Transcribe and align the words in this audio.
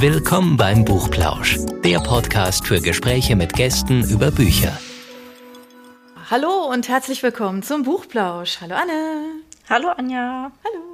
Willkommen 0.00 0.56
beim 0.56 0.86
Buchplausch, 0.86 1.58
der 1.84 1.98
Podcast 1.98 2.66
für 2.66 2.80
Gespräche 2.80 3.36
mit 3.36 3.52
Gästen 3.52 4.02
über 4.08 4.30
Bücher. 4.30 4.72
Hallo 6.30 6.70
und 6.72 6.88
herzlich 6.88 7.22
willkommen 7.22 7.62
zum 7.62 7.82
Buchplausch. 7.82 8.62
Hallo 8.62 8.76
Anne. 8.76 9.42
Hallo 9.68 9.88
Anja. 9.90 10.52
Hallo. 10.64 10.89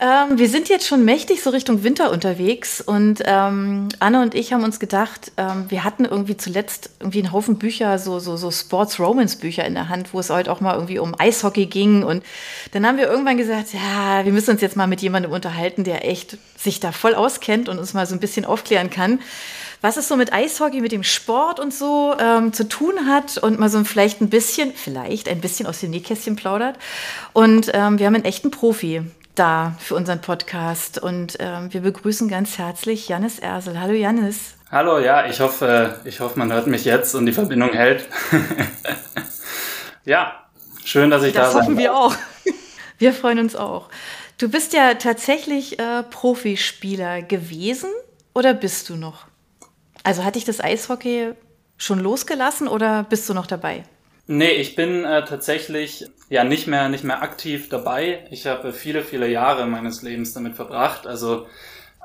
Ähm, 0.00 0.38
wir 0.38 0.48
sind 0.48 0.68
jetzt 0.68 0.86
schon 0.86 1.04
mächtig 1.04 1.42
so 1.42 1.50
Richtung 1.50 1.84
Winter 1.84 2.10
unterwegs 2.10 2.80
und 2.80 3.22
ähm, 3.24 3.88
Anne 4.00 4.22
und 4.22 4.34
ich 4.34 4.52
haben 4.52 4.64
uns 4.64 4.80
gedacht, 4.80 5.32
ähm, 5.36 5.66
wir 5.68 5.84
hatten 5.84 6.06
irgendwie 6.06 6.36
zuletzt 6.36 6.90
irgendwie 6.98 7.18
einen 7.18 7.30
Haufen 7.30 7.58
Bücher, 7.58 7.98
so, 7.98 8.18
so, 8.18 8.36
so 8.36 8.50
Sports-Romance-Bücher 8.50 9.64
in 9.64 9.74
der 9.74 9.90
Hand, 9.90 10.14
wo 10.14 10.18
es 10.18 10.30
heute 10.30 10.50
auch 10.50 10.60
mal 10.60 10.74
irgendwie 10.74 10.98
um 10.98 11.14
Eishockey 11.16 11.66
ging 11.66 12.02
und 12.04 12.24
dann 12.72 12.86
haben 12.86 12.96
wir 12.96 13.06
irgendwann 13.06 13.36
gesagt, 13.36 13.74
ja, 13.74 14.24
wir 14.24 14.32
müssen 14.32 14.50
uns 14.50 14.62
jetzt 14.62 14.76
mal 14.76 14.86
mit 14.86 15.02
jemandem 15.02 15.30
unterhalten, 15.30 15.84
der 15.84 16.08
echt 16.08 16.38
sich 16.56 16.80
da 16.80 16.90
voll 16.90 17.14
auskennt 17.14 17.68
und 17.68 17.78
uns 17.78 17.92
mal 17.92 18.06
so 18.06 18.14
ein 18.14 18.20
bisschen 18.20 18.44
aufklären 18.44 18.90
kann 18.90 19.20
was 19.82 19.96
es 19.96 20.06
so 20.06 20.16
mit 20.16 20.32
Eishockey, 20.32 20.80
mit 20.80 20.92
dem 20.92 21.02
Sport 21.02 21.58
und 21.58 21.74
so 21.74 22.14
ähm, 22.18 22.52
zu 22.52 22.68
tun 22.68 23.08
hat 23.08 23.36
und 23.38 23.58
mal 23.58 23.68
so 23.68 23.82
vielleicht 23.82 24.20
ein 24.20 24.30
bisschen, 24.30 24.72
vielleicht 24.72 25.28
ein 25.28 25.40
bisschen 25.40 25.66
aus 25.66 25.80
dem 25.80 25.90
Nähkästchen 25.90 26.36
plaudert. 26.36 26.78
Und 27.32 27.72
ähm, 27.74 27.98
wir 27.98 28.06
haben 28.06 28.14
einen 28.14 28.24
echten 28.24 28.52
Profi 28.52 29.02
da 29.34 29.76
für 29.78 29.94
unseren 29.94 30.20
Podcast. 30.20 30.98
Und 30.98 31.36
ähm, 31.40 31.72
wir 31.72 31.80
begrüßen 31.80 32.28
ganz 32.28 32.58
herzlich 32.58 33.08
Janis 33.08 33.38
Ersel. 33.38 33.80
Hallo 33.80 33.94
Janis. 33.94 34.54
Hallo, 34.70 34.98
ja, 34.98 35.26
ich 35.26 35.40
hoffe, 35.40 36.00
ich 36.04 36.20
hoffe, 36.20 36.38
man 36.38 36.52
hört 36.52 36.66
mich 36.66 36.84
jetzt 36.84 37.14
und 37.14 37.26
die 37.26 37.32
Verbindung 37.32 37.72
hält. 37.72 38.08
ja, 40.04 40.46
schön, 40.84 41.10
dass 41.10 41.22
ich 41.24 41.32
das 41.32 41.52
da 41.52 41.58
bin. 41.58 41.58
Das 41.58 41.66
hoffen 41.66 41.78
wir 41.78 41.94
auch. 41.94 42.14
Wir 42.98 43.12
freuen 43.12 43.40
uns 43.40 43.56
auch. 43.56 43.88
Du 44.38 44.48
bist 44.48 44.72
ja 44.72 44.94
tatsächlich 44.94 45.78
äh, 45.80 46.04
Profispieler 46.04 47.22
gewesen 47.22 47.90
oder 48.32 48.54
bist 48.54 48.88
du 48.88 48.96
noch? 48.96 49.26
Also 50.04 50.24
hat 50.24 50.36
dich 50.36 50.44
das 50.44 50.60
Eishockey 50.60 51.32
schon 51.76 51.98
losgelassen 51.98 52.68
oder 52.68 53.02
bist 53.02 53.28
du 53.28 53.34
noch 53.34 53.46
dabei? 53.46 53.84
Nee, 54.28 54.52
ich 54.52 54.76
bin 54.76 55.04
äh, 55.04 55.24
tatsächlich 55.24 56.06
ja 56.28 56.44
nicht 56.44 56.68
mehr 56.68 56.88
nicht 56.88 57.02
mehr 57.02 57.22
aktiv 57.22 57.68
dabei. 57.68 58.24
Ich 58.30 58.46
habe 58.46 58.72
viele 58.72 59.02
viele 59.02 59.28
Jahre 59.28 59.66
meines 59.66 60.02
Lebens 60.02 60.32
damit 60.32 60.54
verbracht. 60.54 61.06
Also 61.08 61.46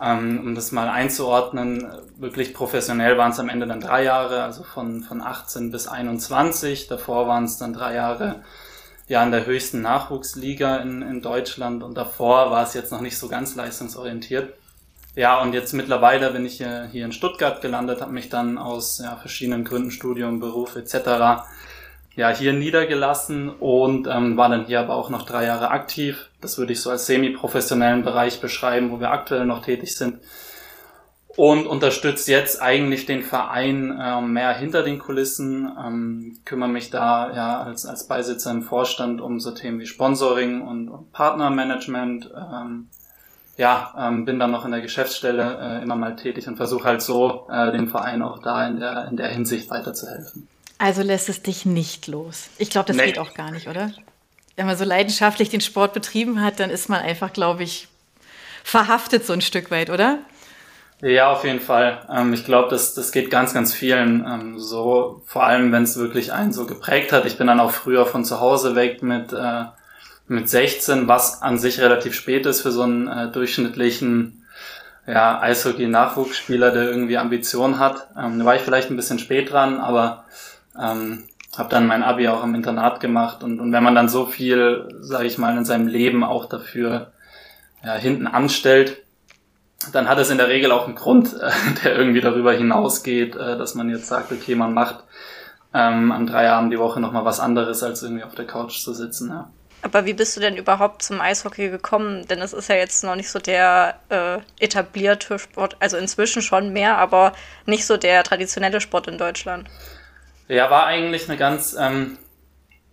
ähm, 0.01 0.39
um 0.41 0.55
das 0.55 0.71
mal 0.71 0.89
einzuordnen, 0.89 1.87
wirklich 2.17 2.53
professionell 2.53 3.17
waren 3.17 3.31
es 3.31 3.39
am 3.39 3.49
Ende 3.49 3.67
dann 3.67 3.81
drei 3.81 4.03
Jahre, 4.03 4.43
also 4.43 4.63
von 4.63 5.03
von 5.03 5.21
18 5.21 5.71
bis 5.71 5.87
21. 5.87 6.87
Davor 6.87 7.27
waren 7.27 7.45
es 7.45 7.57
dann 7.57 7.73
drei 7.73 7.93
Jahre 7.93 8.43
ja 9.07 9.23
in 9.23 9.31
der 9.31 9.45
höchsten 9.45 9.81
Nachwuchsliga 9.81 10.77
in, 10.77 11.03
in 11.03 11.21
Deutschland 11.21 11.83
und 11.83 11.95
davor 11.95 12.51
war 12.51 12.63
es 12.63 12.73
jetzt 12.73 12.91
noch 12.91 13.01
nicht 13.01 13.17
so 13.17 13.27
ganz 13.27 13.55
leistungsorientiert. 13.55 14.53
Ja, 15.15 15.41
und 15.41 15.53
jetzt 15.53 15.73
mittlerweile 15.73 16.31
bin 16.31 16.45
ich 16.45 16.57
hier, 16.57 16.89
hier 16.91 17.05
in 17.05 17.11
Stuttgart 17.11 17.61
gelandet, 17.61 18.01
habe 18.01 18.11
mich 18.11 18.29
dann 18.29 18.57
aus 18.57 18.99
ja, 18.99 19.15
verschiedenen 19.15 19.63
Gründen, 19.63 19.91
Studium, 19.91 20.39
Beruf 20.39 20.75
etc 20.75 21.45
ja, 22.17 22.29
hier 22.29 22.51
niedergelassen 22.51 23.49
und 23.49 24.07
ähm, 24.07 24.37
war 24.37 24.49
dann 24.49 24.65
hier 24.65 24.79
aber 24.79 24.95
auch 24.95 25.11
noch 25.11 25.23
drei 25.23 25.45
Jahre 25.45 25.69
aktiv. 25.69 26.31
Das 26.41 26.57
würde 26.57 26.73
ich 26.73 26.81
so 26.81 26.89
als 26.89 27.05
semi-professionellen 27.05 28.03
Bereich 28.03 28.41
beschreiben, 28.41 28.91
wo 28.91 28.99
wir 28.99 29.11
aktuell 29.11 29.45
noch 29.45 29.63
tätig 29.63 29.95
sind. 29.95 30.19
Und 31.27 31.67
unterstützt 31.67 32.27
jetzt 32.27 32.59
eigentlich 32.59 33.05
den 33.05 33.21
Verein 33.21 33.95
äh, 34.01 34.21
mehr 34.21 34.51
hinter 34.53 34.81
den 34.81 34.97
Kulissen, 34.97 35.71
ähm, 35.79 36.39
kümmere 36.43 36.69
mich 36.69 36.89
da 36.89 37.31
ja 37.35 37.61
als, 37.61 37.85
als 37.85 38.07
Beisitzer 38.07 38.49
im 38.49 38.63
Vorstand 38.63 39.21
um 39.21 39.39
so 39.39 39.51
Themen 39.51 39.79
wie 39.79 39.85
Sponsoring 39.85 40.61
und, 40.61 40.89
und 40.89 41.13
Partnermanagement. 41.13 42.31
Ähm, 42.35 42.87
ja, 43.57 43.93
ähm, 43.95 44.25
bin 44.25 44.39
dann 44.39 44.49
noch 44.49 44.65
in 44.65 44.71
der 44.71 44.81
Geschäftsstelle 44.81 45.59
äh, 45.61 45.83
immer 45.83 45.95
mal 45.95 46.15
tätig 46.15 46.47
und 46.47 46.57
versuche 46.57 46.85
halt 46.85 47.03
so 47.03 47.47
äh, 47.51 47.71
dem 47.71 47.87
Verein 47.89 48.23
auch 48.23 48.39
da 48.39 48.65
in 48.65 48.79
der, 48.79 49.07
in 49.07 49.17
der 49.17 49.27
Hinsicht 49.27 49.69
weiterzuhelfen. 49.69 50.47
Also 50.77 51.01
lässt 51.01 51.29
es 51.29 51.41
dich 51.41 51.65
nicht 51.65 52.07
los. 52.07 52.49
Ich 52.57 52.69
glaube, 52.69 52.87
das 52.87 52.97
nee. 52.97 53.05
geht 53.05 53.19
auch 53.19 53.33
gar 53.33 53.51
nicht, 53.51 53.67
oder? 53.67 53.91
Wenn 54.55 54.65
man 54.65 54.77
so 54.77 54.85
leidenschaftlich 54.85 55.49
den 55.49 55.61
Sport 55.61 55.93
betrieben 55.93 56.41
hat, 56.41 56.59
dann 56.59 56.69
ist 56.69 56.89
man 56.89 57.01
einfach, 57.01 57.33
glaube 57.33 57.63
ich, 57.63 57.87
verhaftet 58.63 59.25
so 59.25 59.33
ein 59.33 59.41
Stück 59.41 59.71
weit, 59.71 59.89
oder? 59.89 60.19
Ja, 61.01 61.31
auf 61.31 61.43
jeden 61.43 61.59
Fall. 61.59 62.05
Ähm, 62.11 62.33
ich 62.33 62.43
glaube, 62.43 62.69
das, 62.69 62.95
das 62.95 63.11
geht 63.11 63.29
ganz, 63.29 63.53
ganz 63.53 63.73
vielen 63.73 64.25
ähm, 64.25 64.59
so, 64.59 65.21
vor 65.25 65.45
allem 65.45 65.71
wenn 65.71 65.83
es 65.83 65.97
wirklich 65.97 66.33
einen 66.33 66.51
so 66.51 66.65
geprägt 66.65 67.11
hat. 67.11 67.25
Ich 67.25 67.37
bin 67.37 67.47
dann 67.47 67.59
auch 67.59 67.71
früher 67.71 68.05
von 68.05 68.25
zu 68.25 68.39
Hause 68.39 68.75
weg 68.75 69.03
mit, 69.03 69.31
äh, 69.31 69.65
mit 70.27 70.49
16, 70.49 71.07
was 71.07 71.41
an 71.43 71.59
sich 71.59 71.79
relativ 71.79 72.15
spät 72.15 72.45
ist 72.47 72.61
für 72.61 72.71
so 72.71 72.81
einen 72.81 73.07
äh, 73.07 73.31
durchschnittlichen 73.31 74.45
ja, 75.05 75.39
Eishockey-Nachwuchsspieler, 75.39 76.71
der 76.71 76.83
irgendwie 76.83 77.17
Ambitionen 77.17 77.79
hat. 77.79 78.07
Ähm, 78.17 78.39
da 78.39 78.45
war 78.45 78.55
ich 78.55 78.61
vielleicht 78.61 78.89
ein 78.89 78.97
bisschen 78.97 79.19
spät 79.19 79.51
dran, 79.51 79.79
aber 79.79 80.25
ähm, 80.79 81.23
habe 81.57 81.69
dann 81.69 81.87
mein 81.87 82.03
Abi 82.03 82.27
auch 82.27 82.43
im 82.43 82.55
Internat 82.55 82.99
gemacht 82.99 83.43
und, 83.43 83.59
und 83.59 83.71
wenn 83.71 83.83
man 83.83 83.95
dann 83.95 84.09
so 84.09 84.25
viel, 84.25 84.87
sage 84.99 85.25
ich 85.25 85.37
mal, 85.37 85.57
in 85.57 85.65
seinem 85.65 85.87
Leben 85.87 86.23
auch 86.23 86.45
dafür 86.45 87.11
ja, 87.83 87.95
hinten 87.95 88.27
anstellt, 88.27 88.97
dann 89.91 90.09
hat 90.09 90.19
es 90.19 90.29
in 90.29 90.37
der 90.37 90.49
Regel 90.49 90.71
auch 90.71 90.85
einen 90.85 90.95
Grund, 90.95 91.33
äh, 91.33 91.51
der 91.83 91.97
irgendwie 91.97 92.21
darüber 92.21 92.53
hinausgeht, 92.53 93.35
äh, 93.35 93.57
dass 93.57 93.75
man 93.75 93.89
jetzt 93.89 94.07
sagt, 94.07 94.31
okay, 94.31 94.55
man 94.55 94.73
macht 94.73 95.03
ähm, 95.73 96.11
an 96.11 96.27
drei 96.27 96.49
Abend 96.49 96.71
die 96.73 96.79
Woche 96.79 96.99
nochmal 96.99 97.25
was 97.25 97.39
anderes, 97.39 97.83
als 97.83 98.03
irgendwie 98.03 98.23
auf 98.23 98.35
der 98.35 98.47
Couch 98.47 98.79
zu 98.79 98.93
sitzen. 98.93 99.29
Ja. 99.29 99.49
Aber 99.83 100.05
wie 100.05 100.13
bist 100.13 100.35
du 100.35 100.41
denn 100.41 100.57
überhaupt 100.57 101.03
zum 101.03 101.21
Eishockey 101.21 101.69
gekommen? 101.69 102.27
Denn 102.27 102.41
es 102.41 102.53
ist 102.53 102.69
ja 102.69 102.75
jetzt 102.75 103.03
noch 103.03 103.15
nicht 103.15 103.29
so 103.29 103.39
der 103.39 103.99
äh, 104.09 104.39
etablierte 104.59 105.37
Sport, 105.37 105.77
also 105.79 105.97
inzwischen 105.97 106.41
schon 106.41 106.73
mehr, 106.73 106.97
aber 106.97 107.33
nicht 107.65 107.85
so 107.85 107.95
der 107.95 108.23
traditionelle 108.23 108.81
Sport 108.81 109.07
in 109.07 109.17
Deutschland. 109.17 109.69
Ja, 110.47 110.69
war 110.71 110.85
eigentlich 110.85 111.27
eine 111.27 111.37
ganz, 111.37 111.75
ähm, 111.77 112.17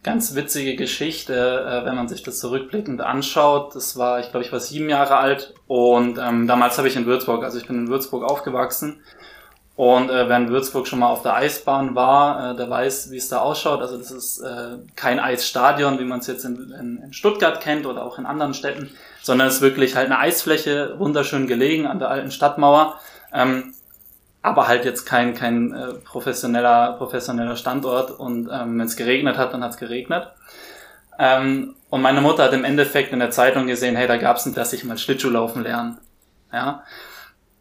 ganz 0.02 0.34
witzige 0.34 0.74
Geschichte, 0.74 1.34
äh, 1.34 1.84
wenn 1.86 1.94
man 1.94 2.08
sich 2.08 2.22
das 2.22 2.38
zurückblickend 2.40 3.00
anschaut. 3.00 3.74
Das 3.76 3.96
war, 3.96 4.20
ich 4.20 4.30
glaube, 4.30 4.44
ich 4.44 4.52
war 4.52 4.60
sieben 4.60 4.88
Jahre 4.88 5.16
alt 5.16 5.54
und 5.66 6.18
ähm, 6.18 6.48
damals 6.48 6.78
habe 6.78 6.88
ich 6.88 6.96
in 6.96 7.06
Würzburg, 7.06 7.44
also 7.44 7.58
ich 7.58 7.66
bin 7.66 7.76
in 7.76 7.88
Würzburg 7.88 8.24
aufgewachsen. 8.24 9.00
Und 9.76 10.08
äh, 10.08 10.28
wer 10.28 10.36
in 10.36 10.50
Würzburg 10.50 10.86
schon 10.86 11.00
mal 11.00 11.08
auf 11.08 11.22
der 11.22 11.34
Eisbahn 11.34 11.96
war, 11.96 12.52
äh, 12.52 12.56
der 12.56 12.70
weiß, 12.70 13.10
wie 13.10 13.16
es 13.16 13.28
da 13.28 13.38
ausschaut. 13.38 13.80
Also 13.80 13.98
das 13.98 14.12
ist 14.12 14.40
äh, 14.40 14.78
kein 14.94 15.18
Eisstadion, 15.18 15.98
wie 15.98 16.04
man 16.04 16.20
es 16.20 16.28
jetzt 16.28 16.44
in, 16.44 16.72
in, 16.78 17.02
in 17.02 17.12
Stuttgart 17.12 17.60
kennt 17.60 17.84
oder 17.86 18.04
auch 18.04 18.18
in 18.18 18.26
anderen 18.26 18.54
Städten, 18.54 18.90
sondern 19.22 19.48
es 19.48 19.56
ist 19.56 19.60
wirklich 19.62 19.96
halt 19.96 20.06
eine 20.06 20.18
Eisfläche, 20.20 20.94
wunderschön 20.98 21.48
gelegen 21.48 21.86
an 21.86 21.98
der 21.98 22.08
alten 22.08 22.30
Stadtmauer. 22.30 23.00
Ähm, 23.32 23.74
aber 24.44 24.68
halt 24.68 24.84
jetzt 24.84 25.06
kein 25.06 25.34
kein 25.34 25.72
äh, 25.72 25.94
professioneller 26.04 26.92
professioneller 26.98 27.56
Standort 27.56 28.10
und 28.10 28.50
ähm, 28.52 28.78
wenn 28.78 28.86
es 28.86 28.94
geregnet 28.94 29.38
hat, 29.38 29.54
dann 29.54 29.64
hat 29.64 29.70
es 29.70 29.78
geregnet. 29.78 30.28
Ähm, 31.18 31.74
und 31.88 32.02
meine 32.02 32.20
Mutter 32.20 32.44
hat 32.44 32.52
im 32.52 32.64
Endeffekt 32.64 33.12
in 33.14 33.20
der 33.20 33.30
Zeitung 33.30 33.66
gesehen, 33.66 33.96
hey, 33.96 34.06
da 34.06 34.18
gab's 34.18 34.44
nicht, 34.44 34.58
dass 34.58 34.74
ich 34.74 34.84
mal 34.84 34.98
Schlittschuh 34.98 35.30
laufen 35.30 35.62
lernen. 35.62 35.96
Ja. 36.52 36.82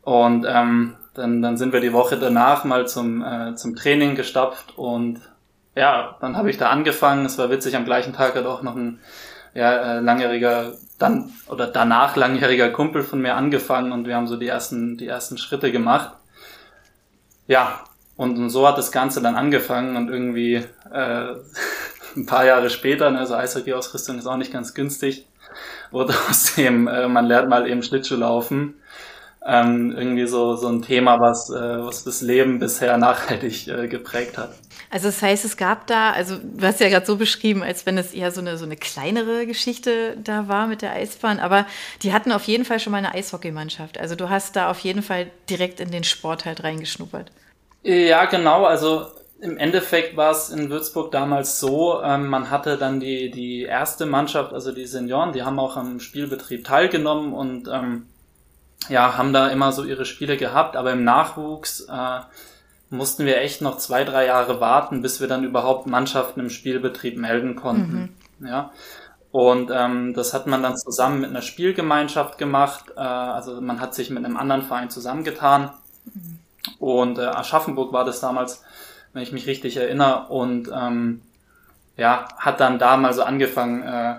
Und 0.02 0.46
ähm, 0.46 0.98
dann, 1.14 1.42
dann 1.42 1.56
sind 1.56 1.72
wir 1.72 1.80
die 1.80 1.94
Woche 1.94 2.18
danach 2.18 2.66
mal 2.66 2.86
zum, 2.86 3.24
äh, 3.24 3.56
zum 3.56 3.78
Training 3.78 4.16
gestapft 4.16 4.78
und 4.78 5.22
ja, 5.76 6.18
dann 6.20 6.36
habe 6.36 6.50
ich 6.50 6.58
da 6.58 6.70
angefangen. 6.70 7.26
Es 7.26 7.38
war 7.38 7.50
witzig, 7.50 7.78
am 7.78 7.86
gleichen 7.86 8.12
Tag 8.12 8.36
hat 8.36 8.46
auch 8.46 8.62
noch 8.62 8.76
ein 8.76 9.00
ja, 9.54 9.72
äh, 9.72 10.00
langjähriger, 10.02 10.74
dann 11.00 11.32
oder 11.48 11.68
danach 11.68 12.18
langjähriger 12.18 12.72
Kumpel 12.72 13.04
von 13.04 13.22
mir 13.22 13.36
angefangen 13.36 13.94
und 13.94 14.06
wir 14.06 14.18
haben 14.18 14.28
so 14.28 14.36
die 14.36 14.48
ersten, 14.48 14.98
die 14.98 15.08
ersten 15.08 15.38
Schritte 15.38 15.72
gemacht 15.72 16.12
ja, 17.48 17.84
und, 18.16 18.38
und 18.38 18.50
so 18.50 18.68
hat 18.68 18.78
das 18.78 18.92
Ganze 18.92 19.22
dann 19.22 19.36
angefangen 19.36 19.98
und 19.98 20.10
irgendwie 20.10 20.56
äh, 20.92 21.36
ein 22.16 22.26
paar 22.26 22.46
Jahre 22.46 22.70
später, 22.70 23.10
ne, 23.12 23.20
also 23.20 23.36
Eishockey-Ausrüstung 23.36 24.18
ist 24.20 24.28
auch 24.28 24.38
nicht 24.38 24.54
ganz 24.54 24.74
günstig, 24.74 25.26
wurde 25.92 26.14
aus 26.30 26.56
dem, 26.56 26.88
äh, 26.88 27.08
man 27.08 27.26
lernt 27.26 27.50
mal 27.50 27.68
eben 27.68 27.84
Schlittschuh 27.84 28.16
laufen, 28.16 28.76
ähm, 29.46 29.94
irgendwie 29.96 30.28
so, 30.28 30.56
so 30.56 30.68
ein 30.70 30.82
Thema, 30.82 31.20
was, 31.20 31.50
äh, 31.50 31.86
was 31.86 32.04
das 32.04 32.22
Leben 32.22 32.60
bisher 32.60 32.98
nachhaltig 32.98 33.68
äh, 33.68 33.88
geprägt 33.88 34.38
hat. 34.38 34.52
Also 34.94 35.08
das 35.08 35.24
heißt, 35.24 35.44
es 35.44 35.58
gab 35.58 35.88
da, 35.88 36.12
also 36.12 36.38
du 36.38 36.68
hast 36.68 36.80
ja 36.80 36.88
gerade 36.88 37.08
so 37.08 37.16
beschrieben, 37.16 37.64
als 37.64 37.88
wenn 37.88 37.98
es 37.98 38.14
eher 38.14 38.30
so 38.30 38.42
eine, 38.42 38.60
so 38.60 38.66
eine 38.66 38.78
kleinere 38.78 39.48
Geschichte 39.48 40.16
da 40.24 40.48
war 40.48 40.68
mit 40.68 40.84
der 40.84 40.92
Eisbahn, 40.92 41.40
aber 41.40 41.66
die 42.04 42.14
hatten 42.14 42.32
auf 42.32 42.44
jeden 42.44 42.64
Fall 42.64 42.80
schon 42.80 42.92
mal 42.92 43.00
eine 43.00 43.12
Eishockeymannschaft. 43.12 43.98
Also 43.98 44.14
du 44.14 44.30
hast 44.30 44.56
da 44.56 44.70
auf 44.70 44.78
jeden 44.82 45.02
Fall 45.02 45.32
direkt 45.50 45.80
in 45.80 45.90
den 45.90 46.04
Sport 46.04 46.46
halt 46.46 46.64
reingeschnuppert. 46.64 47.32
Ja, 47.82 48.26
genau. 48.26 48.66
Also 48.66 49.08
im 49.42 49.58
Endeffekt 49.58 50.16
war 50.16 50.30
es 50.30 50.50
in 50.50 50.70
Würzburg 50.70 51.12
damals 51.12 51.60
so, 51.60 52.00
ähm, 52.04 52.28
man 52.28 52.52
hatte 52.52 52.78
dann 52.78 53.00
die, 53.00 53.32
die 53.32 53.64
erste 53.64 54.06
Mannschaft, 54.06 54.54
also 54.54 54.72
die 54.72 54.86
Senioren, 54.86 55.34
die 55.34 55.42
haben 55.42 55.58
auch 55.58 55.76
am 55.76 56.02
Spielbetrieb 56.02 56.66
teilgenommen 56.66 57.34
und 57.34 57.68
ähm, 57.68 58.06
ja, 58.90 59.18
haben 59.18 59.34
da 59.34 59.48
immer 59.48 59.72
so 59.72 59.86
ihre 59.86 60.06
Spiele 60.06 60.38
gehabt, 60.38 60.76
aber 60.76 60.92
im 60.92 61.04
Nachwuchs 61.04 61.88
äh, 61.90 62.20
mussten 62.94 63.26
wir 63.26 63.42
echt 63.42 63.62
noch 63.62 63.78
zwei, 63.78 64.04
drei 64.04 64.26
Jahre 64.28 64.60
warten, 64.60 65.02
bis 65.02 65.20
wir 65.20 65.28
dann 65.28 65.44
überhaupt 65.44 65.88
Mannschaften 65.88 66.40
im 66.40 66.50
Spielbetrieb 66.50 67.18
melden 67.18 67.56
konnten. 67.56 68.16
Mhm. 68.40 68.48
Ja. 68.48 68.72
Und 69.32 69.72
ähm, 69.74 70.14
das 70.14 70.34
hat 70.34 70.46
man 70.46 70.62
dann 70.62 70.78
zusammen 70.78 71.22
mit 71.22 71.32
einer 71.32 71.42
Spielgemeinschaft 71.42 72.38
gemacht. 72.38 72.86
Äh, 72.96 73.00
also 73.00 73.60
man 73.62 73.82
hat 73.82 73.96
sich 73.96 74.12
mit 74.12 74.24
einem 74.24 74.38
anderen 74.38 74.62
Verein 74.62 74.92
zusammengetan. 74.92 75.72
Und 76.80 77.18
äh, 77.18 77.24
Aschaffenburg 77.24 77.92
war 77.94 78.06
das 78.06 78.20
damals, 78.20 78.64
wenn 79.12 79.24
ich 79.24 79.32
mich 79.32 79.48
richtig 79.48 79.78
erinnere. 79.78 80.28
Und 80.28 80.70
ähm, 80.72 81.22
ja, 81.98 82.28
hat 82.38 82.60
dann 82.60 82.78
da 82.78 82.96
mal 82.96 83.14
so 83.14 83.24
angefangen, 83.24 83.82
äh, 83.82 84.16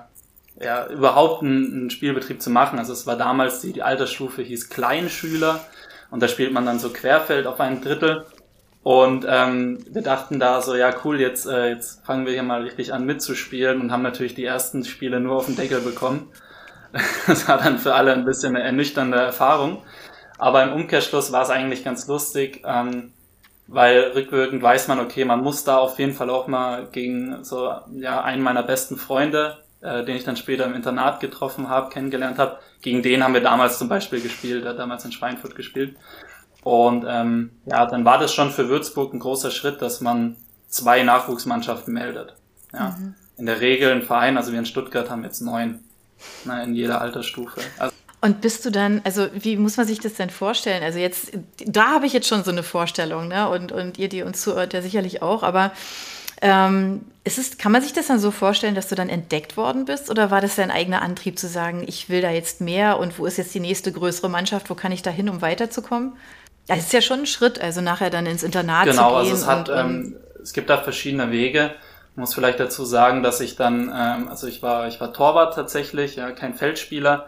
ja, 0.64 0.86
überhaupt 0.88 1.42
einen, 1.42 1.72
einen 1.72 1.90
Spielbetrieb 1.90 2.42
zu 2.42 2.50
machen. 2.50 2.78
Also 2.80 2.92
es 2.92 3.06
war 3.06 3.16
damals, 3.16 3.60
die, 3.60 3.72
die 3.72 3.82
Altersstufe 3.82 4.42
hieß 4.42 4.68
Kleinschüler. 4.68 5.60
Und 6.10 6.22
da 6.22 6.28
spielt 6.28 6.52
man 6.52 6.66
dann 6.66 6.80
so 6.80 6.90
Querfeld 6.90 7.46
auf 7.46 7.60
ein 7.60 7.80
Drittel. 7.80 8.26
Und 8.84 9.24
ähm, 9.26 9.78
wir 9.90 10.02
dachten 10.02 10.38
da 10.38 10.60
so, 10.60 10.74
ja 10.74 10.94
cool, 11.04 11.18
jetzt, 11.18 11.46
äh, 11.46 11.70
jetzt 11.70 12.04
fangen 12.04 12.26
wir 12.26 12.34
hier 12.34 12.42
mal 12.42 12.62
richtig 12.62 12.92
an 12.92 13.06
mitzuspielen 13.06 13.80
und 13.80 13.90
haben 13.90 14.02
natürlich 14.02 14.34
die 14.34 14.44
ersten 14.44 14.84
Spiele 14.84 15.20
nur 15.20 15.36
auf 15.36 15.46
den 15.46 15.56
Deckel 15.56 15.80
bekommen. 15.80 16.30
Das 17.26 17.48
war 17.48 17.58
dann 17.58 17.78
für 17.78 17.94
alle 17.94 18.12
ein 18.12 18.24
bisschen 18.24 18.54
eine 18.54 18.64
ernüchternde 18.64 19.16
Erfahrung. 19.16 19.82
Aber 20.38 20.62
im 20.62 20.72
Umkehrschluss 20.74 21.32
war 21.32 21.42
es 21.42 21.50
eigentlich 21.50 21.82
ganz 21.82 22.06
lustig, 22.06 22.62
ähm, 22.64 23.12
weil 23.66 24.12
rückwirkend 24.14 24.62
weiß 24.62 24.86
man, 24.86 25.00
okay, 25.00 25.24
man 25.24 25.42
muss 25.42 25.64
da 25.64 25.78
auf 25.78 25.98
jeden 25.98 26.12
Fall 26.12 26.30
auch 26.30 26.46
mal 26.46 26.86
gegen 26.92 27.42
so 27.42 27.72
ja 27.94 28.22
einen 28.22 28.42
meiner 28.42 28.62
besten 28.62 28.96
Freunde, 28.96 29.58
äh, 29.80 30.04
den 30.04 30.14
ich 30.14 30.24
dann 30.24 30.36
später 30.36 30.66
im 30.66 30.74
Internat 30.74 31.18
getroffen 31.18 31.68
habe, 31.68 31.88
kennengelernt 31.88 32.38
habe, 32.38 32.58
gegen 32.82 33.02
den 33.02 33.24
haben 33.24 33.34
wir 33.34 33.40
damals 33.40 33.78
zum 33.78 33.88
Beispiel 33.88 34.20
gespielt, 34.20 34.64
er 34.64 34.70
hat 34.70 34.78
damals 34.78 35.04
in 35.04 35.12
Schweinfurt 35.12 35.56
gespielt. 35.56 35.96
Und 36.64 37.04
ähm, 37.06 37.50
ja, 37.66 37.86
dann 37.86 38.04
war 38.04 38.18
das 38.18 38.34
schon 38.34 38.50
für 38.50 38.68
Würzburg 38.68 39.12
ein 39.12 39.20
großer 39.20 39.50
Schritt, 39.50 39.82
dass 39.82 40.00
man 40.00 40.36
zwei 40.68 41.02
Nachwuchsmannschaften 41.02 41.94
meldet. 41.94 42.34
Ja. 42.72 42.96
Mhm. 42.98 43.14
In 43.36 43.46
der 43.46 43.60
Regel 43.60 43.92
ein 43.92 44.02
Verein, 44.02 44.36
also 44.36 44.52
wir 44.52 44.58
in 44.58 44.66
Stuttgart 44.66 45.10
haben 45.10 45.24
jetzt 45.24 45.40
neun 45.40 45.80
na, 46.44 46.62
in 46.62 46.74
jeder 46.74 47.00
Altersstufe. 47.00 47.60
Also 47.78 47.92
und 48.20 48.40
bist 48.40 48.64
du 48.64 48.70
dann, 48.70 49.02
also 49.04 49.28
wie 49.34 49.58
muss 49.58 49.76
man 49.76 49.86
sich 49.86 50.00
das 50.00 50.14
denn 50.14 50.30
vorstellen? 50.30 50.82
Also 50.82 50.98
jetzt, 50.98 51.32
da 51.66 51.90
habe 51.90 52.06
ich 52.06 52.14
jetzt 52.14 52.26
schon 52.26 52.42
so 52.42 52.50
eine 52.50 52.62
Vorstellung, 52.62 53.28
ne? 53.28 53.50
Und, 53.50 53.70
und 53.70 53.98
ihr, 53.98 54.08
die 54.08 54.22
uns 54.22 54.40
zuhört, 54.40 54.72
ja 54.72 54.80
sicherlich 54.80 55.20
auch, 55.20 55.42
aber 55.42 55.72
ähm, 56.40 57.02
ist 57.24 57.36
es, 57.36 57.58
kann 57.58 57.70
man 57.70 57.82
sich 57.82 57.92
das 57.92 58.06
dann 58.06 58.18
so 58.18 58.30
vorstellen, 58.30 58.74
dass 58.74 58.88
du 58.88 58.94
dann 58.94 59.10
entdeckt 59.10 59.58
worden 59.58 59.84
bist? 59.84 60.08
Oder 60.08 60.30
war 60.30 60.40
das 60.40 60.56
dein 60.56 60.70
eigener 60.70 61.02
Antrieb 61.02 61.38
zu 61.38 61.48
sagen, 61.48 61.84
ich 61.86 62.08
will 62.08 62.22
da 62.22 62.30
jetzt 62.30 62.62
mehr 62.62 62.98
und 62.98 63.18
wo 63.18 63.26
ist 63.26 63.36
jetzt 63.36 63.54
die 63.54 63.60
nächste 63.60 63.92
größere 63.92 64.30
Mannschaft, 64.30 64.70
wo 64.70 64.74
kann 64.74 64.92
ich 64.92 65.02
da 65.02 65.10
hin, 65.10 65.28
um 65.28 65.42
weiterzukommen? 65.42 66.14
Das 66.66 66.78
ist 66.78 66.92
ja 66.92 67.00
schon 67.00 67.20
ein 67.20 67.26
Schritt, 67.26 67.60
also 67.60 67.80
nachher 67.80 68.10
dann 68.10 68.26
ins 68.26 68.42
Internat 68.42 68.86
genau, 68.86 68.96
zu 68.96 69.02
gehen. 69.02 69.08
Genau, 69.08 69.18
also 69.18 69.34
es 69.34 69.46
hat, 69.46 69.68
und, 69.68 69.78
ähm, 69.78 70.16
es 70.42 70.52
gibt 70.52 70.70
da 70.70 70.78
verschiedene 70.78 71.30
Wege. 71.30 71.74
Ich 72.12 72.16
muss 72.16 72.34
vielleicht 72.34 72.60
dazu 72.60 72.84
sagen, 72.84 73.22
dass 73.22 73.40
ich 73.40 73.56
dann, 73.56 73.92
ähm, 73.94 74.28
also 74.28 74.46
ich 74.46 74.62
war, 74.62 74.88
ich 74.88 75.00
war 75.00 75.12
Torwart 75.12 75.54
tatsächlich, 75.54 76.16
ja, 76.16 76.30
kein 76.30 76.54
Feldspieler. 76.54 77.26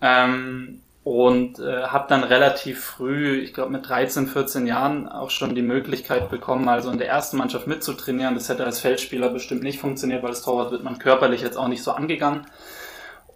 Ähm, 0.00 0.80
und 1.04 1.58
äh, 1.58 1.82
habe 1.82 2.06
dann 2.08 2.24
relativ 2.24 2.82
früh, 2.82 3.38
ich 3.40 3.52
glaube 3.52 3.70
mit 3.70 3.86
13, 3.86 4.26
14 4.26 4.66
Jahren 4.66 5.06
auch 5.06 5.28
schon 5.28 5.54
die 5.54 5.60
Möglichkeit 5.60 6.30
bekommen, 6.30 6.66
also 6.66 6.90
in 6.90 6.96
der 6.96 7.08
ersten 7.08 7.36
Mannschaft 7.36 7.66
mitzutrainieren. 7.66 8.34
Das 8.34 8.48
hätte 8.48 8.64
als 8.64 8.80
Feldspieler 8.80 9.28
bestimmt 9.28 9.62
nicht 9.62 9.78
funktioniert, 9.78 10.22
weil 10.22 10.30
als 10.30 10.42
Torwart 10.42 10.70
wird 10.70 10.82
man 10.82 10.98
körperlich 10.98 11.42
jetzt 11.42 11.58
auch 11.58 11.68
nicht 11.68 11.82
so 11.82 11.92
angegangen. 11.92 12.46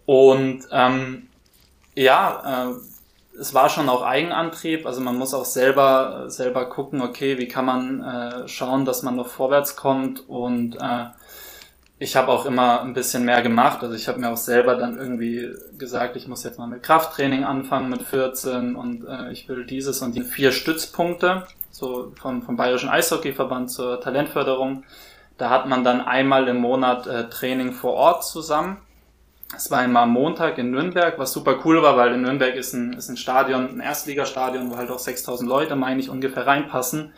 Und 0.05 0.63
ähm, 0.71 1.27
ja, 1.93 2.71
äh, 2.71 2.73
es 3.39 3.53
war 3.53 3.69
schon 3.69 3.89
auch 3.89 4.03
Eigenantrieb, 4.03 4.85
also 4.85 5.01
man 5.01 5.17
muss 5.17 5.33
auch 5.33 5.45
selber 5.45 6.25
selber 6.27 6.65
gucken, 6.67 7.01
okay, 7.01 7.37
wie 7.37 7.47
kann 7.47 7.65
man 7.65 8.03
äh, 8.03 8.47
schauen, 8.47 8.85
dass 8.85 9.01
man 9.03 9.15
noch 9.15 9.27
vorwärts 9.27 9.75
kommt. 9.75 10.27
Und 10.27 10.75
äh, 10.75 11.05
ich 11.97 12.15
habe 12.15 12.29
auch 12.29 12.45
immer 12.45 12.81
ein 12.81 12.93
bisschen 12.93 13.25
mehr 13.25 13.41
gemacht, 13.41 13.81
also 13.81 13.95
ich 13.95 14.07
habe 14.07 14.19
mir 14.19 14.29
auch 14.29 14.37
selber 14.37 14.75
dann 14.75 14.97
irgendwie 14.97 15.49
gesagt, 15.77 16.15
ich 16.15 16.27
muss 16.27 16.43
jetzt 16.43 16.59
mal 16.59 16.67
mit 16.67 16.83
Krafttraining 16.83 17.43
anfangen 17.43 17.89
mit 17.89 18.01
14 18.01 18.75
und 18.75 19.05
äh, 19.07 19.31
ich 19.31 19.47
will 19.47 19.65
dieses 19.65 20.01
und 20.01 20.15
die 20.15 20.23
vier 20.23 20.51
Stützpunkte 20.51 21.45
so 21.71 22.11
vom 22.19 22.41
vom 22.41 22.57
Bayerischen 22.57 22.89
Eishockeyverband 22.89 23.71
zur 23.71 24.01
Talentförderung. 24.01 24.83
Da 25.37 25.49
hat 25.49 25.67
man 25.67 25.85
dann 25.85 26.01
einmal 26.01 26.49
im 26.49 26.57
Monat 26.57 27.07
äh, 27.07 27.29
Training 27.29 27.71
vor 27.71 27.93
Ort 27.93 28.25
zusammen 28.25 28.77
es 29.55 29.71
war 29.71 29.83
immer 29.83 30.01
am 30.01 30.11
Montag 30.11 30.57
in 30.57 30.71
Nürnberg, 30.71 31.17
was 31.17 31.33
super 31.33 31.59
cool 31.65 31.81
war, 31.81 31.97
weil 31.97 32.13
in 32.13 32.21
Nürnberg 32.21 32.55
ist 32.55 32.73
ein, 32.73 32.93
ist 32.93 33.09
ein 33.09 33.17
Stadion, 33.17 33.69
ein 33.69 33.79
Erstligastadion, 33.79 34.71
wo 34.71 34.77
halt 34.77 34.91
auch 34.91 34.99
6000 34.99 35.49
Leute, 35.49 35.75
meine 35.75 35.99
ich, 35.99 36.09
ungefähr 36.09 36.45
reinpassen. 36.45 37.13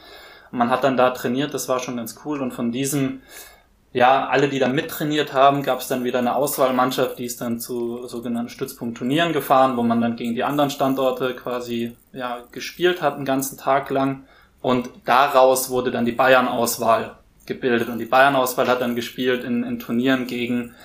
Und 0.52 0.58
man 0.58 0.70
hat 0.70 0.84
dann 0.84 0.98
da 0.98 1.10
trainiert, 1.12 1.54
das 1.54 1.68
war 1.68 1.80
schon 1.80 1.98
ganz 1.98 2.16
cool. 2.24 2.42
Und 2.42 2.54
von 2.54 2.72
diesem, 2.72 3.22
ja, 3.92 4.28
alle, 4.28 4.48
die 4.48 4.60
da 4.60 4.70
mittrainiert 4.70 5.34
haben, 5.34 5.62
gab 5.62 5.82
es 5.82 5.88
dann 5.88 6.06
wieder 6.06 6.20
eine 6.20 6.36
Auswahlmannschaft, 6.36 7.20
die 7.20 7.26
ist 7.26 7.42
dann 7.42 7.60
zu 7.60 8.08
sogenannten 8.08 8.50
Stützpunktturnieren 8.50 9.34
gefahren, 9.34 9.76
wo 9.76 9.84
man 9.84 10.00
dann 10.00 10.16
gegen 10.16 10.34
die 10.34 10.46
anderen 10.46 10.70
Standorte 10.70 11.36
quasi 11.36 11.98
ja, 12.14 12.44
gespielt 12.52 13.02
hat, 13.02 13.16
einen 13.16 13.26
ganzen 13.26 13.58
Tag 13.58 13.90
lang. 13.90 14.24
Und 14.62 14.90
daraus 15.04 15.70
wurde 15.70 15.92
dann 15.92 16.06
die 16.06 16.12
Bayern-Auswahl 16.14 17.18
gebildet. 17.46 17.90
Und 17.90 18.00
die 18.00 18.06
Bayern-Auswahl 18.06 18.68
hat 18.68 18.80
dann 18.80 18.96
gespielt 18.96 19.44
in, 19.44 19.64
in 19.64 19.80
Turnieren 19.80 20.28
gegen 20.28 20.76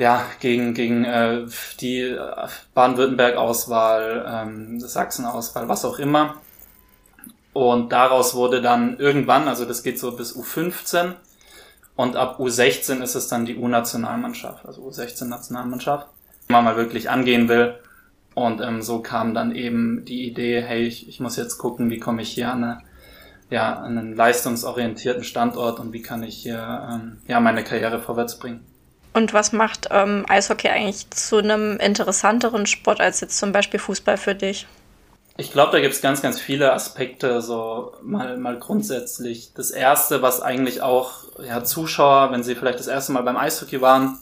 ja, 0.00 0.24
gegen, 0.40 0.72
gegen 0.72 1.04
äh, 1.04 1.44
die 1.78 2.16
Baden-Württemberg-Auswahl, 2.72 4.24
ähm, 4.26 4.80
Sachsen-Auswahl, 4.80 5.68
was 5.68 5.84
auch 5.84 5.98
immer. 5.98 6.36
Und 7.52 7.92
daraus 7.92 8.34
wurde 8.34 8.62
dann 8.62 8.98
irgendwann, 8.98 9.46
also 9.46 9.66
das 9.66 9.82
geht 9.82 9.98
so 9.98 10.12
bis 10.16 10.34
U15 10.34 11.16
und 11.96 12.16
ab 12.16 12.40
U16 12.40 13.02
ist 13.02 13.14
es 13.14 13.28
dann 13.28 13.44
die 13.44 13.56
U-Nationalmannschaft, 13.56 14.64
also 14.64 14.88
U16-Nationalmannschaft, 14.88 16.06
wenn 16.46 16.54
man 16.54 16.64
mal 16.64 16.76
wirklich 16.76 17.10
angehen 17.10 17.50
will. 17.50 17.74
Und 18.34 18.62
ähm, 18.62 18.80
so 18.80 19.00
kam 19.02 19.34
dann 19.34 19.54
eben 19.54 20.06
die 20.06 20.26
Idee, 20.26 20.62
hey, 20.62 20.86
ich, 20.86 21.10
ich 21.10 21.20
muss 21.20 21.36
jetzt 21.36 21.58
gucken, 21.58 21.90
wie 21.90 21.98
komme 21.98 22.22
ich 22.22 22.30
hier 22.30 22.50
an, 22.50 22.64
eine, 22.64 22.78
ja, 23.50 23.74
an 23.74 23.98
einen 23.98 24.16
leistungsorientierten 24.16 25.24
Standort 25.24 25.78
und 25.78 25.92
wie 25.92 26.00
kann 26.00 26.22
ich 26.22 26.38
hier 26.38 26.88
ähm, 26.90 27.18
ja, 27.26 27.38
meine 27.38 27.64
Karriere 27.64 28.00
vorwärts 28.00 28.38
bringen. 28.38 28.64
Und 29.12 29.32
was 29.32 29.52
macht 29.52 29.88
ähm, 29.90 30.24
Eishockey 30.28 30.68
eigentlich 30.68 31.10
zu 31.10 31.38
einem 31.38 31.78
interessanteren 31.78 32.66
Sport 32.66 33.00
als 33.00 33.20
jetzt 33.20 33.38
zum 33.38 33.52
Beispiel 33.52 33.80
Fußball 33.80 34.16
für 34.16 34.34
dich? 34.34 34.66
Ich 35.36 35.52
glaube, 35.52 35.72
da 35.72 35.80
gibt 35.80 35.94
es 35.94 36.02
ganz, 36.02 36.20
ganz 36.20 36.38
viele 36.38 36.72
Aspekte, 36.72 37.40
so 37.40 37.94
mal, 38.02 38.36
mal 38.36 38.58
grundsätzlich. 38.58 39.52
Das 39.54 39.70
erste, 39.70 40.22
was 40.22 40.42
eigentlich 40.42 40.82
auch 40.82 41.24
ja, 41.42 41.64
Zuschauer, 41.64 42.30
wenn 42.30 42.42
sie 42.42 42.54
vielleicht 42.54 42.78
das 42.78 42.86
erste 42.86 43.12
Mal 43.12 43.22
beim 43.22 43.36
Eishockey 43.36 43.80
waren, 43.80 44.18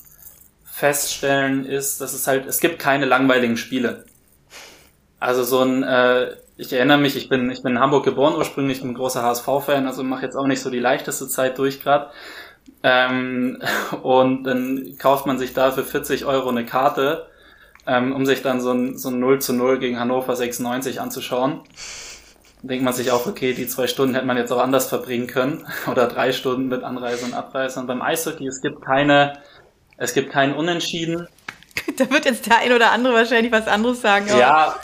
feststellen, 0.64 1.66
ist, 1.66 2.00
dass 2.00 2.14
es 2.14 2.26
halt, 2.28 2.46
es 2.46 2.60
gibt 2.60 2.78
keine 2.78 3.04
langweiligen 3.04 3.56
Spiele. 3.56 4.04
Also 5.18 5.42
so 5.42 5.62
ein, 5.62 5.82
äh, 5.82 6.36
ich 6.56 6.72
erinnere 6.72 6.98
mich, 6.98 7.16
ich 7.16 7.28
bin, 7.28 7.50
ich 7.50 7.62
bin 7.62 7.72
in 7.72 7.80
Hamburg 7.80 8.04
geboren 8.04 8.36
ursprünglich, 8.36 8.80
bin 8.80 8.90
ein 8.90 8.94
großer 8.94 9.22
HSV-Fan, 9.22 9.86
also 9.86 10.04
mache 10.04 10.24
jetzt 10.24 10.36
auch 10.36 10.46
nicht 10.46 10.60
so 10.60 10.70
die 10.70 10.78
leichteste 10.78 11.26
Zeit 11.26 11.58
durch 11.58 11.82
gerade. 11.82 12.10
Ähm, 12.82 13.60
und 14.02 14.44
dann 14.44 14.96
kauft 14.98 15.26
man 15.26 15.38
sich 15.38 15.52
da 15.52 15.72
für 15.72 15.84
40 15.84 16.24
Euro 16.24 16.48
eine 16.48 16.64
Karte, 16.64 17.26
ähm, 17.86 18.14
um 18.14 18.24
sich 18.26 18.42
dann 18.42 18.60
so 18.60 18.72
ein, 18.72 18.96
so 18.96 19.08
ein 19.08 19.18
0 19.18 19.40
zu 19.40 19.52
0 19.52 19.78
gegen 19.78 19.98
Hannover 19.98 20.36
96 20.36 21.00
anzuschauen. 21.00 21.60
Denkt 22.62 22.84
man 22.84 22.92
sich 22.92 23.10
auch, 23.10 23.26
okay, 23.26 23.52
die 23.52 23.68
zwei 23.68 23.86
Stunden 23.86 24.14
hätte 24.14 24.26
man 24.26 24.36
jetzt 24.36 24.52
auch 24.52 24.60
anders 24.60 24.88
verbringen 24.88 25.26
können. 25.26 25.66
Oder 25.90 26.06
drei 26.06 26.32
Stunden 26.32 26.68
mit 26.68 26.82
Anreise 26.82 27.24
und 27.24 27.34
Abreise. 27.34 27.80
Und 27.80 27.86
beim 27.86 28.02
Eishockey, 28.02 28.46
es 28.46 28.60
gibt 28.60 28.82
keine, 28.82 29.38
es 29.96 30.14
gibt 30.14 30.30
keinen 30.30 30.54
Unentschieden. 30.54 31.28
Da 31.96 32.10
wird 32.10 32.26
jetzt 32.26 32.46
der 32.46 32.58
ein 32.58 32.72
oder 32.72 32.92
andere 32.92 33.14
wahrscheinlich 33.14 33.50
was 33.50 33.66
anderes 33.66 34.02
sagen. 34.02 34.28
Aber. 34.30 34.38
Ja, 34.38 34.74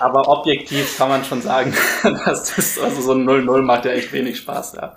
aber 0.00 0.28
objektiv 0.28 0.98
kann 0.98 1.08
man 1.08 1.24
schon 1.24 1.40
sagen, 1.40 1.74
dass 2.02 2.54
das, 2.54 2.78
also 2.78 3.00
so 3.00 3.12
ein 3.12 3.28
0-0 3.28 3.62
macht 3.62 3.84
ja 3.84 3.92
echt 3.92 4.12
wenig 4.12 4.38
Spaß, 4.38 4.74
ja. 4.74 4.96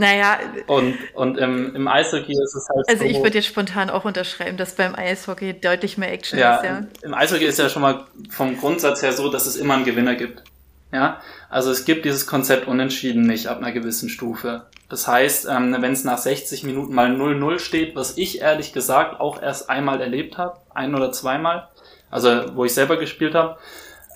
Naja. 0.00 0.38
Und, 0.66 0.96
und 1.12 1.36
im, 1.36 1.76
im 1.76 1.86
Eishockey 1.86 2.32
ist 2.32 2.54
es 2.54 2.66
halt. 2.70 2.88
Also 2.88 3.04
so, 3.04 3.10
ich 3.10 3.18
würde 3.18 3.36
jetzt 3.36 3.48
spontan 3.48 3.90
auch 3.90 4.06
unterschreiben, 4.06 4.56
dass 4.56 4.74
beim 4.74 4.94
Eishockey 4.94 5.60
deutlich 5.60 5.98
mehr 5.98 6.10
Action 6.10 6.38
ja, 6.38 6.56
ist, 6.56 6.64
ja. 6.64 6.82
Im 7.02 7.12
Eishockey 7.12 7.44
ist 7.44 7.58
ja 7.58 7.68
schon 7.68 7.82
mal 7.82 8.06
vom 8.30 8.56
Grundsatz 8.56 9.02
her 9.02 9.12
so, 9.12 9.30
dass 9.30 9.44
es 9.44 9.56
immer 9.56 9.74
einen 9.74 9.84
Gewinner 9.84 10.14
gibt. 10.14 10.42
Ja, 10.90 11.20
also 11.50 11.70
es 11.70 11.84
gibt 11.84 12.06
dieses 12.06 12.26
Konzept 12.26 12.66
Unentschieden 12.66 13.22
nicht 13.22 13.48
ab 13.48 13.58
einer 13.58 13.72
gewissen 13.72 14.08
Stufe. 14.08 14.62
Das 14.88 15.06
heißt, 15.06 15.46
ähm, 15.48 15.76
wenn 15.78 15.92
es 15.92 16.02
nach 16.02 16.18
60 16.18 16.64
Minuten 16.64 16.94
mal 16.94 17.10
0-0 17.10 17.58
steht, 17.58 17.94
was 17.94 18.16
ich 18.16 18.40
ehrlich 18.40 18.72
gesagt 18.72 19.20
auch 19.20 19.40
erst 19.40 19.68
einmal 19.68 20.00
erlebt 20.00 20.38
habe, 20.38 20.56
ein 20.74 20.94
oder 20.94 21.12
zweimal, 21.12 21.68
also 22.10 22.56
wo 22.56 22.64
ich 22.64 22.72
selber 22.72 22.96
gespielt 22.96 23.34
habe, 23.34 23.58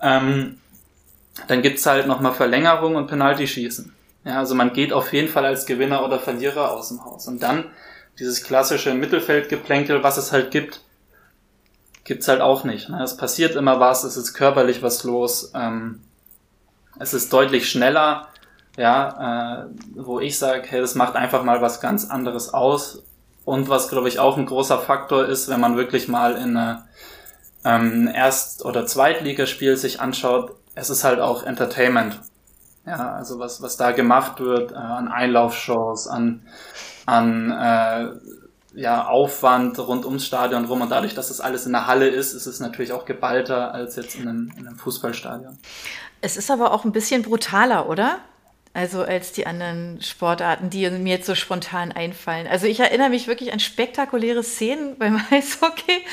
ähm, 0.03 0.59
dann 1.47 1.61
gibt's 1.61 1.85
halt 1.85 2.07
nochmal 2.07 2.33
Verlängerung 2.33 2.97
und 2.97 3.07
Penalty-Schießen. 3.07 3.94
Ja, 4.25 4.39
also 4.39 4.55
man 4.55 4.73
geht 4.73 4.93
auf 4.93 5.13
jeden 5.13 5.29
Fall 5.29 5.45
als 5.45 5.67
Gewinner 5.67 6.05
oder 6.05 6.19
Verlierer 6.19 6.73
aus 6.73 6.89
dem 6.89 7.05
Haus. 7.05 7.29
Und 7.29 7.43
dann 7.43 7.71
dieses 8.19 8.43
klassische 8.43 8.95
Mittelfeldgeplänkel, 8.95 10.03
was 10.03 10.17
es 10.17 10.33
halt 10.33 10.51
gibt, 10.51 10.81
gibt's 12.05 12.29
halt 12.29 12.41
auch 12.41 12.65
nicht. 12.65 12.89
Ne? 12.89 13.03
Es 13.03 13.17
passiert 13.17 13.57
immer 13.57 13.81
was, 13.81 14.05
es 14.05 14.17
ist 14.17 14.35
körperlich 14.35 14.83
was 14.83 15.05
los, 15.05 15.53
ähm, 15.55 16.01
es 16.99 17.13
ist 17.15 17.33
deutlich 17.33 17.69
schneller, 17.69 18.29
ja, 18.77 19.65
äh, 19.65 19.67
wo 19.95 20.21
ich 20.21 20.39
sage, 20.39 20.65
hey, 20.69 20.81
das 20.81 20.95
macht 20.95 21.17
einfach 21.17 21.43
mal 21.45 21.61
was 21.63 21.81
ganz 21.81 22.11
anderes 22.11 22.53
aus, 22.55 23.03
Und 23.45 23.69
was, 23.69 23.89
glaube 23.89 24.09
ich, 24.09 24.19
auch 24.19 24.39
ein 24.39 24.47
großer 24.47 24.79
Faktor 24.79 25.27
ist, 25.27 25.49
wenn 25.49 25.61
man 25.61 25.77
wirklich 25.77 26.09
mal 26.09 26.35
in 26.37 26.57
eine 26.57 26.85
ähm, 27.65 28.09
Erst- 28.13 28.65
oder 28.65 28.87
Zweitligaspiel 28.87 29.77
sich 29.77 30.01
anschaut, 30.01 30.55
es 30.75 30.91
ist 30.91 31.05
halt 31.05 31.21
auch 31.21 31.43
Entertainment. 31.45 32.21
Ja, 32.87 33.15
also 33.15 33.39
was, 33.39 33.63
was 33.63 33.77
da 33.77 33.93
gemacht 33.93 34.41
wird 34.41 34.73
äh, 34.73 34.75
an 34.75 35.09
Einlaufshows, 35.09 36.07
an, 36.07 36.43
an 37.07 37.51
äh, 37.51 38.09
ja, 38.75 39.07
Aufwand 39.07 39.79
rund 39.79 40.05
ums 40.05 40.27
Stadion 40.27 40.65
rum 40.65 40.83
und 40.83 40.91
dadurch, 40.91 41.15
dass 41.15 41.29
das 41.29 41.41
alles 41.41 41.65
in 41.65 41.73
der 41.73 41.87
Halle 41.87 42.09
ist, 42.09 42.35
ist 42.35 42.47
es 42.47 42.61
natürlich 42.61 42.93
auch 42.93 43.05
geballter 43.05 43.73
als 43.73 43.97
jetzt 43.97 44.17
in 44.17 44.29
einem, 44.29 44.53
in 44.57 44.67
einem 44.67 44.77
Fußballstadion. 44.77 45.59
Es 46.21 46.37
ist 46.37 46.51
aber 46.51 46.73
auch 46.73 46.85
ein 46.85 46.93
bisschen 46.93 47.23
brutaler, 47.23 47.89
oder? 47.89 48.19
Also 48.77 49.05
als 49.05 49.31
die 49.31 49.47
anderen 49.47 50.03
Sportarten, 50.03 50.69
die 50.69 50.91
mir 50.91 51.15
jetzt 51.15 51.27
so 51.27 51.37
spontan 51.37 51.93
einfallen. 51.93 52.49
Also 52.49 52.67
ich 52.67 52.81
erinnere 52.81 53.09
mich 53.09 53.29
wirklich 53.29 53.53
an 53.53 53.61
spektakuläre 53.61 54.43
Szenen 54.43 54.99
beim 54.99 55.25
Eishockey 55.31 56.05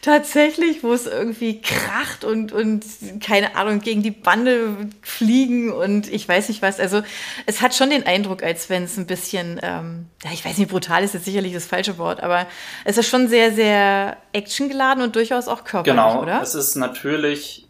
tatsächlich, 0.00 0.82
wo 0.82 0.94
es 0.94 1.06
irgendwie 1.06 1.60
kracht 1.60 2.24
und, 2.24 2.52
und 2.52 2.86
keine 3.20 3.54
Ahnung, 3.54 3.80
gegen 3.80 4.02
die 4.02 4.12
Bande 4.12 4.88
fliegen 5.02 5.70
und 5.70 6.10
ich 6.10 6.26
weiß 6.26 6.48
nicht 6.48 6.62
was. 6.62 6.80
Also 6.80 7.02
es 7.44 7.60
hat 7.60 7.74
schon 7.74 7.90
den 7.90 8.06
Eindruck, 8.06 8.42
als 8.42 8.70
wenn 8.70 8.84
es 8.84 8.96
ein 8.96 9.06
bisschen, 9.06 9.60
ähm, 9.62 10.06
ja, 10.24 10.30
ich 10.32 10.42
weiß 10.42 10.56
nicht, 10.56 10.70
brutal 10.70 11.04
ist 11.04 11.12
jetzt 11.12 11.26
sicherlich 11.26 11.52
das 11.52 11.66
falsche 11.66 11.98
Wort, 11.98 12.22
aber 12.22 12.46
es 12.86 12.96
ist 12.96 13.10
schon 13.10 13.28
sehr, 13.28 13.52
sehr 13.52 14.16
actiongeladen 14.32 15.02
und 15.02 15.14
durchaus 15.14 15.48
auch 15.48 15.64
körperlich, 15.64 16.02
genau, 16.02 16.22
oder? 16.22 16.40
Es 16.40 16.54
ist 16.54 16.76
natürlich, 16.76 17.66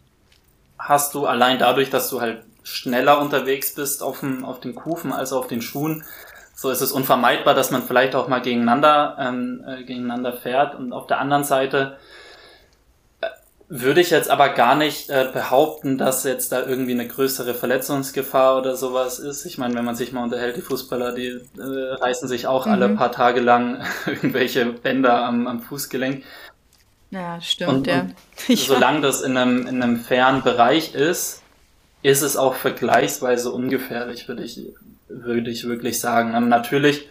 hast 0.79 1.15
du 1.15 1.25
allein 1.25 1.59
dadurch, 1.59 1.89
dass 1.89 2.09
du 2.09 2.21
halt 2.21 2.46
schneller 2.67 3.19
unterwegs 3.19 3.73
bist 3.73 4.03
auf, 4.03 4.19
dem, 4.19 4.43
auf 4.43 4.59
den 4.59 4.75
Kufen 4.75 5.13
als 5.13 5.33
auf 5.33 5.47
den 5.47 5.61
Schuhen, 5.61 6.03
so 6.53 6.69
ist 6.71 6.81
es 6.81 6.91
unvermeidbar, 6.91 7.53
dass 7.53 7.71
man 7.71 7.83
vielleicht 7.83 8.15
auch 8.15 8.27
mal 8.27 8.41
gegeneinander, 8.41 9.15
ähm, 9.19 9.63
äh, 9.67 9.83
gegeneinander 9.83 10.33
fährt. 10.33 10.73
Und 10.73 10.91
auf 10.91 11.05
der 11.05 11.19
anderen 11.19 11.43
Seite 11.43 11.97
äh, 13.21 13.27
würde 13.69 14.01
ich 14.01 14.09
jetzt 14.09 14.31
aber 14.31 14.49
gar 14.49 14.75
nicht 14.75 15.11
äh, 15.11 15.29
behaupten, 15.31 15.99
dass 15.99 16.23
jetzt 16.23 16.51
da 16.51 16.65
irgendwie 16.65 16.93
eine 16.93 17.07
größere 17.07 17.53
Verletzungsgefahr 17.53 18.57
oder 18.57 18.75
sowas 18.75 19.19
ist. 19.19 19.45
Ich 19.45 19.59
meine, 19.59 19.75
wenn 19.75 19.85
man 19.85 19.95
sich 19.95 20.11
mal 20.11 20.23
unterhält, 20.23 20.57
die 20.57 20.61
Fußballer, 20.61 21.13
die 21.13 21.39
äh, 21.57 21.93
reißen 22.01 22.27
sich 22.27 22.47
auch 22.47 22.65
mhm. 22.65 22.71
alle 22.71 22.89
paar 22.89 23.11
Tage 23.11 23.39
lang 23.39 23.85
irgendwelche 24.07 24.65
Bänder 24.65 25.23
am, 25.25 25.45
am 25.45 25.61
Fußgelenk. 25.61 26.23
Ja, 27.11 27.39
stimmt, 27.39 27.71
und, 27.71 27.87
ja. 27.87 28.07
Und 28.49 28.57
solange 28.57 29.01
das 29.01 29.21
in 29.21 29.37
einem, 29.37 29.67
in 29.67 29.83
einem 29.83 29.99
fairen 29.99 30.41
Bereich 30.41 30.95
ist, 30.95 31.43
ist 32.01 32.21
es 32.21 32.37
auch 32.37 32.53
vergleichsweise 32.53 33.51
ungefährlich, 33.51 34.27
würde 34.27 34.43
ich, 34.43 34.61
würde 35.07 35.49
ich 35.49 35.67
wirklich 35.67 35.99
sagen. 35.99 36.35
Und 36.35 36.43
ähm, 36.43 36.49
natürlich 36.49 37.09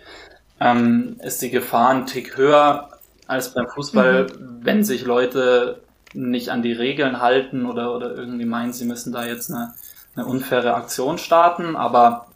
ähm, 0.61 1.17
ist 1.23 1.43
die 1.43 1.51
Gefahr 1.51 1.91
ein 1.91 2.07
Tick 2.07 2.37
höher 2.37 2.91
als 3.27 3.53
beim 3.53 3.69
Fußball, 3.69 4.25
mhm. 4.25 4.59
wenn 4.63 4.85
sich 4.85 5.05
Leute 5.05 5.81
nicht 6.15 6.51
an 6.51 6.63
die 6.63 6.73
Regeln 6.73 7.21
halten 7.21 7.67
oder, 7.67 7.95
oder 7.95 8.15
irgendwie 8.15 8.47
meinen, 8.47 8.73
sie 8.73 8.85
müssen 8.85 9.13
da 9.13 9.27
jetzt 9.27 9.51
eine, 9.51 9.75
eine 10.15 10.27
unfaire 10.27 10.75
Aktion 10.75 11.19
starten. 11.19 11.77
Aber 11.77 12.29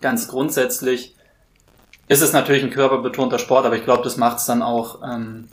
ganz 0.00 0.28
grundsätzlich 0.28 1.14
ist 2.08 2.22
es 2.22 2.32
natürlich 2.32 2.64
ein 2.64 2.70
körperbetonter 2.70 3.38
Sport, 3.38 3.66
aber 3.66 3.76
ich 3.76 3.84
glaube, 3.84 4.02
das 4.02 4.16
macht 4.16 4.38
es 4.38 4.46
dann 4.46 4.62
auch, 4.62 5.02
ähm, 5.02 5.48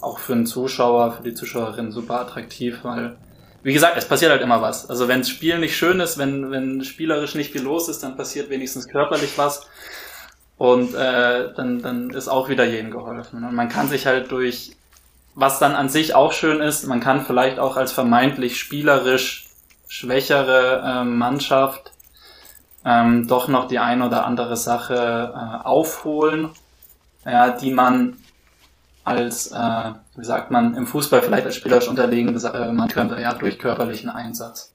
auch 0.00 0.18
für 0.18 0.34
einen 0.34 0.46
Zuschauer, 0.46 1.12
für 1.12 1.22
die 1.22 1.34
Zuschauerin 1.34 1.92
super 1.92 2.20
attraktiv, 2.20 2.80
weil 2.82 3.16
wie 3.62 3.72
gesagt, 3.72 3.96
es 3.96 4.06
passiert 4.06 4.30
halt 4.30 4.42
immer 4.42 4.62
was. 4.62 4.88
Also 4.88 5.08
wenn 5.08 5.20
das 5.20 5.28
Spiel 5.28 5.58
nicht 5.58 5.76
schön 5.76 6.00
ist, 6.00 6.18
wenn, 6.18 6.50
wenn 6.50 6.82
spielerisch 6.84 7.34
nicht 7.34 7.52
viel 7.52 7.62
los 7.62 7.88
ist, 7.88 8.02
dann 8.02 8.16
passiert 8.16 8.50
wenigstens 8.50 8.88
körperlich 8.88 9.36
was. 9.36 9.66
Und 10.56 10.94
äh, 10.94 11.52
dann, 11.54 11.80
dann 11.82 12.10
ist 12.10 12.28
auch 12.28 12.48
wieder 12.48 12.64
jedem 12.64 12.90
geholfen. 12.90 13.44
Und 13.44 13.54
man 13.54 13.68
kann 13.68 13.88
sich 13.88 14.06
halt 14.06 14.30
durch, 14.30 14.72
was 15.34 15.58
dann 15.58 15.74
an 15.74 15.88
sich 15.88 16.14
auch 16.14 16.32
schön 16.32 16.60
ist, 16.60 16.86
man 16.86 17.00
kann 17.00 17.24
vielleicht 17.24 17.58
auch 17.58 17.76
als 17.76 17.92
vermeintlich 17.92 18.58
spielerisch 18.58 19.46
schwächere 19.88 20.82
äh, 20.84 21.04
Mannschaft 21.04 21.90
ähm, 22.84 23.26
doch 23.26 23.48
noch 23.48 23.68
die 23.68 23.78
ein 23.78 24.02
oder 24.02 24.24
andere 24.24 24.56
Sache 24.56 25.32
äh, 25.34 25.66
aufholen, 25.66 26.50
ja, 27.24 27.50
die 27.50 27.70
man 27.70 28.16
als, 29.04 29.48
äh, 29.52 29.92
wie 30.16 30.24
sagt 30.24 30.50
man, 30.50 30.74
im 30.74 30.86
Fußball 30.86 31.22
vielleicht 31.22 31.46
als 31.46 31.56
spielerisch 31.56 31.88
unterlegen, 31.88 32.36
äh, 32.36 32.72
man 32.72 32.88
könnte 32.88 33.20
ja 33.20 33.34
durch 33.34 33.58
körperlichen 33.58 34.10
Einsatz. 34.10 34.72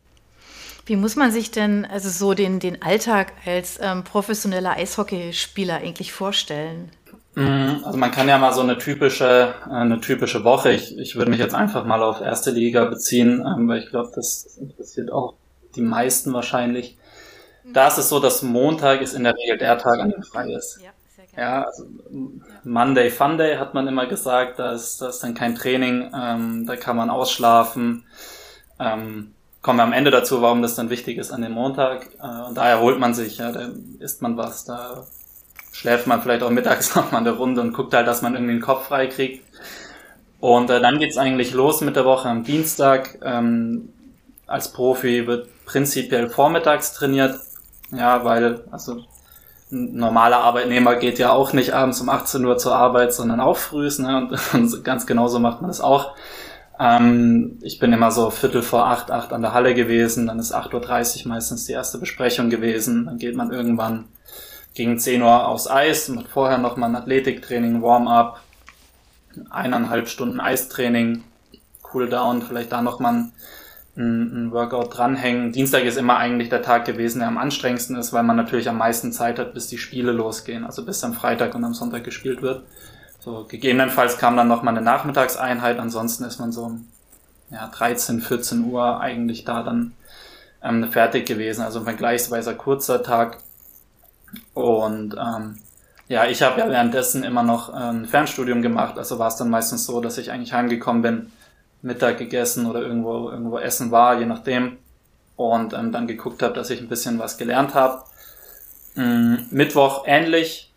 Wie 0.86 0.96
muss 0.96 1.16
man 1.16 1.32
sich 1.32 1.52
denn 1.52 1.86
also 1.86 2.10
so 2.10 2.34
den, 2.34 2.60
den 2.60 2.82
Alltag 2.84 3.34
als 3.46 3.80
ähm, 3.82 4.04
professioneller 4.04 4.72
Eishockeyspieler 4.72 5.78
eigentlich 5.78 6.14
vorstellen? 6.14 6.92
Mhm, 7.34 7.82
also 7.84 7.98
man 7.98 8.12
kann 8.12 8.30
ja 8.30 8.38
mal 8.38 8.54
so 8.54 8.62
eine 8.62 8.78
typische, 8.78 9.54
äh, 9.68 9.74
eine 9.74 10.00
typische 10.00 10.44
Woche. 10.44 10.72
Ich, 10.72 10.98
ich 10.98 11.16
würde 11.16 11.32
mich 11.32 11.40
jetzt 11.40 11.56
einfach 11.56 11.86
mal 11.86 12.02
auf 12.04 12.22
erste 12.22 12.52
Liga 12.52 12.86
beziehen, 12.86 13.46
ähm, 13.46 13.68
weil 13.68 13.80
ich 13.80 13.90
glaube, 13.90 14.12
das 14.16 14.58
interessiert 14.60 15.12
auch 15.12 15.34
die 15.76 15.82
meisten 15.82 16.34
wahrscheinlich. 16.34 16.98
Da 17.74 17.88
ist 17.88 17.98
es 17.98 18.10
so, 18.10 18.20
dass 18.20 18.44
Montag 18.44 19.02
ist 19.02 19.16
in 19.16 19.24
der 19.24 19.36
Regel 19.36 19.58
der 19.58 19.78
Tag, 19.78 20.00
an 20.00 20.12
dem 20.12 20.24
frei 20.24 20.52
ist. 20.52 20.80
Ja. 20.84 20.92
Ja, 21.38 21.64
also 21.64 21.86
Monday 22.64 23.10
Funday 23.10 23.58
hat 23.58 23.74
man 23.74 23.88
immer 23.88 24.06
gesagt, 24.06 24.60
da 24.60 24.72
ist, 24.72 25.02
da 25.02 25.10
ist 25.10 25.22
dann 25.22 25.34
kein 25.34 25.56
Training, 25.56 26.12
ähm, 26.16 26.66
da 26.66 26.76
kann 26.78 26.96
man 26.96 27.10
ausschlafen. 27.10 28.06
Ähm, 28.80 29.34
kommen 29.62 29.80
wir 29.80 29.84
am 29.84 29.94
Ende 29.94 30.12
dazu, 30.12 30.42
warum 30.42 30.62
das 30.62 30.76
dann 30.76 30.90
wichtig 30.90 31.18
ist 31.18 31.32
an 31.32 31.42
dem 31.42 31.52
Montag. 31.52 32.08
Äh, 32.22 32.48
und 32.48 32.56
da 32.56 32.68
erholt 32.70 33.00
man 33.00 33.14
sich, 33.14 33.40
ja, 33.40 33.52
da 33.52 33.70
isst 34.00 34.22
man 34.22 34.38
was, 34.38 34.64
da 34.64 35.06
schläft 35.74 36.08
man 36.08 36.22
vielleicht 36.22 36.44
auch 36.44 36.52
mittags 36.52 36.96
noch 36.96 37.12
mal 37.12 37.18
eine 37.18 37.32
Runde 37.32 37.62
und 37.62 37.74
guckt 37.74 37.94
halt, 37.94 38.08
dass 38.08 38.22
man 38.22 38.34
irgendwie 38.36 38.54
den 38.54 38.62
Kopf 38.62 38.88
frei 38.88 39.08
kriegt. 39.08 39.44
Und 40.40 40.70
äh, 40.70 40.80
dann 40.80 41.00
geht's 41.00 41.18
eigentlich 41.18 41.54
los 41.54 41.82
mit 41.82 41.96
der 41.96 42.06
Woche 42.06 42.30
am 42.30 42.44
Dienstag. 42.44 43.20
Ähm, 43.24 43.90
als 44.48 44.72
Profi 44.72 45.28
wird 45.28 45.50
prinzipiell 45.66 46.30
vormittags 46.30 46.94
trainiert. 46.94 47.40
Ja, 47.92 48.24
weil, 48.24 48.64
also 48.72 49.04
ein 49.72 49.96
normaler 49.96 50.38
Arbeitnehmer 50.38 50.96
geht 50.96 51.18
ja 51.20 51.32
auch 51.32 51.54
nicht 51.54 51.74
abends 51.74 52.00
um 52.02 52.10
18 52.10 52.46
Uhr 52.46 52.58
zur 52.58 52.76
Arbeit, 52.76 53.14
sondern 53.14 53.40
auch 53.40 53.58
frühs, 53.58 54.00
ne? 54.00 54.18
Und, 54.18 54.40
und 54.54 54.84
ganz 54.84 55.06
genauso 55.06 55.40
macht 55.40 55.62
man 55.62 55.70
das 55.70 55.82
auch. 55.82 56.16
Ähm, 56.80 57.58
ich 57.62 57.80
bin 57.80 57.94
immer 57.94 58.12
so 58.12 58.30
Viertel 58.30 58.62
vor 58.62 58.88
acht, 58.88 59.12
acht 59.12 59.34
an 59.34 59.42
der 59.42 59.54
Halle 59.54 59.74
gewesen, 59.74 60.28
dann 60.28 60.40
ist 60.40 60.54
8.30 60.54 61.24
Uhr 61.24 61.30
meistens 61.30 61.66
die 61.66 61.72
erste 61.72 61.98
Besprechung 61.98 62.50
gewesen, 62.50 63.06
dann 63.06 63.18
geht 63.18 63.36
man 63.36 63.52
irgendwann 63.52 64.06
gegen 64.74 65.00
10 65.00 65.22
Uhr 65.22 65.48
aufs 65.48 65.70
Eis, 65.70 66.10
macht 66.10 66.28
vorher 66.28 66.58
nochmal 66.58 66.90
ein 66.90 66.96
Athletiktraining, 66.98 67.82
Warm-up, 67.82 68.42
eineinhalb 69.50 70.10
Stunden 70.10 70.42
Eistraining, 70.42 71.24
Cooldown, 71.82 72.42
vielleicht 72.42 72.74
da 72.74 72.82
nochmal 72.82 73.14
ein 73.14 73.32
ein, 73.98 74.52
Workout 74.52 74.98
dranhängen. 74.98 75.52
Dienstag 75.52 75.84
ist 75.84 75.98
immer 75.98 76.18
eigentlich 76.18 76.50
der 76.50 76.62
Tag 76.62 76.86
gewesen, 76.86 77.20
der 77.20 77.28
am 77.28 77.38
anstrengendsten 77.38 77.96
ist, 77.96 78.14
weil 78.14 78.24
man 78.24 78.36
natürlich 78.36 78.68
am 78.68 78.78
meisten 78.78 79.12
Zeit 79.12 79.40
hat, 79.40 79.54
bis 79.54 79.68
die 79.68 79.78
Spiele 79.78 80.12
losgehen, 80.12 80.66
also 80.66 80.86
bis 80.86 81.04
am 81.04 81.14
Freitag 81.14 81.56
und 81.56 81.64
am 81.64 81.74
Sonntag 81.74 82.04
gespielt 82.04 82.42
wird. 82.42 82.64
So, 83.20 83.46
gegebenenfalls 83.48 84.18
kam 84.18 84.38
dann 84.38 84.48
noch 84.48 84.64
mal 84.64 84.72
eine 84.72 84.82
Nachmittagseinheit, 84.82 85.80
ansonsten 85.80 86.26
ist 86.26 86.40
man 86.40 86.52
so 86.52 86.78
ja, 87.50 87.68
13, 87.68 88.22
14 88.22 88.66
Uhr 88.66 89.00
eigentlich 89.00 89.46
da 89.46 89.64
dann 89.64 89.94
ähm, 90.62 90.92
fertig 90.92 91.26
gewesen, 91.26 91.62
also 91.62 91.80
ein 91.80 91.86
vergleichsweise 91.86 92.56
kurzer 92.56 93.02
Tag. 93.02 93.38
Und 94.54 95.16
ähm, 95.16 95.60
ja, 96.08 96.26
ich 96.26 96.42
habe 96.42 96.60
ja 96.60 96.70
währenddessen 96.70 97.24
immer 97.24 97.44
noch 97.44 97.70
ein 97.70 98.04
ähm, 98.04 98.06
Fernstudium 98.06 98.62
gemacht, 98.62 98.98
also 98.98 99.18
war 99.20 99.30
es 99.30 99.38
dann 99.38 99.50
meistens 99.50 99.86
so, 99.86 100.02
dass 100.02 100.18
ich 100.18 100.32
eigentlich 100.32 100.54
heimgekommen 100.54 101.02
bin, 101.02 101.32
Mittag 101.86 102.18
gegessen 102.18 102.66
oder 102.66 102.82
irgendwo, 102.82 103.30
irgendwo 103.30 103.60
essen 103.60 103.92
war, 103.92 104.20
je 104.20 104.26
nachdem. 104.26 104.78
Und 105.36 105.74
ähm, 105.74 105.92
dann 105.92 106.08
geguckt 106.08 106.42
habe, 106.42 106.54
dass 106.54 106.70
ich 106.70 106.82
ein 106.82 106.90
bisschen 106.90 107.20
was 107.20 107.38
gelernt 107.38 107.74
habe. 107.74 108.04
Ähm, 108.98 109.46
Mittwoch 109.52 110.04
ähnlich. 110.06 110.72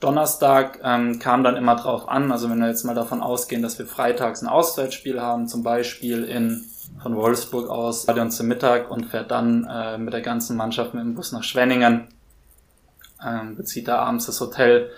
Donnerstag 0.00 0.78
ähm, 0.84 1.18
kam 1.18 1.42
dann 1.42 1.56
immer 1.56 1.74
drauf 1.74 2.08
an, 2.08 2.30
also 2.30 2.48
wenn 2.48 2.60
wir 2.60 2.68
jetzt 2.68 2.84
mal 2.84 2.94
davon 2.94 3.20
ausgehen, 3.20 3.62
dass 3.62 3.80
wir 3.80 3.86
freitags 3.86 4.42
ein 4.42 4.48
Auswärtsspiel 4.48 5.20
haben, 5.20 5.48
zum 5.48 5.64
Beispiel 5.64 6.22
in 6.22 6.64
von 7.02 7.16
Wolfsburg 7.16 7.68
aus 7.68 8.04
Stadion 8.04 8.30
zum 8.30 8.46
Mittag 8.46 8.90
und 8.90 9.06
fährt 9.06 9.30
dann 9.30 9.66
äh, 9.70 9.98
mit 9.98 10.12
der 10.12 10.20
ganzen 10.20 10.56
Mannschaft 10.56 10.94
mit 10.94 11.02
dem 11.02 11.14
Bus 11.14 11.32
nach 11.32 11.42
Schwenningen, 11.42 12.08
ähm, 13.24 13.56
bezieht 13.56 13.88
da 13.88 13.98
abends 13.98 14.26
das 14.26 14.40
Hotel, 14.40 14.90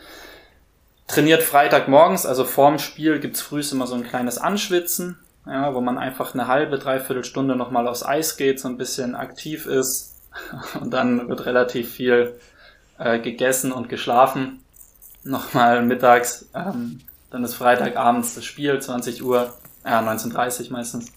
trainiert 1.07 1.43
Freitag 1.43 1.89
morgens, 1.89 2.27
also 2.27 2.45
vorm 2.45 2.79
Spiel 2.79 3.21
gibt's 3.21 3.41
frühs 3.41 3.73
immer 3.73 3.87
so 3.87 3.95
ein 3.95 4.05
kleines 4.05 4.39
Anschwitzen, 4.39 5.19
ja, 5.47 5.75
wo 5.75 5.81
man 5.81 5.99
einfach 5.99 6.35
eine 6.35 6.47
halbe, 6.47 6.79
dreiviertel 6.79 7.25
Stunde 7.25 7.57
nochmal 7.57 7.89
aufs 7.89 8.05
Eis 8.05 8.37
geht, 8.37 8.61
so 8.61 8.69
ein 8.69 8.77
bisschen 8.77 9.15
aktiv 9.15 9.67
ist 9.67 10.17
und 10.81 10.91
dann 10.91 11.29
wird 11.29 11.47
relativ 11.47 11.91
viel 11.93 12.39
äh, 12.99 13.19
gegessen 13.19 13.73
und 13.73 13.89
geschlafen. 13.89 14.63
Nochmal 15.23 15.83
mittags, 15.83 16.49
ähm, 16.55 17.01
dann 17.31 17.45
ist 17.45 17.55
Freitagabends 17.55 18.35
das 18.35 18.45
Spiel, 18.45 18.81
20 18.81 19.23
Uhr, 19.23 19.53
ja, 19.85 20.01
19.30 20.01 20.73
meistens. 20.73 21.13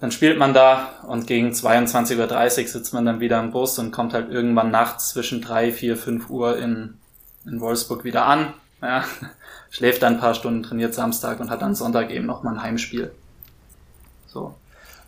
Dann 0.00 0.10
spielt 0.10 0.38
man 0.38 0.52
da 0.52 0.90
und 1.06 1.26
gegen 1.26 1.50
22.30 1.50 2.62
Uhr 2.62 2.68
sitzt 2.68 2.92
man 2.92 3.06
dann 3.06 3.20
wieder 3.20 3.40
im 3.40 3.52
Bus 3.52 3.78
und 3.78 3.90
kommt 3.90 4.12
halt 4.12 4.30
irgendwann 4.30 4.70
nachts 4.70 5.10
zwischen 5.10 5.40
3, 5.40 5.72
4, 5.72 5.96
5 5.96 6.30
Uhr 6.30 6.58
in, 6.58 6.98
in 7.46 7.60
Wolfsburg 7.60 8.04
wieder 8.04 8.26
an, 8.26 8.52
ja, 8.82 9.04
schläft 9.74 10.04
dann 10.04 10.14
ein 10.14 10.20
paar 10.20 10.34
Stunden, 10.34 10.62
trainiert 10.62 10.94
Samstag 10.94 11.40
und 11.40 11.50
hat 11.50 11.60
dann 11.60 11.74
Sonntag 11.74 12.12
eben 12.12 12.26
nochmal 12.26 12.54
ein 12.54 12.62
Heimspiel. 12.62 13.10
So. 14.26 14.54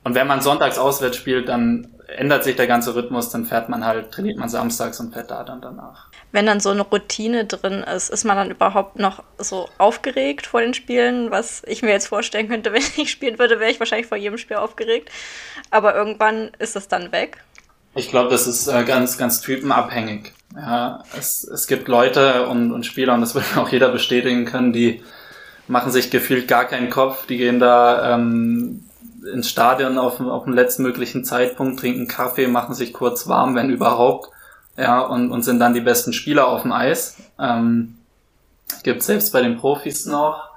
Und 0.03 0.17
wenn 0.17 0.27
man 0.27 0.41
sonntags 0.41 0.77
auswärts 0.77 1.17
spielt, 1.17 1.49
dann 1.49 1.89
ändert 2.09 2.43
sich 2.43 2.57
der 2.57 2.67
ganze 2.67 2.95
Rhythmus, 2.97 3.31
dann 3.31 3.45
fährt 3.45 3.69
man 3.69 3.85
halt, 3.85 4.11
trainiert 4.11 4.39
man 4.39 4.49
samstags 4.49 4.99
und 4.99 5.13
fährt 5.13 5.31
da 5.31 5.45
dann 5.45 5.61
danach. 5.61 6.09
Wenn 6.33 6.47
dann 6.47 6.59
so 6.59 6.71
eine 6.71 6.83
Routine 6.83 7.45
drin 7.45 7.85
ist, 7.85 8.11
ist 8.11 8.25
man 8.25 8.37
dann 8.37 8.51
überhaupt 8.51 8.99
noch 8.99 9.23
so 9.39 9.69
aufgeregt 9.79 10.49
vor 10.49 10.61
den 10.61 10.75
Spielen? 10.75 11.31
Was 11.31 11.63
ich 11.67 11.83
mir 11.83 11.91
jetzt 11.91 12.09
vorstellen 12.09 12.49
könnte, 12.49 12.73
wenn 12.73 12.83
ich 12.97 13.11
spielen 13.11 13.39
würde, 13.39 13.61
wäre 13.61 13.71
ich 13.71 13.79
wahrscheinlich 13.79 14.09
vor 14.09 14.19
jedem 14.19 14.39
Spiel 14.39 14.57
aufgeregt. 14.57 15.11
Aber 15.71 15.95
irgendwann 15.95 16.51
ist 16.59 16.75
es 16.75 16.89
dann 16.89 17.13
weg. 17.13 17.39
Ich 17.97 18.11
glaube, 18.11 18.29
das 18.29 18.47
ist 18.47 18.69
äh, 18.69 18.85
ganz, 18.85 19.17
ganz 19.17 19.41
typenabhängig. 19.41 20.33
Ja, 20.55 21.03
es, 21.19 21.45
es 21.45 21.67
gibt 21.67 21.89
Leute 21.89 22.47
und, 22.47 22.71
und 22.71 22.85
Spieler, 22.85 23.15
und 23.15 23.23
das 23.23 23.35
wird 23.35 23.45
auch 23.57 23.71
jeder 23.71 23.89
bestätigen 23.89 24.45
können, 24.45 24.75
die 24.75 25.03
machen 25.67 25.91
sich 25.91 26.11
gefühlt 26.11 26.47
gar 26.47 26.67
keinen 26.67 26.91
Kopf, 26.91 27.27
die 27.27 27.39
gehen 27.39 27.59
da 27.59 28.15
ähm, 28.15 28.85
ins 29.33 29.49
Stadion 29.49 29.97
auf, 29.97 30.21
auf 30.21 30.45
den 30.45 30.53
letztmöglichen 30.53 31.25
Zeitpunkt, 31.25 31.81
trinken 31.81 32.07
Kaffee, 32.07 32.47
machen 32.49 32.75
sich 32.75 32.93
kurz 32.93 33.29
warm, 33.29 33.55
wenn 33.55 33.71
überhaupt, 33.71 34.31
ja, 34.77 35.01
und, 35.01 35.31
und 35.31 35.43
sind 35.43 35.59
dann 35.59 35.73
die 35.73 35.81
besten 35.81 36.13
Spieler 36.13 36.49
auf 36.49 36.63
dem 36.63 36.73
Eis. 36.73 37.17
Ähm, 37.41 37.97
gibt 38.83 39.03
selbst 39.03 39.33
bei 39.33 39.41
den 39.41 39.57
Profis 39.57 40.05
noch. 40.05 40.51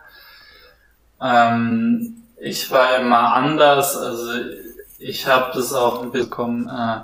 Ähm, 1.21 2.21
ich 2.37 2.69
war 2.69 2.97
immer 2.97 3.33
anders, 3.33 3.95
also 3.95 4.29
ich 4.99 5.25
habe 5.25 5.51
das 5.53 5.73
auch 5.73 6.05
bekommen. 6.07 6.67
Äh, 6.67 6.99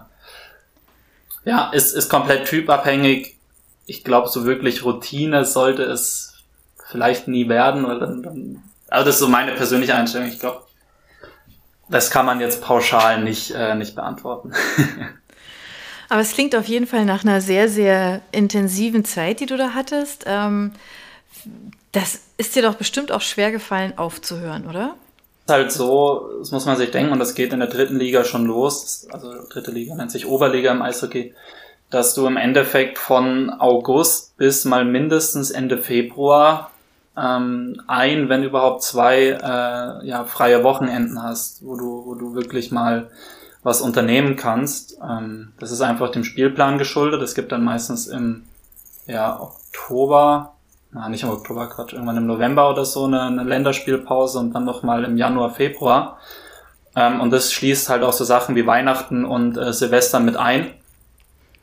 ja, 1.45 1.69
ist, 1.71 1.93
ist 1.93 2.09
komplett 2.09 2.47
typabhängig. 2.47 3.37
Ich 3.85 4.03
glaube, 4.03 4.27
so 4.27 4.45
wirklich 4.45 4.83
Routine 4.83 5.45
sollte 5.45 5.83
es 5.83 6.33
vielleicht 6.89 7.27
nie 7.27 7.47
werden. 7.47 7.85
Oder 7.85 7.99
dann, 7.99 8.23
dann, 8.23 8.63
also 8.89 9.05
das 9.05 9.15
ist 9.15 9.21
so 9.21 9.27
meine 9.27 9.53
persönliche 9.53 9.95
Einstellung. 9.95 10.27
Ich 10.27 10.39
glaube, 10.39 10.63
das 11.87 12.09
kann 12.09 12.25
man 12.25 12.39
jetzt 12.39 12.61
pauschal 12.63 13.23
nicht, 13.23 13.51
äh, 13.51 13.75
nicht 13.75 13.95
beantworten. 13.95 14.51
Aber 16.09 16.21
es 16.21 16.33
klingt 16.33 16.55
auf 16.55 16.67
jeden 16.67 16.87
Fall 16.87 17.05
nach 17.05 17.23
einer 17.23 17.41
sehr, 17.41 17.69
sehr 17.69 18.21
intensiven 18.31 19.05
Zeit, 19.05 19.39
die 19.39 19.45
du 19.45 19.57
da 19.57 19.73
hattest. 19.73 20.23
Ähm, 20.27 20.71
das 21.91 22.21
ist 22.37 22.55
dir 22.55 22.63
doch 22.63 22.75
bestimmt 22.75 23.11
auch 23.11 23.21
schwer 23.21 23.51
gefallen, 23.51 23.97
aufzuhören, 23.97 24.67
oder? 24.67 24.95
Ist 25.45 25.53
halt 25.53 25.71
so, 25.71 26.29
das 26.39 26.51
muss 26.51 26.65
man 26.65 26.75
sich 26.75 26.91
denken, 26.91 27.11
und 27.11 27.19
das 27.19 27.35
geht 27.35 27.53
in 27.53 27.59
der 27.59 27.69
dritten 27.69 27.97
Liga 27.97 28.23
schon 28.23 28.45
los, 28.45 29.07
also 29.11 29.31
dritte 29.47 29.71
Liga 29.71 29.95
nennt 29.95 30.11
sich 30.11 30.25
Oberliga 30.25 30.71
im 30.71 30.81
Eishockey, 30.81 31.33
dass 31.91 32.15
du 32.15 32.25
im 32.25 32.35
Endeffekt 32.35 32.97
von 32.97 33.51
August 33.51 34.35
bis 34.37 34.65
mal 34.65 34.85
mindestens 34.85 35.51
Ende 35.51 35.77
Februar 35.77 36.71
ähm, 37.15 37.81
ein, 37.87 38.27
wenn 38.27 38.43
überhaupt 38.43 38.81
zwei 38.81 39.27
äh, 39.29 40.07
ja, 40.07 40.25
freie 40.25 40.63
Wochenenden 40.63 41.21
hast, 41.21 41.63
wo 41.63 41.77
du, 41.77 42.05
wo 42.05 42.15
du 42.15 42.33
wirklich 42.33 42.71
mal 42.71 43.09
was 43.63 43.81
unternehmen 43.81 44.35
kannst. 44.35 44.97
Ähm, 45.01 45.53
das 45.59 45.71
ist 45.71 45.81
einfach 45.81 46.11
dem 46.11 46.23
Spielplan 46.23 46.77
geschuldet. 46.77 47.21
Es 47.21 47.35
gibt 47.35 47.51
dann 47.51 47.63
meistens 47.63 48.07
im 48.07 48.43
ja, 49.07 49.39
Oktober, 49.39 50.54
na, 50.95 51.09
nicht 51.09 51.23
im 51.23 51.29
Oktober, 51.29 51.67
Quatsch, 51.67 51.91
irgendwann 51.91 52.15
im 52.15 52.25
November 52.25 52.69
oder 52.69 52.85
so 52.85 53.03
eine, 53.03 53.23
eine 53.23 53.43
Länderspielpause 53.43 54.39
und 54.39 54.53
dann 54.53 54.63
nochmal 54.63 55.03
im 55.03 55.17
Januar, 55.17 55.53
Februar. 55.53 56.19
Ähm, 56.95 57.19
und 57.19 57.31
das 57.31 57.51
schließt 57.51 57.89
halt 57.89 58.01
auch 58.01 58.13
so 58.13 58.23
Sachen 58.23 58.55
wie 58.55 58.65
Weihnachten 58.65 59.25
und 59.25 59.57
äh, 59.57 59.73
Silvester 59.73 60.21
mit 60.21 60.37
ein. 60.37 60.71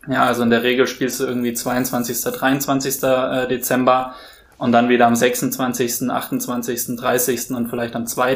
Ja, 0.07 0.25
also 0.25 0.43
in 0.43 0.51
der 0.51 0.62
Regel 0.62 0.87
spielst 0.87 1.19
du 1.21 1.25
irgendwie 1.25 1.55
22., 1.55 2.21
23. 2.21 3.03
Äh, 3.03 3.49
Dezember 3.49 4.15
und 4.59 4.73
dann 4.73 4.91
wieder 4.91 5.07
am 5.07 5.17
26., 5.17 6.11
28., 6.11 6.97
30. 6.97 7.51
und 7.53 7.71
vielleicht 7.71 7.97
am 7.97 8.07
2. 8.07 8.33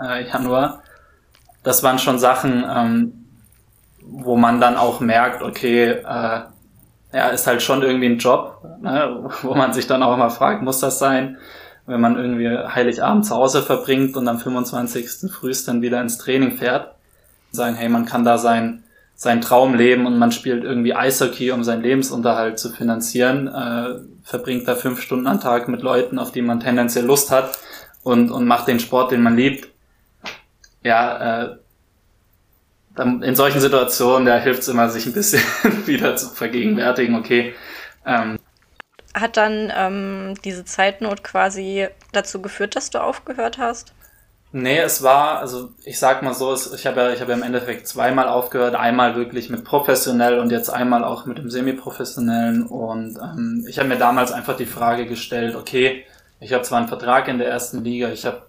Äh, 0.00 0.26
Januar. 0.26 0.82
Das 1.62 1.82
waren 1.82 1.98
schon 1.98 2.18
Sachen, 2.18 2.64
ähm, 2.66 3.26
wo 4.00 4.38
man 4.38 4.58
dann 4.58 4.78
auch 4.78 5.00
merkt, 5.00 5.42
okay, 5.42 5.90
äh, 5.90 6.40
ja, 7.12 7.28
ist 7.28 7.46
halt 7.46 7.62
schon 7.62 7.82
irgendwie 7.82 8.06
ein 8.06 8.18
Job, 8.18 8.64
ne, 8.80 9.28
wo 9.42 9.54
man 9.54 9.72
sich 9.72 9.86
dann 9.86 10.02
auch 10.02 10.16
mal 10.16 10.30
fragt, 10.30 10.62
muss 10.62 10.80
das 10.80 10.98
sein? 10.98 11.38
Wenn 11.86 12.00
man 12.00 12.16
irgendwie 12.16 12.48
Heiligabend 12.48 13.26
zu 13.26 13.34
Hause 13.34 13.62
verbringt 13.62 14.16
und 14.16 14.28
am 14.28 14.38
25. 14.38 15.30
frühst 15.30 15.66
dann 15.66 15.82
wieder 15.82 16.00
ins 16.00 16.18
Training 16.18 16.52
fährt, 16.52 16.94
sagen, 17.50 17.74
hey, 17.74 17.88
man 17.88 18.04
kann 18.04 18.24
da 18.24 18.38
sein, 18.38 18.84
sein 19.16 19.40
Traum 19.40 19.74
leben 19.74 20.06
und 20.06 20.18
man 20.18 20.30
spielt 20.30 20.62
irgendwie 20.62 20.94
Eishockey, 20.94 21.50
um 21.50 21.64
seinen 21.64 21.82
Lebensunterhalt 21.82 22.58
zu 22.58 22.70
finanzieren, 22.70 23.48
äh, 23.48 24.00
verbringt 24.22 24.68
da 24.68 24.76
fünf 24.76 25.00
Stunden 25.00 25.26
am 25.26 25.40
Tag 25.40 25.68
mit 25.68 25.82
Leuten, 25.82 26.18
auf 26.18 26.30
die 26.30 26.42
man 26.42 26.60
tendenziell 26.60 27.06
Lust 27.06 27.32
hat 27.32 27.58
und, 28.04 28.30
und 28.30 28.46
macht 28.46 28.68
den 28.68 28.78
Sport, 28.78 29.10
den 29.10 29.22
man 29.22 29.36
liebt. 29.36 29.68
Ja, 30.84 31.42
äh, 31.42 31.56
dann 33.00 33.22
in 33.22 33.34
solchen 33.34 33.60
Situationen, 33.60 34.26
da 34.26 34.36
hilft 34.36 34.60
es 34.60 34.68
immer, 34.68 34.90
sich 34.90 35.06
ein 35.06 35.14
bisschen 35.14 35.42
wieder 35.86 36.16
zu 36.16 36.28
vergegenwärtigen, 36.28 37.16
okay. 37.16 37.54
Ähm, 38.04 38.38
Hat 39.14 39.36
dann 39.36 39.72
ähm, 39.74 40.34
diese 40.44 40.64
Zeitnot 40.64 41.24
quasi 41.24 41.88
dazu 42.12 42.42
geführt, 42.42 42.76
dass 42.76 42.90
du 42.90 43.02
aufgehört 43.02 43.58
hast? 43.58 43.94
Nee, 44.52 44.80
es 44.80 45.02
war, 45.02 45.38
also 45.38 45.70
ich 45.84 45.98
sag 45.98 46.22
mal 46.22 46.34
so, 46.34 46.54
ich 46.54 46.86
habe 46.86 47.00
ja, 47.00 47.12
ich 47.12 47.20
habe 47.20 47.30
ja 47.30 47.38
im 47.38 47.44
Endeffekt 47.44 47.86
zweimal 47.86 48.28
aufgehört, 48.28 48.74
einmal 48.74 49.14
wirklich 49.14 49.48
mit 49.48 49.64
professionell 49.64 50.40
und 50.40 50.50
jetzt 50.50 50.68
einmal 50.70 51.04
auch 51.04 51.24
mit 51.24 51.38
dem 51.38 51.48
semi-professionellen 51.50 52.66
und 52.66 53.16
ähm, 53.16 53.64
ich 53.68 53.78
habe 53.78 53.88
mir 53.88 53.96
damals 53.96 54.32
einfach 54.32 54.56
die 54.56 54.66
Frage 54.66 55.06
gestellt, 55.06 55.54
okay, 55.54 56.04
ich 56.40 56.52
habe 56.52 56.64
zwar 56.64 56.78
einen 56.78 56.88
Vertrag 56.88 57.28
in 57.28 57.38
der 57.38 57.48
ersten 57.48 57.84
Liga, 57.84 58.10
ich 58.10 58.26
habe 58.26 58.42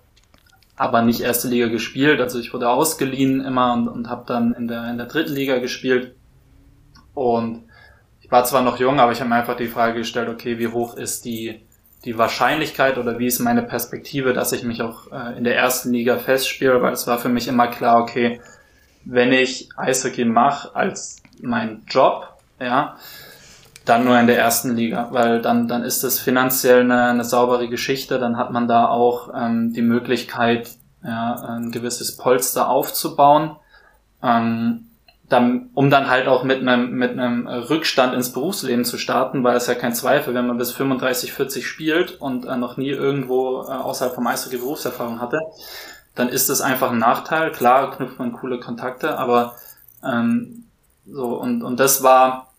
aber 0.81 1.03
nicht 1.03 1.21
erste 1.21 1.47
Liga 1.47 1.67
gespielt, 1.67 2.19
also 2.19 2.39
ich 2.39 2.53
wurde 2.53 2.67
ausgeliehen 2.67 3.45
immer 3.45 3.73
und, 3.73 3.87
und 3.87 4.09
habe 4.09 4.23
dann 4.25 4.53
in 4.53 4.67
der, 4.67 4.89
in 4.89 4.97
der 4.97 5.05
dritten 5.05 5.35
Liga 5.35 5.59
gespielt. 5.59 6.15
Und 7.13 7.65
ich 8.19 8.31
war 8.31 8.45
zwar 8.45 8.63
noch 8.63 8.79
jung, 8.79 8.99
aber 8.99 9.11
ich 9.11 9.19
habe 9.19 9.29
mir 9.29 9.35
einfach 9.35 9.55
die 9.55 9.67
Frage 9.67 9.99
gestellt, 9.99 10.27
okay, 10.27 10.57
wie 10.57 10.69
hoch 10.69 10.97
ist 10.97 11.25
die 11.25 11.61
die 12.03 12.17
Wahrscheinlichkeit 12.17 12.97
oder 12.97 13.19
wie 13.19 13.27
ist 13.27 13.37
meine 13.37 13.61
Perspektive, 13.61 14.33
dass 14.33 14.53
ich 14.53 14.63
mich 14.63 14.81
auch 14.81 15.11
äh, 15.11 15.37
in 15.37 15.43
der 15.43 15.55
ersten 15.55 15.91
Liga 15.91 16.17
festspiele, 16.17 16.81
weil 16.81 16.93
es 16.93 17.05
war 17.05 17.19
für 17.19 17.29
mich 17.29 17.47
immer 17.47 17.67
klar, 17.67 18.01
okay, 18.01 18.41
wenn 19.05 19.31
ich 19.31 19.69
Eishockey 19.77 20.25
mache 20.25 20.75
als 20.75 21.17
mein 21.43 21.83
Job, 21.87 22.27
ja, 22.59 22.97
dann 23.85 24.05
nur 24.05 24.19
in 24.19 24.27
der 24.27 24.37
ersten 24.37 24.75
Liga, 24.75 25.07
weil 25.11 25.41
dann, 25.41 25.67
dann 25.67 25.83
ist 25.83 26.03
es 26.03 26.19
finanziell 26.19 26.81
eine, 26.81 27.05
eine 27.05 27.23
saubere 27.23 27.67
Geschichte, 27.67 28.19
dann 28.19 28.37
hat 28.37 28.51
man 28.51 28.67
da 28.67 28.87
auch 28.87 29.29
ähm, 29.35 29.73
die 29.73 29.81
Möglichkeit, 29.81 30.69
ja, 31.03 31.33
ein 31.33 31.71
gewisses 31.71 32.15
Polster 32.15 32.69
aufzubauen. 32.69 33.55
Ähm, 34.21 34.87
dann, 35.31 35.69
um 35.73 35.89
dann 35.89 36.09
halt 36.09 36.27
auch 36.27 36.43
mit 36.43 36.59
einem, 36.59 36.91
mit 36.91 37.11
einem 37.11 37.47
Rückstand 37.47 38.13
ins 38.13 38.33
Berufsleben 38.33 38.83
zu 38.83 38.97
starten, 38.97 39.43
weil 39.43 39.55
es 39.55 39.67
ja 39.67 39.75
kein 39.75 39.95
Zweifel, 39.95 40.33
wenn 40.33 40.45
man 40.45 40.57
bis 40.57 40.71
35, 40.73 41.31
40 41.31 41.65
spielt 41.65 42.19
und 42.19 42.45
äh, 42.45 42.57
noch 42.57 42.75
nie 42.75 42.89
irgendwo 42.89 43.61
äh, 43.61 43.71
außerhalb 43.71 44.13
vom 44.13 44.27
Eishockey 44.27 44.57
Berufserfahrung 44.57 45.21
hatte, 45.21 45.39
dann 46.15 46.27
ist 46.27 46.49
das 46.49 46.59
einfach 46.59 46.91
ein 46.91 46.99
Nachteil. 46.99 47.51
Klar 47.51 47.95
knüpft 47.95 48.19
man 48.19 48.33
coole 48.33 48.59
Kontakte, 48.59 49.17
aber 49.17 49.55
ähm, 50.03 50.65
so 51.09 51.27
und 51.27 51.63
und 51.63 51.79
das 51.79 52.03
war 52.03 52.50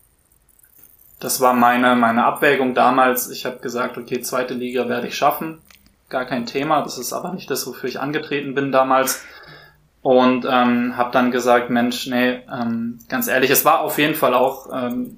das 1.23 1.39
war 1.39 1.53
meine 1.53 1.95
meine 1.95 2.25
Abwägung 2.25 2.73
damals. 2.73 3.29
Ich 3.29 3.45
habe 3.45 3.59
gesagt, 3.59 3.97
okay, 3.97 4.19
zweite 4.21 4.53
Liga 4.53 4.89
werde 4.89 5.07
ich 5.07 5.15
schaffen, 5.15 5.61
gar 6.09 6.25
kein 6.25 6.45
Thema. 6.45 6.81
Das 6.81 6.97
ist 6.97 7.13
aber 7.13 7.33
nicht 7.33 7.49
das, 7.49 7.65
wofür 7.65 7.89
ich 7.89 7.99
angetreten 7.99 8.55
bin 8.55 8.71
damals. 8.71 9.23
Und 10.01 10.45
ähm, 10.49 10.97
habe 10.97 11.11
dann 11.13 11.31
gesagt, 11.31 11.69
Mensch, 11.69 12.07
nee, 12.07 12.41
ähm, 12.51 12.99
ganz 13.07 13.29
ehrlich, 13.29 13.49
es 13.51 13.63
war 13.63 13.79
auf 13.79 13.97
jeden 13.97 14.15
Fall 14.15 14.33
auch 14.33 14.67
ähm, 14.73 15.15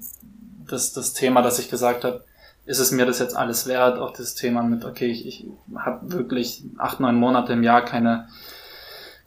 das, 0.68 0.92
das 0.92 1.12
Thema, 1.12 1.42
dass 1.42 1.58
ich 1.58 1.70
gesagt 1.70 2.04
habe, 2.04 2.24
ist 2.66 2.78
es 2.78 2.92
mir 2.92 3.04
das 3.04 3.18
jetzt 3.18 3.36
alles 3.36 3.66
wert, 3.66 3.98
auch 3.98 4.12
das 4.12 4.36
Thema 4.36 4.62
mit, 4.62 4.84
okay, 4.84 5.06
ich, 5.06 5.26
ich 5.26 5.46
habe 5.76 6.12
wirklich 6.12 6.62
acht, 6.78 7.00
neun 7.00 7.16
Monate 7.16 7.52
im 7.52 7.64
Jahr 7.64 7.84
keine 7.84 8.28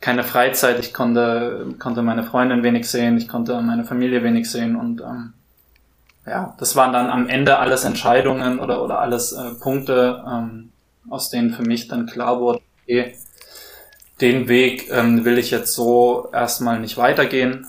keine 0.02 0.24
Freizeit, 0.24 0.80
ich 0.80 0.94
konnte 0.94 1.76
konnte 1.78 2.02
meine 2.04 2.24
Freundin 2.24 2.64
wenig 2.64 2.90
sehen, 2.90 3.18
ich 3.18 3.28
konnte 3.28 3.62
meine 3.62 3.84
Familie 3.84 4.24
wenig 4.24 4.50
sehen. 4.50 4.78
Und 4.78 5.02
ähm, 5.02 5.34
ja, 6.30 6.56
das 6.60 6.76
waren 6.76 6.94
dann 6.94 7.10
am 7.10 7.28
Ende 7.28 7.58
alles 7.58 7.84
Entscheidungen 7.84 8.60
oder 8.60 8.84
oder 8.84 9.00
alles 9.00 9.32
äh, 9.32 9.56
Punkte, 9.60 10.24
ähm, 10.28 10.72
aus 11.10 11.30
denen 11.30 11.52
für 11.52 11.64
mich 11.64 11.88
dann 11.88 12.06
klar 12.06 12.40
wurde, 12.40 12.62
okay, 12.84 13.16
den 14.22 14.48
Weg 14.48 14.90
ähm, 14.92 15.26
will 15.26 15.38
ich 15.38 15.52
jetzt 15.52 15.74
so 15.74 16.30
erstmal 16.34 16.80
nicht 16.80 16.98
weitergehen. 16.98 17.68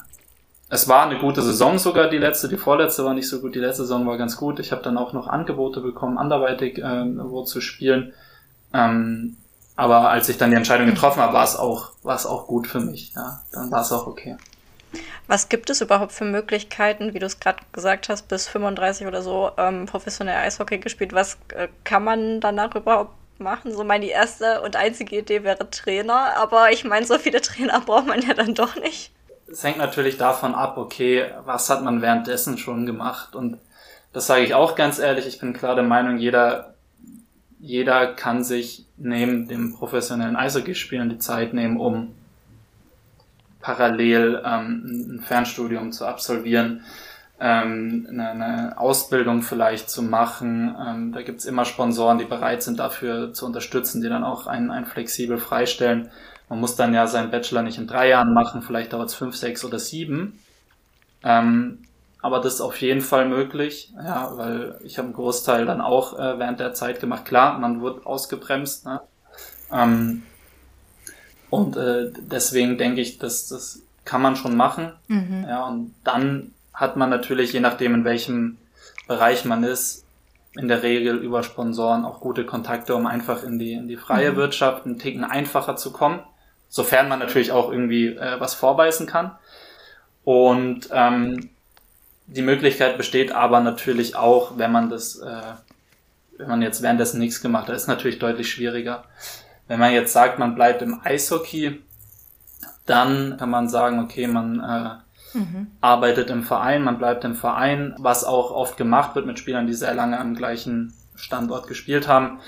Es 0.69 0.89
war 0.89 1.07
eine 1.07 1.19
gute 1.19 1.43
Saison 1.43 1.79
sogar, 1.79 2.09
die 2.09 2.19
letzte, 2.19 2.49
die 2.49 2.57
vorletzte 2.57 3.05
war 3.05 3.15
nicht 3.15 3.29
so 3.29 3.41
gut, 3.41 3.55
die 3.55 3.61
letzte 3.61 3.83
Saison 3.83 4.07
war 4.07 4.19
ganz 4.19 4.37
gut. 4.37 4.61
Ich 4.61 4.73
habe 4.73 4.83
dann 4.83 4.99
auch 4.99 5.13
noch 5.13 5.27
Angebote 5.27 5.81
bekommen, 5.81 6.19
anderweitig 6.19 6.79
äh, 6.79 7.05
wo 7.17 7.43
zu 7.43 7.61
spielen. 7.61 8.13
Ähm, 8.73 9.37
aber 9.75 10.11
als 10.11 10.29
ich 10.29 10.39
dann 10.39 10.51
die 10.51 10.57
Entscheidung 10.57 10.87
getroffen 10.87 11.23
habe, 11.23 11.33
war 11.33 11.45
es 11.45 11.57
auch, 11.57 11.93
auch 12.05 12.47
gut 12.47 12.67
für 12.67 12.81
mich. 12.81 13.15
Ja, 13.17 13.41
dann 13.53 13.71
war 13.71 13.81
es 13.81 13.93
auch 13.93 14.07
okay. 14.07 14.37
Was 15.27 15.49
gibt 15.49 15.71
es 15.71 15.81
überhaupt 15.81 16.13
für 16.13 16.25
Möglichkeiten, 16.25 17.15
wie 17.15 17.19
du 17.19 17.27
es 17.27 17.39
gerade 17.39 17.59
gesagt 17.73 18.09
hast, 18.09 18.29
bis 18.29 18.49
35 18.49 19.07
oder 19.07 19.23
so 19.23 19.53
ähm, 19.57 19.87
professionell 19.87 20.37
Eishockey 20.37 20.79
gespielt? 20.79 21.13
Was 21.13 21.39
äh, 21.55 21.69
kann 21.85 22.05
man 22.05 22.41
danach 22.41 22.75
überhaupt 22.75 23.15
machen? 23.39 23.73
So 23.73 23.85
meine 23.85 24.07
erste 24.07 24.61
und 24.63 24.77
einzige 24.77 25.19
Idee 25.19 25.45
wäre 25.45 25.71
Trainer, 25.71 26.37
aber 26.37 26.73
ich 26.73 26.85
meine, 26.85 27.07
so 27.07 27.19
viele 27.19 27.41
Trainer 27.43 27.81
braucht 27.81 28.07
man 28.07 28.21
ja 28.23 28.35
dann 28.35 28.55
doch 28.55 28.77
nicht. 28.77 29.13
Es 29.51 29.65
hängt 29.65 29.79
natürlich 29.79 30.17
davon 30.17 30.55
ab, 30.55 30.77
okay, 30.77 31.27
was 31.45 31.71
hat 31.71 31.83
man 31.83 32.03
währenddessen 32.03 32.57
schon 32.59 32.87
gemacht? 32.87 33.35
Und 33.35 33.59
das 34.13 34.27
sage 34.27 34.45
ich 34.45 34.55
auch 34.55 34.77
ganz 34.77 34.99
ehrlich, 34.99 35.27
ich 35.27 35.39
bin 35.39 35.53
klar 35.53 35.75
der 35.75 35.85
Meinung, 35.85 36.19
jeder, 36.19 36.75
jeder 37.59 38.15
kann 38.15 38.45
sich 38.45 38.87
neben 38.97 39.49
dem 39.49 39.75
professionellen 39.75 40.37
Eishockey-Spielen 40.37 41.11
die 41.11 41.19
Zeit 41.19 41.53
nehmen, 41.53 41.79
um 41.79 42.15
parallel 43.61 44.43
ähm, 44.45 45.17
ein 45.17 45.21
Fernstudium 45.21 45.93
zu 45.93 46.07
absolvieren, 46.07 46.83
ähm, 47.41 48.07
eine, 48.11 48.31
eine 48.31 48.79
Ausbildung 48.79 49.43
vielleicht 49.43 49.91
zu 49.91 50.03
machen. 50.03 50.75
Ähm, 50.79 51.13
da 51.13 51.23
gibt's 51.23 51.45
immer 51.45 51.65
Sponsoren, 51.65 52.19
die 52.19 52.25
bereit 52.25 52.63
sind, 52.63 52.79
dafür 52.79 53.33
zu 53.33 53.47
unterstützen, 53.47 54.03
die 54.03 54.09
dann 54.09 54.25
auch 54.25 54.47
einen, 54.47 54.71
einen 54.71 54.87
flexibel 54.87 55.39
freistellen. 55.39 56.11
Man 56.49 56.61
muss 56.61 56.77
dann 56.77 56.95
ja 56.95 57.07
seinen 57.07 57.31
Bachelor 57.31 57.63
nicht 57.63 57.79
in 57.79 57.87
drei 57.87 58.09
Jahren 58.09 58.35
machen, 58.35 58.63
vielleicht 58.63 58.93
dauert 58.93 59.09
es 59.09 59.15
fünf, 59.15 59.37
sechs 59.37 59.65
oder 59.65 59.79
sieben. 59.79 60.41
Ähm, 61.23 61.83
aber 62.23 62.41
das 62.41 62.55
ist 62.55 62.61
auf 62.61 62.81
jeden 62.81 63.01
Fall 63.01 63.29
möglich, 63.29 63.95
ja, 63.97 64.37
weil 64.37 64.79
ich 64.85 64.99
habe 64.99 65.07
einen 65.07 65.15
Großteil 65.15 65.65
dann 65.65 65.81
auch 65.81 66.19
äh, 66.19 66.39
während 66.39 66.61
der 66.61 66.75
Zeit 66.75 67.01
gemacht. 67.01 67.25
Klar, 67.25 67.59
man 67.59 67.81
wird 67.81 68.05
ausgebremst, 68.05 68.85
ne? 68.85 69.01
Ähm, 69.73 70.23
und 71.51 71.77
äh, 71.77 72.11
deswegen 72.31 72.79
denke 72.79 73.01
ich, 73.01 73.19
dass 73.19 73.49
das 73.49 73.83
kann 74.05 74.23
man 74.23 74.37
schon 74.37 74.57
machen. 74.57 74.93
Mhm. 75.09 75.45
Ja, 75.49 75.67
und 75.67 75.95
dann 76.05 76.53
hat 76.73 76.97
man 76.97 77.11
natürlich, 77.11 77.53
je 77.53 77.61
nachdem 77.61 77.95
in 77.95 78.05
welchem 78.05 78.57
Bereich 79.07 79.45
man 79.45 79.65
ist, 79.65 80.05
in 80.57 80.69
der 80.69 80.83
Regel 80.83 81.19
über 81.19 81.43
Sponsoren 81.43 82.05
auch 82.05 82.21
gute 82.21 82.45
Kontakte, 82.45 82.95
um 82.95 83.07
einfach 83.07 83.45
in 83.45 83.59
die, 83.59 83.75
in 83.75 83.87
die 83.87 83.97
freie 83.97 84.33
mhm. 84.33 84.37
Wirtschaft 84.37 84.87
einen 84.87 84.99
Ticken 84.99 85.25
einfacher 85.25 85.77
zu 85.77 85.93
kommen. 85.93 86.21
Sofern 86.69 87.09
man 87.09 87.19
natürlich 87.19 87.53
auch 87.53 87.71
irgendwie 87.71 88.09
äh, 88.09 88.39
was 88.39 88.55
vorbeißen 88.55 89.07
kann. 89.07 89.33
Und 90.25 90.89
ähm, 90.93 91.51
die 92.27 92.43
Möglichkeit 92.43 92.97
besteht 92.97 93.33
aber 93.33 93.61
natürlich 93.61 94.17
auch, 94.17 94.57
wenn 94.57 94.71
man 94.71 94.89
das, 94.89 95.19
äh, 95.19 95.43
wenn 96.39 96.49
man 96.49 96.63
jetzt 96.63 96.83
währenddessen 96.83 97.19
nichts 97.19 97.43
gemacht 97.43 97.69
hat, 97.69 97.75
ist 97.75 97.89
natürlich 97.89 98.19
deutlich 98.19 98.51
schwieriger. 98.51 99.05
Wenn 99.71 99.79
man 99.79 99.93
jetzt 99.93 100.13
sagt, 100.13 100.41
man 100.41 100.57
bleibt 100.57 100.83
im 100.83 101.01
Eishockey, 101.05 101.81
dann 102.87 103.37
kann 103.39 103.51
man 103.51 103.69
sagen, 103.69 104.01
okay, 104.01 104.27
man 104.27 104.59
äh, 104.59 105.39
mhm. 105.39 105.69
arbeitet 105.81 106.29
im 106.29 106.43
Verein, 106.43 106.83
man 106.83 106.99
bleibt 106.99 107.23
im 107.23 107.37
Verein, 107.37 107.95
was 107.97 108.25
auch 108.25 108.51
oft 108.51 108.77
gemacht 108.77 109.15
wird 109.15 109.27
mit 109.27 109.39
Spielern, 109.39 109.69
die 109.69 109.75
sehr 109.75 109.95
lange 109.95 110.19
am 110.19 110.35
gleichen 110.35 110.93
Standort 111.15 111.69
gespielt 111.69 112.09
haben, 112.09 112.41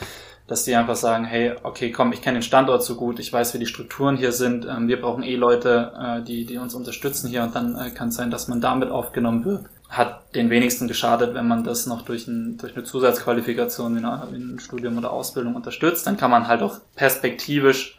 dass 0.48 0.64
die 0.64 0.74
einfach 0.74 0.96
sagen, 0.96 1.24
hey, 1.24 1.54
okay, 1.62 1.92
komm, 1.92 2.12
ich 2.12 2.22
kenne 2.22 2.38
den 2.38 2.42
Standort 2.42 2.82
so 2.82 2.96
gut, 2.96 3.20
ich 3.20 3.32
weiß, 3.32 3.54
wie 3.54 3.60
die 3.60 3.66
Strukturen 3.66 4.16
hier 4.16 4.32
sind, 4.32 4.66
ähm, 4.66 4.88
wir 4.88 5.00
brauchen 5.00 5.22
eh 5.22 5.36
Leute, 5.36 5.92
äh, 5.96 6.22
die, 6.22 6.44
die 6.44 6.58
uns 6.58 6.74
unterstützen 6.74 7.28
hier 7.28 7.44
und 7.44 7.54
dann 7.54 7.76
äh, 7.76 7.90
kann 7.90 8.08
es 8.08 8.16
sein, 8.16 8.32
dass 8.32 8.48
man 8.48 8.60
damit 8.60 8.90
aufgenommen 8.90 9.44
wird 9.44 9.66
hat 9.92 10.34
den 10.34 10.48
wenigsten 10.48 10.88
geschadet, 10.88 11.34
wenn 11.34 11.46
man 11.46 11.64
das 11.64 11.84
noch 11.84 12.00
durch, 12.00 12.26
ein, 12.26 12.56
durch 12.56 12.74
eine 12.74 12.82
Zusatzqualifikation 12.82 13.98
in, 13.98 14.34
in 14.34 14.58
Studium 14.58 14.96
oder 14.96 15.12
Ausbildung 15.12 15.54
unterstützt. 15.54 16.06
Dann 16.06 16.16
kann 16.16 16.30
man 16.30 16.48
halt 16.48 16.62
auch 16.62 16.80
perspektivisch 16.96 17.98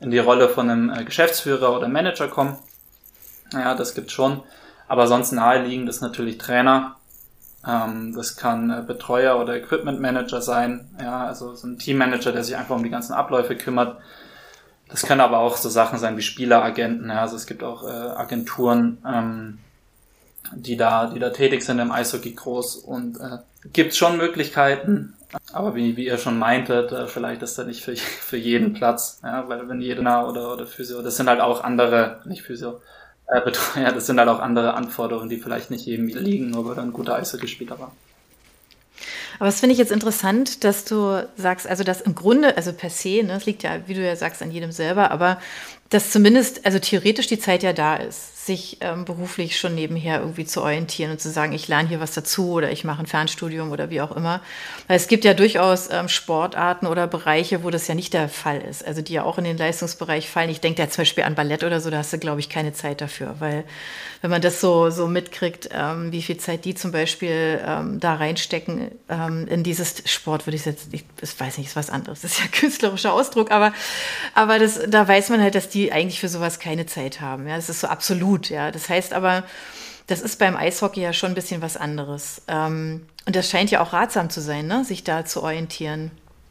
in 0.00 0.10
die 0.10 0.18
Rolle 0.18 0.48
von 0.48 0.68
einem 0.68 0.90
äh, 0.90 1.04
Geschäftsführer 1.04 1.76
oder 1.76 1.86
Manager 1.86 2.26
kommen. 2.26 2.56
Ja, 3.52 3.76
das 3.76 3.94
gibt 3.94 4.10
schon. 4.10 4.42
Aber 4.88 5.06
sonst 5.06 5.30
naheliegend 5.30 5.88
ist 5.88 6.00
natürlich 6.00 6.38
Trainer. 6.38 6.96
Ähm, 7.64 8.14
das 8.16 8.36
kann 8.36 8.70
äh, 8.70 8.82
Betreuer 8.84 9.40
oder 9.40 9.54
Equipment 9.54 10.00
Manager 10.00 10.42
sein. 10.42 10.90
Ja, 11.00 11.24
also 11.24 11.54
so 11.54 11.68
ein 11.68 11.78
Teammanager, 11.78 12.32
der 12.32 12.42
sich 12.42 12.56
einfach 12.56 12.74
um 12.74 12.82
die 12.82 12.90
ganzen 12.90 13.12
Abläufe 13.12 13.56
kümmert. 13.56 14.00
Das 14.88 15.02
können 15.02 15.20
aber 15.20 15.38
auch 15.38 15.56
so 15.56 15.68
Sachen 15.68 16.00
sein 16.00 16.16
wie 16.16 16.22
Spieleragenten. 16.22 17.10
Ja, 17.10 17.20
also 17.20 17.36
es 17.36 17.46
gibt 17.46 17.62
auch 17.62 17.84
äh, 17.84 17.90
Agenturen, 17.90 18.98
ähm, 19.06 19.58
die 20.54 20.76
da, 20.76 21.06
die 21.06 21.18
da 21.18 21.30
tätig 21.30 21.62
sind 21.62 21.78
im 21.78 21.90
Eishockey 21.90 22.32
groß 22.32 22.76
und 22.76 23.18
äh, 23.18 23.38
gibt 23.72 23.94
schon 23.94 24.16
Möglichkeiten, 24.16 25.14
aber 25.52 25.74
wie, 25.74 25.96
wie 25.96 26.06
ihr 26.06 26.18
schon 26.18 26.38
meintet, 26.38 26.92
äh, 26.92 27.06
vielleicht 27.06 27.42
ist 27.42 27.58
da 27.58 27.64
nicht 27.64 27.82
für, 27.82 27.96
für 27.96 28.36
jeden 28.36 28.74
Platz, 28.74 29.20
ja, 29.22 29.48
weil 29.48 29.68
wenn 29.68 29.80
jeder 29.80 30.28
oder, 30.28 30.52
oder 30.52 30.66
Physio, 30.66 31.02
das 31.02 31.16
sind 31.16 31.28
halt 31.28 31.40
auch 31.40 31.62
andere, 31.64 32.22
nicht 32.24 32.42
Physio, 32.42 32.80
äh, 33.26 33.40
Betreuer, 33.40 33.92
das 33.92 34.06
sind 34.06 34.18
halt 34.18 34.28
auch 34.28 34.40
andere 34.40 34.74
Anforderungen, 34.74 35.28
die 35.28 35.38
vielleicht 35.38 35.70
nicht 35.70 35.86
jedem 35.86 36.08
liegen, 36.08 36.50
nur 36.50 36.66
weil 36.66 36.76
er 36.76 36.82
ein 36.82 36.92
guter 36.92 37.16
Eishockeyspieler 37.16 37.78
war. 37.78 37.92
Aber 39.38 39.46
das 39.46 39.60
finde 39.60 39.74
ich 39.74 39.78
jetzt 39.78 39.92
interessant, 39.92 40.64
dass 40.64 40.84
du 40.84 41.24
sagst, 41.36 41.68
also 41.68 41.84
das 41.84 42.00
im 42.00 42.16
Grunde, 42.16 42.56
also 42.56 42.72
per 42.72 42.90
se, 42.90 43.22
ne, 43.22 43.34
das 43.34 43.46
liegt 43.46 43.62
ja, 43.62 43.86
wie 43.86 43.94
du 43.94 44.04
ja 44.04 44.16
sagst, 44.16 44.42
an 44.42 44.50
jedem 44.50 44.72
selber, 44.72 45.12
aber 45.12 45.38
dass 45.90 46.10
zumindest, 46.10 46.66
also 46.66 46.78
theoretisch 46.80 47.28
die 47.28 47.38
Zeit 47.38 47.62
ja 47.62 47.72
da 47.72 47.96
ist 47.96 48.37
sich 48.48 48.78
ähm, 48.80 49.04
beruflich 49.04 49.56
schon 49.56 49.76
nebenher 49.76 50.18
irgendwie 50.18 50.44
zu 50.44 50.62
orientieren 50.62 51.12
und 51.12 51.20
zu 51.20 51.30
sagen, 51.30 51.52
ich 51.52 51.68
lerne 51.68 51.88
hier 51.88 52.00
was 52.00 52.12
dazu 52.12 52.50
oder 52.50 52.72
ich 52.72 52.82
mache 52.82 53.00
ein 53.00 53.06
Fernstudium 53.06 53.70
oder 53.70 53.90
wie 53.90 54.00
auch 54.00 54.10
immer. 54.10 54.40
Weil 54.88 54.96
es 54.96 55.06
gibt 55.06 55.24
ja 55.24 55.34
durchaus 55.34 55.88
ähm, 55.92 56.08
Sportarten 56.08 56.88
oder 56.88 57.06
Bereiche, 57.06 57.62
wo 57.62 57.70
das 57.70 57.86
ja 57.86 57.94
nicht 57.94 58.12
der 58.12 58.28
Fall 58.28 58.60
ist. 58.60 58.84
Also 58.84 59.00
die 59.00 59.12
ja 59.12 59.22
auch 59.22 59.38
in 59.38 59.44
den 59.44 59.56
Leistungsbereich 59.56 60.28
fallen. 60.28 60.50
Ich 60.50 60.60
denke 60.60 60.82
da 60.82 60.90
zum 60.90 61.02
Beispiel 61.02 61.22
an 61.22 61.36
Ballett 61.36 61.62
oder 61.62 61.80
so, 61.80 61.90
da 61.90 61.98
hast 61.98 62.12
du, 62.12 62.18
glaube 62.18 62.40
ich, 62.40 62.48
keine 62.48 62.72
Zeit 62.72 63.00
dafür. 63.00 63.36
Weil 63.38 63.64
wenn 64.22 64.30
man 64.30 64.42
das 64.42 64.60
so, 64.60 64.90
so 64.90 65.06
mitkriegt, 65.06 65.68
ähm, 65.72 66.10
wie 66.10 66.22
viel 66.22 66.38
Zeit 66.38 66.64
die 66.64 66.74
zum 66.74 66.90
Beispiel 66.90 67.60
ähm, 67.64 68.00
da 68.00 68.14
reinstecken 68.14 68.90
ähm, 69.08 69.46
in 69.46 69.62
dieses 69.62 70.02
Sport, 70.06 70.46
würde 70.46 70.56
ich 70.56 70.64
jetzt, 70.64 70.88
ich, 70.92 71.04
weiß 71.38 71.58
nicht, 71.58 71.68
ist 71.68 71.76
was 71.76 71.90
anderes. 71.90 72.22
Das 72.22 72.32
ist 72.32 72.40
ja 72.40 72.46
künstlerischer 72.50 73.12
Ausdruck, 73.12 73.52
aber, 73.52 73.72
aber 74.34 74.58
das, 74.58 74.80
da 74.88 75.06
weiß 75.06 75.28
man 75.28 75.40
halt, 75.40 75.54
dass 75.54 75.68
die 75.68 75.92
eigentlich 75.92 76.18
für 76.18 76.28
sowas 76.28 76.58
keine 76.58 76.86
Zeit 76.86 77.20
haben. 77.20 77.46
Ja, 77.46 77.56
ist 77.56 77.80
so 77.80 77.86
absolut 77.86 78.37
gut. 78.38 78.50
Ja, 78.50 78.70
das 78.70 78.88
heißt 78.88 79.12
aber, 79.12 79.44
das 80.06 80.22
ist 80.22 80.38
beim 80.38 80.56
Eishockey 80.56 81.00
ja 81.00 81.12
schon 81.12 81.30
ein 81.30 81.34
bisschen 81.34 81.62
was 81.62 81.76
anderes. 81.76 82.42
Ähm, 82.48 83.06
und 83.26 83.36
das 83.36 83.50
scheint 83.50 83.70
ja 83.70 83.82
auch 83.82 83.92
ratsam 83.92 84.30
zu 84.30 84.40
sein, 84.40 84.66
ne? 84.66 84.84
sich 84.84 85.04
da 85.04 85.24
zu 85.24 85.42
orientieren 85.42 86.10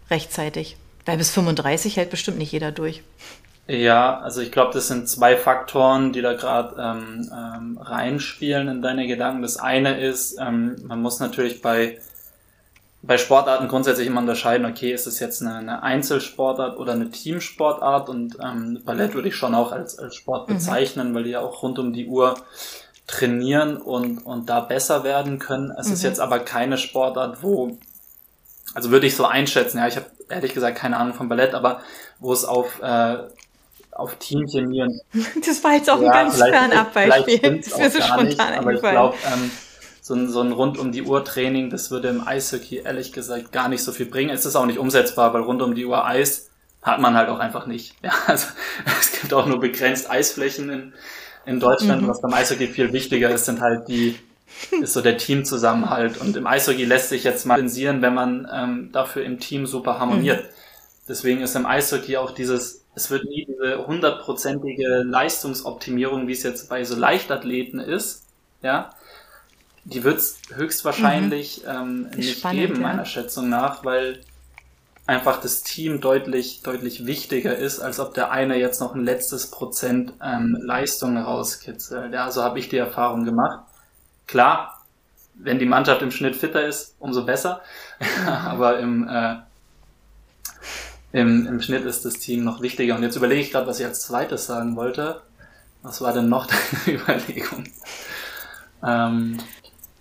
rechtzeitig. 0.10 0.78
Weil 1.06 1.18
bis 1.18 1.32
35 1.32 1.98
hält 1.98 2.10
bestimmt 2.10 2.38
nicht 2.38 2.52
jeder 2.52 2.72
durch. 2.72 3.02
Ja, 3.68 4.20
also 4.20 4.42
ich 4.42 4.52
glaube, 4.52 4.74
das 4.74 4.88
sind 4.88 5.10
zwei 5.10 5.36
Faktoren, 5.36 6.14
die 6.14 6.22
da 6.22 6.34
gerade 6.34 6.76
ähm, 6.80 7.30
ähm, 7.34 7.78
reinspielen 7.82 8.68
in 8.70 8.82
deine 8.82 9.08
Gedanken. 9.08 9.42
Das 9.42 9.58
eine 9.58 10.00
ist, 10.00 10.38
ähm, 10.40 10.76
man 10.86 11.02
muss 11.02 11.20
natürlich 11.20 11.62
bei 11.62 11.98
bei 13.08 13.18
Sportarten 13.18 13.70
grundsätzlich 13.70 14.06
immer 14.06 14.20
unterscheiden, 14.20 14.66
okay, 14.66 14.92
ist 14.92 15.08
es 15.08 15.20
jetzt 15.20 15.42
eine, 15.42 15.56
eine 15.56 15.82
Einzelsportart 15.82 16.78
oder 16.78 16.92
eine 16.92 17.10
Teamsportart 17.10 18.10
und 18.10 18.38
ähm, 18.44 18.82
Ballett 18.86 19.14
würde 19.14 19.30
ich 19.30 19.36
schon 19.36 19.56
auch 19.56 19.72
als, 19.72 19.98
als 19.98 20.16
Sport 20.16 20.50
mhm. 20.50 20.56
bezeichnen, 20.56 21.10
mhm. 21.12 21.16
weil 21.16 21.24
die 21.24 21.30
ja 21.32 21.40
auch 21.40 21.64
rund 21.64 21.80
um 21.80 21.94
die 21.94 22.08
Uhr 22.08 22.36
trainieren 23.08 23.78
und, 23.78 24.20
und 24.20 24.50
da 24.50 24.60
besser 24.60 25.06
werden 25.06 25.40
können. 25.40 25.72
Es 25.72 25.88
mhm. 25.88 25.94
ist 25.94 26.04
jetzt 26.04 26.20
aber 26.20 26.40
keine 26.40 26.78
Sportart, 26.78 27.42
wo, 27.42 27.78
also 28.74 28.92
würde 28.92 29.08
ich 29.08 29.16
so 29.16 29.26
einschätzen, 29.26 29.78
ja, 29.78 29.88
ich 29.88 29.96
habe 29.96 30.08
ehrlich 30.30 30.54
gesagt 30.54 30.78
keine 30.78 30.98
Ahnung 30.98 31.14
von 31.14 31.30
Ballett, 31.30 31.54
aber 31.54 31.80
wo 32.20 32.34
es 32.34 32.44
auf, 32.44 32.82
äh, 32.82 33.20
auf 33.92 34.16
Teamchemie 34.16 34.82
und... 34.82 35.02
Das 35.48 35.64
war 35.64 35.74
jetzt 35.76 35.90
auch 35.90 36.02
ja, 36.02 36.12
ein 36.12 36.26
ganz 36.26 36.38
fernab 36.38 36.94
Beispiel. 36.94 37.40
Das 37.40 37.68
ist 37.68 37.78
mir 37.78 37.90
so 37.90 38.02
spontan 38.02 38.26
nicht, 38.26 38.42
aber 38.42 38.74
ich 38.74 38.82
glaube, 38.82 39.16
ähm, 39.34 39.50
so 40.08 40.14
ein, 40.14 40.30
so 40.30 40.40
ein 40.40 40.54
rund 40.54 40.78
um 40.78 40.94
die 40.94 41.04
Uhr 41.04 41.26
Training, 41.26 41.70
das 41.70 41.92
würde 41.92 42.08
im 42.08 42.26
Eishockey 42.26 42.78
ehrlich 42.78 43.12
gesagt 43.12 43.52
gar 43.52 43.68
nicht 43.68 43.84
so 43.84 43.92
viel 43.92 44.06
bringen. 44.06 44.30
Es 44.30 44.46
ist 44.46 44.56
auch 44.56 44.66
nicht 44.66 44.80
umsetzbar, 44.80 45.34
weil 45.34 45.42
rund 45.42 45.62
um 45.62 45.76
die 45.76 45.86
Uhr 45.86 46.06
Eis 46.06 46.50
hat 46.82 47.02
man 47.02 47.16
halt 47.16 47.28
auch 47.28 47.40
einfach 47.40 47.68
nicht. 47.68 47.94
Ja, 48.02 48.14
also 48.28 48.48
es 49.02 49.12
gibt 49.12 49.34
auch 49.34 49.46
nur 49.46 49.60
begrenzt 49.60 50.10
Eisflächen 50.10 50.70
in, 50.70 50.94
in 51.46 51.60
Deutschland. 51.60 52.04
Mhm. 52.04 52.08
Was 52.08 52.22
beim 52.22 52.34
Eishockey 52.34 52.68
viel 52.68 52.94
wichtiger 52.94 53.30
ist, 53.32 53.48
sind 53.48 53.60
halt 53.60 53.90
die, 53.90 54.18
ist 54.82 54.94
so 54.94 55.02
der 55.02 55.18
Teamzusammenhalt. 55.18 56.22
Und 56.22 56.38
im 56.38 56.48
Eishockey 56.48 56.86
lässt 56.86 57.10
sich 57.10 57.26
jetzt 57.26 57.46
mal 57.46 57.56
kompensieren, 57.56 58.02
wenn 58.02 58.14
man 58.14 58.48
ähm, 58.50 58.90
dafür 58.94 59.26
im 59.26 59.42
Team 59.42 59.66
super 59.66 60.00
harmoniert. 60.00 60.42
Mhm. 60.42 60.50
Deswegen 61.10 61.42
ist 61.42 61.54
im 61.58 61.66
Eishockey 61.66 62.16
auch 62.16 62.32
dieses, 62.32 62.86
es 62.96 63.12
wird 63.12 63.26
nie 63.26 63.46
diese 63.46 63.86
hundertprozentige 63.86 65.04
Leistungsoptimierung, 65.04 66.30
wie 66.30 66.34
es 66.34 66.44
jetzt 66.44 66.70
bei 66.70 66.86
so 66.86 66.96
Leichtathleten 66.96 67.82
ist, 67.82 68.24
ja, 68.62 68.92
die 69.88 70.04
wird 70.04 70.18
es 70.18 70.38
höchstwahrscheinlich 70.54 71.64
mhm. 71.64 71.70
ähm, 71.70 72.10
nicht 72.16 72.40
spannend, 72.40 72.60
geben, 72.60 72.82
meiner 72.82 73.06
Schätzung 73.06 73.50
nach, 73.50 73.86
weil 73.86 74.20
einfach 75.06 75.40
das 75.40 75.64
Team 75.64 76.02
deutlich, 76.02 76.62
deutlich 76.62 77.06
wichtiger 77.06 77.56
ist, 77.56 77.80
als 77.80 78.00
ob 78.00 78.14
der 78.14 78.30
eine 78.30 78.58
jetzt 78.58 78.82
noch 78.82 78.94
ein 78.94 79.06
letztes 79.06 79.50
Prozent 79.50 80.12
ähm, 80.22 80.58
Leistung 80.62 81.18
rauskitzelt. 81.18 82.14
Ja, 82.14 82.30
so 82.30 82.44
habe 82.44 82.60
ich 82.60 82.68
die 82.68 82.78
Erfahrung 82.78 83.24
gemacht. 83.24 83.62
Klar, 84.28 84.86
wenn 85.36 85.60
die 85.60 85.66
Mannschaft 85.66 86.02
im 86.02 86.12
Schnitt 86.12 86.36
fitter 86.36 86.66
ist, 86.66 86.96
umso 87.00 87.26
besser. 87.26 87.62
Aber 88.28 88.80
im, 88.80 89.08
äh, 89.08 89.36
im, 91.14 91.48
im 91.48 91.62
Schnitt 91.62 91.86
ist 91.86 92.04
das 92.04 92.16
Team 92.16 92.44
noch 92.44 92.62
wichtiger. 92.62 92.96
Und 92.96 93.04
jetzt 93.04 93.16
überlege 93.16 93.40
ich 93.40 93.52
gerade, 93.52 93.68
was 93.68 93.80
ich 93.80 93.86
als 93.86 94.02
zweites 94.02 94.48
sagen 94.48 94.76
wollte. 94.76 95.22
Was 95.82 96.02
war 96.02 96.12
denn 96.12 96.28
noch 96.28 96.48
deine 96.86 97.00
Überlegung? 97.00 97.64
Ähm, 98.84 99.38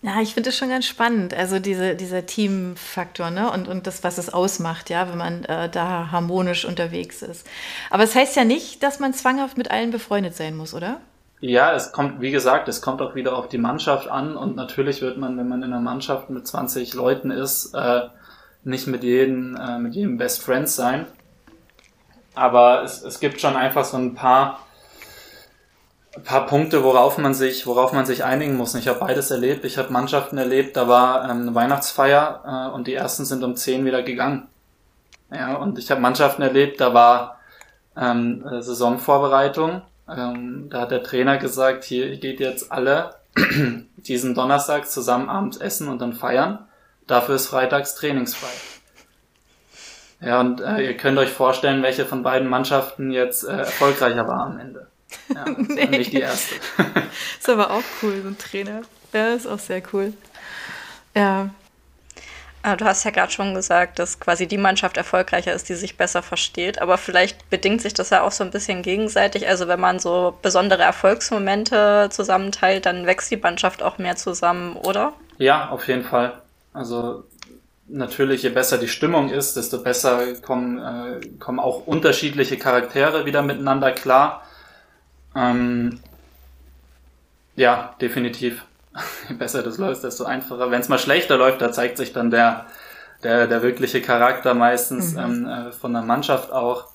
ja, 0.02 0.20
ich 0.20 0.34
finde 0.34 0.50
es 0.50 0.56
schon 0.56 0.68
ganz 0.68 0.86
spannend, 0.86 1.34
also 1.34 1.58
diese, 1.58 1.96
dieser 1.96 2.26
Teamfaktor 2.26 3.30
ne? 3.30 3.50
und, 3.50 3.66
und 3.66 3.86
das, 3.86 4.04
was 4.04 4.18
es 4.18 4.32
ausmacht, 4.32 4.90
ja, 4.90 5.08
wenn 5.08 5.18
man 5.18 5.44
äh, 5.44 5.68
da 5.68 6.10
harmonisch 6.12 6.64
unterwegs 6.64 7.22
ist. 7.22 7.46
Aber 7.90 8.04
es 8.04 8.10
das 8.10 8.20
heißt 8.20 8.36
ja 8.36 8.44
nicht, 8.44 8.82
dass 8.82 9.00
man 9.00 9.14
zwanghaft 9.14 9.56
mit 9.56 9.70
allen 9.70 9.90
befreundet 9.90 10.36
sein 10.36 10.56
muss, 10.56 10.74
oder? 10.74 11.00
Ja, 11.40 11.74
es 11.74 11.92
kommt, 11.92 12.20
wie 12.20 12.30
gesagt, 12.30 12.68
es 12.68 12.80
kommt 12.80 13.02
auch 13.02 13.14
wieder 13.14 13.36
auf 13.36 13.48
die 13.48 13.58
Mannschaft 13.58 14.08
an 14.08 14.36
und 14.36 14.56
natürlich 14.56 15.02
wird 15.02 15.18
man, 15.18 15.36
wenn 15.36 15.48
man 15.48 15.62
in 15.62 15.72
einer 15.72 15.82
Mannschaft 15.82 16.30
mit 16.30 16.46
20 16.46 16.94
Leuten 16.94 17.30
ist, 17.30 17.74
äh, 17.74 18.02
nicht 18.64 18.86
mit 18.86 19.02
jedem, 19.02 19.56
äh, 19.56 19.78
mit 19.78 19.94
jedem 19.94 20.18
Best 20.18 20.42
Friends 20.42 20.76
sein. 20.76 21.06
Aber 22.34 22.82
es, 22.82 23.02
es 23.02 23.20
gibt 23.20 23.40
schon 23.40 23.56
einfach 23.56 23.84
so 23.84 23.96
ein 23.96 24.14
paar 24.14 24.65
ein 26.16 26.22
paar 26.22 26.46
Punkte, 26.46 26.82
worauf 26.82 27.18
man 27.18 27.34
sich, 27.34 27.66
worauf 27.66 27.92
man 27.92 28.06
sich 28.06 28.24
einigen 28.24 28.56
muss. 28.56 28.74
Ich 28.74 28.88
habe 28.88 29.00
beides 29.00 29.30
erlebt. 29.30 29.64
Ich 29.64 29.76
habe 29.76 29.92
Mannschaften 29.92 30.38
erlebt, 30.38 30.76
da 30.76 30.88
war 30.88 31.24
ähm, 31.24 31.42
eine 31.42 31.54
Weihnachtsfeier 31.54 32.70
äh, 32.70 32.74
und 32.74 32.86
die 32.86 32.94
ersten 32.94 33.24
sind 33.24 33.44
um 33.44 33.54
zehn 33.54 33.84
wieder 33.84 34.02
gegangen. 34.02 34.48
Ja, 35.30 35.56
und 35.56 35.78
ich 35.78 35.90
habe 35.90 36.00
Mannschaften 36.00 36.42
erlebt, 36.42 36.80
da 36.80 36.94
war 36.94 37.40
ähm, 37.96 38.46
äh, 38.46 38.62
Saisonvorbereitung. 38.62 39.82
Ähm, 40.08 40.68
da 40.70 40.82
hat 40.82 40.90
der 40.90 41.02
Trainer 41.02 41.36
gesagt, 41.36 41.84
hier 41.84 42.16
geht 42.16 42.40
jetzt 42.40 42.72
alle 42.72 43.16
diesen 43.96 44.34
Donnerstag 44.34 44.88
zusammen 44.88 45.28
abends 45.28 45.58
essen 45.58 45.88
und 45.88 46.00
dann 46.00 46.14
feiern. 46.14 46.66
Dafür 47.06 47.34
ist 47.34 47.48
freitags 47.48 47.94
trainingsfrei. 47.94 48.48
Ja, 50.20 50.40
und 50.40 50.60
äh, 50.62 50.80
ihr 50.80 50.96
könnt 50.96 51.18
euch 51.18 51.30
vorstellen, 51.30 51.82
welche 51.82 52.06
von 52.06 52.22
beiden 52.22 52.48
Mannschaften 52.48 53.10
jetzt 53.10 53.44
äh, 53.44 53.58
erfolgreicher 53.58 54.26
war 54.26 54.46
am 54.46 54.58
Ende. 54.58 54.86
Ja, 55.34 55.44
nee. 55.56 55.86
Nicht 55.86 56.12
die 56.12 56.20
erste. 56.20 56.54
ist 57.38 57.48
aber 57.48 57.70
auch 57.70 57.82
cool, 58.02 58.20
so 58.22 58.28
ein 58.28 58.38
Trainer. 58.38 58.82
Ja, 59.12 59.34
ist 59.34 59.46
auch 59.46 59.58
sehr 59.58 59.82
cool. 59.92 60.12
Ja. 61.14 61.50
Ah, 62.62 62.74
du 62.74 62.84
hast 62.84 63.04
ja 63.04 63.12
gerade 63.12 63.30
schon 63.30 63.54
gesagt, 63.54 64.00
dass 64.00 64.18
quasi 64.18 64.48
die 64.48 64.58
Mannschaft 64.58 64.96
erfolgreicher 64.96 65.52
ist, 65.52 65.68
die 65.68 65.74
sich 65.74 65.96
besser 65.96 66.20
versteht. 66.20 66.82
Aber 66.82 66.98
vielleicht 66.98 67.48
bedingt 67.48 67.80
sich 67.80 67.94
das 67.94 68.10
ja 68.10 68.22
auch 68.22 68.32
so 68.32 68.42
ein 68.42 68.50
bisschen 68.50 68.82
gegenseitig. 68.82 69.46
Also 69.46 69.68
wenn 69.68 69.78
man 69.78 70.00
so 70.00 70.36
besondere 70.42 70.82
Erfolgsmomente 70.82 72.08
zusammenteilt, 72.10 72.84
dann 72.84 73.06
wächst 73.06 73.30
die 73.30 73.36
Mannschaft 73.36 73.84
auch 73.84 73.98
mehr 73.98 74.16
zusammen, 74.16 74.74
oder? 74.74 75.12
Ja, 75.38 75.70
auf 75.70 75.86
jeden 75.86 76.02
Fall. 76.02 76.42
Also 76.72 77.22
natürlich, 77.86 78.42
je 78.42 78.50
besser 78.50 78.78
die 78.78 78.88
Stimmung 78.88 79.30
ist, 79.30 79.56
desto 79.56 79.82
besser 79.82 80.34
kommen, 80.42 80.78
äh, 80.78 81.26
kommen 81.38 81.60
auch 81.60 81.86
unterschiedliche 81.86 82.58
Charaktere 82.58 83.26
wieder 83.26 83.42
miteinander 83.42 83.92
klar. 83.92 84.42
Ähm, 85.36 86.00
ja, 87.54 87.94
definitiv. 88.00 88.64
Je 89.28 89.34
besser 89.34 89.62
das 89.62 89.78
läuft, 89.78 90.04
desto 90.04 90.24
einfacher. 90.24 90.70
Wenn 90.70 90.80
es 90.80 90.88
mal 90.88 90.98
schlechter 90.98 91.36
läuft, 91.36 91.60
da 91.60 91.72
zeigt 91.72 91.98
sich 91.98 92.12
dann 92.12 92.30
der, 92.30 92.66
der, 93.22 93.46
der 93.46 93.62
wirkliche 93.62 94.00
Charakter 94.00 94.54
meistens 94.54 95.12
mhm. 95.12 95.18
ähm, 95.18 95.48
äh, 95.48 95.72
von 95.72 95.92
der 95.92 96.02
Mannschaft 96.02 96.52
auch. 96.52 96.86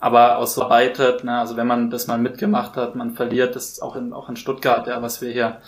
Aber 0.00 0.36
ausarbeitet, 0.38 1.24
ne, 1.24 1.38
also 1.38 1.56
wenn 1.56 1.66
man 1.66 1.88
das 1.88 2.08
mal 2.08 2.18
mitgemacht 2.18 2.76
hat, 2.76 2.94
man 2.94 3.14
verliert, 3.14 3.56
das 3.56 3.70
ist 3.70 3.82
auch 3.82 3.96
in, 3.96 4.12
auch 4.12 4.28
in 4.28 4.36
Stuttgart, 4.36 4.86
ja, 4.86 5.00
was 5.00 5.22
wir 5.22 5.32
hier, 5.32 5.60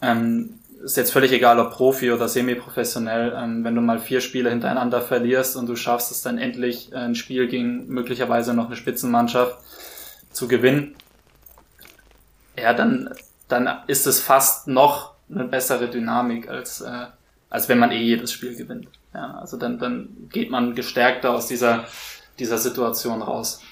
ähm, 0.00 0.60
ist 0.82 0.96
jetzt 0.96 1.12
völlig 1.12 1.32
egal, 1.32 1.58
ob 1.58 1.72
Profi 1.72 2.10
oder 2.10 2.28
semi-professionell, 2.28 3.34
ähm, 3.36 3.64
wenn 3.64 3.74
du 3.74 3.82
mal 3.82 3.98
vier 3.98 4.20
Spiele 4.20 4.50
hintereinander 4.50 5.02
verlierst 5.02 5.56
und 5.56 5.66
du 5.66 5.76
schaffst 5.76 6.10
es 6.10 6.22
dann 6.22 6.38
endlich, 6.38 6.92
äh, 6.92 6.96
ein 6.96 7.14
Spiel 7.14 7.48
gegen 7.48 7.86
möglicherweise 7.88 8.54
noch 8.54 8.66
eine 8.66 8.76
Spitzenmannschaft 8.76 9.58
zu 10.32 10.48
gewinnen, 10.48 10.94
ja, 12.58 12.74
dann, 12.74 13.14
dann 13.48 13.68
ist 13.86 14.06
es 14.06 14.20
fast 14.20 14.68
noch 14.68 15.14
eine 15.30 15.44
bessere 15.44 15.88
Dynamik, 15.88 16.48
als, 16.48 16.80
äh, 16.80 17.06
als 17.50 17.68
wenn 17.68 17.78
man 17.78 17.90
eh 17.90 18.02
jedes 18.02 18.32
Spiel 18.32 18.56
gewinnt. 18.56 18.88
Ja, 19.14 19.38
also 19.40 19.56
dann, 19.56 19.78
dann 19.78 20.28
geht 20.30 20.50
man 20.50 20.74
gestärkter 20.74 21.30
aus 21.30 21.46
dieser, 21.46 21.84
dieser 22.38 22.58
Situation 22.58 23.22
raus. 23.22 23.62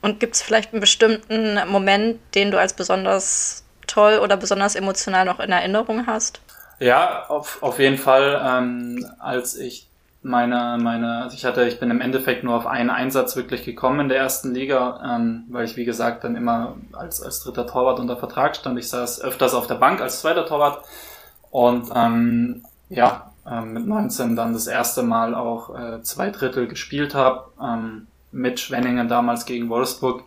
Und 0.00 0.20
gibt 0.20 0.34
es 0.34 0.42
vielleicht 0.42 0.72
einen 0.72 0.80
bestimmten 0.80 1.58
Moment, 1.68 2.20
den 2.34 2.50
du 2.50 2.58
als 2.58 2.74
besonders 2.74 3.64
toll 3.86 4.18
oder 4.18 4.36
besonders 4.36 4.74
emotional 4.74 5.24
noch 5.24 5.40
in 5.40 5.50
Erinnerung 5.50 6.06
hast? 6.06 6.40
Ja, 6.78 7.26
auf, 7.28 7.62
auf 7.62 7.78
jeden 7.78 7.98
Fall. 7.98 8.40
Ähm, 8.44 9.06
als 9.18 9.56
ich 9.56 9.88
meine, 10.24 10.78
meine, 10.80 11.22
also 11.22 11.36
ich 11.36 11.44
hatte, 11.44 11.64
ich 11.66 11.78
bin 11.78 11.90
im 11.90 12.00
Endeffekt 12.00 12.44
nur 12.44 12.54
auf 12.54 12.66
einen 12.66 12.90
Einsatz 12.90 13.36
wirklich 13.36 13.64
gekommen 13.64 14.00
in 14.00 14.08
der 14.08 14.18
ersten 14.18 14.54
Liga, 14.54 15.16
ähm, 15.16 15.44
weil 15.50 15.66
ich 15.66 15.76
wie 15.76 15.84
gesagt 15.84 16.24
dann 16.24 16.34
immer 16.34 16.76
als, 16.92 17.22
als 17.22 17.40
dritter 17.40 17.66
Torwart 17.66 18.00
unter 18.00 18.16
Vertrag 18.16 18.56
stand. 18.56 18.78
Ich 18.78 18.88
saß 18.88 19.20
öfters 19.20 19.54
auf 19.54 19.66
der 19.66 19.74
Bank 19.74 20.00
als 20.00 20.20
zweiter 20.20 20.46
Torwart 20.46 20.82
und 21.50 21.90
ähm, 21.94 22.64
ja, 22.88 23.32
ähm, 23.46 23.74
mit 23.74 23.86
19 23.86 24.34
dann 24.34 24.54
das 24.54 24.66
erste 24.66 25.02
Mal 25.02 25.34
auch 25.34 25.78
äh, 25.78 26.02
zwei 26.02 26.30
Drittel 26.30 26.68
gespielt 26.68 27.14
habe, 27.14 27.50
ähm, 27.62 28.06
mit 28.32 28.60
Schwenningen 28.60 29.08
damals 29.08 29.44
gegen 29.44 29.68
Wolfsburg. 29.68 30.24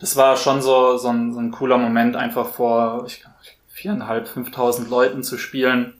Das 0.00 0.16
war 0.16 0.36
schon 0.36 0.60
so, 0.60 0.96
so, 0.96 1.08
ein, 1.08 1.32
so 1.32 1.38
ein 1.38 1.52
cooler 1.52 1.78
Moment, 1.78 2.16
einfach 2.16 2.46
vor 2.46 3.04
ich, 3.06 3.24
viereinhalb, 3.68 4.26
fünftausend 4.26 4.90
Leuten 4.90 5.22
zu 5.22 5.38
spielen 5.38 5.97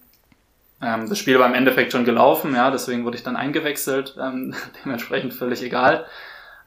ähm, 0.80 1.08
das 1.08 1.18
Spiel 1.18 1.38
war 1.38 1.46
im 1.46 1.54
Endeffekt 1.54 1.92
schon 1.92 2.04
gelaufen, 2.04 2.54
ja, 2.54 2.70
deswegen 2.70 3.04
wurde 3.04 3.16
ich 3.16 3.22
dann 3.22 3.36
eingewechselt, 3.36 4.16
ähm, 4.20 4.54
dementsprechend 4.84 5.34
völlig 5.34 5.62
egal. 5.62 6.06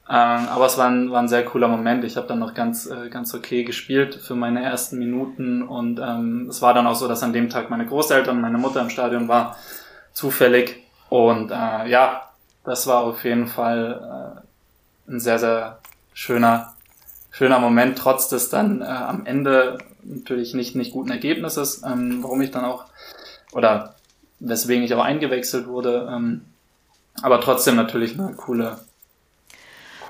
Ähm, 0.10 0.50
aber 0.50 0.66
es 0.66 0.78
war 0.78 0.90
ein, 0.90 1.10
war 1.12 1.22
ein 1.22 1.30
sehr 1.30 1.46
cooler 1.46 1.70
Moment. 1.70 2.04
Ich 2.04 2.18
habe 2.18 2.28
dann 2.28 2.40
noch 2.40 2.54
ganz, 2.54 2.86
äh, 2.86 3.10
ganz 3.10 3.34
okay 3.34 3.64
gespielt 3.64 4.16
für 4.16 4.36
meine 4.36 4.62
ersten 4.62 5.00
Minuten 5.00 5.62
und 5.62 6.00
ähm, 6.00 6.48
es 6.50 6.62
war 6.62 6.74
dann 6.74 6.88
auch 6.88 6.96
so, 6.96 7.08
dass 7.08 7.24
an 7.24 7.32
dem 7.32 7.50
Tag 7.50 7.70
meine 7.70 7.86
Großeltern 7.86 8.36
und 8.36 8.42
meine 8.42 8.58
Mutter 8.58 8.82
im 8.82 8.90
Stadion 8.90 9.30
war, 9.30 9.56
zufällig. 10.12 10.84
Und 11.10 11.52
äh, 11.52 11.88
ja, 11.90 12.30
das 12.66 12.88
war 12.88 13.04
auf 13.04 13.24
jeden 13.24 13.48
Fall 13.48 14.42
äh, 15.08 15.12
ein 15.12 15.20
sehr, 15.22 15.40
sehr 15.40 15.80
schöner, 16.14 16.74
schöner 17.32 17.60
Moment, 17.60 17.98
trotz 17.98 18.28
des 18.28 18.50
dann 18.50 18.82
äh, 18.82 18.86
am 18.86 19.26
Ende 19.26 19.78
natürlich 20.04 20.54
nicht, 20.54 20.76
nicht 20.76 20.92
guten 20.92 21.12
Ergebnisses, 21.12 21.84
ähm, 21.86 22.20
warum 22.22 22.42
ich 22.42 22.52
dann 22.52 22.66
auch, 22.66 22.86
oder 23.54 23.96
weswegen 24.42 24.84
ich 24.84 24.94
auch 24.94 25.04
eingewechselt 25.04 25.68
wurde. 25.68 26.10
Ähm, 26.12 26.42
aber 27.22 27.40
trotzdem 27.42 27.76
natürlich 27.76 28.20
eine 28.20 28.34
coole, 28.34 28.80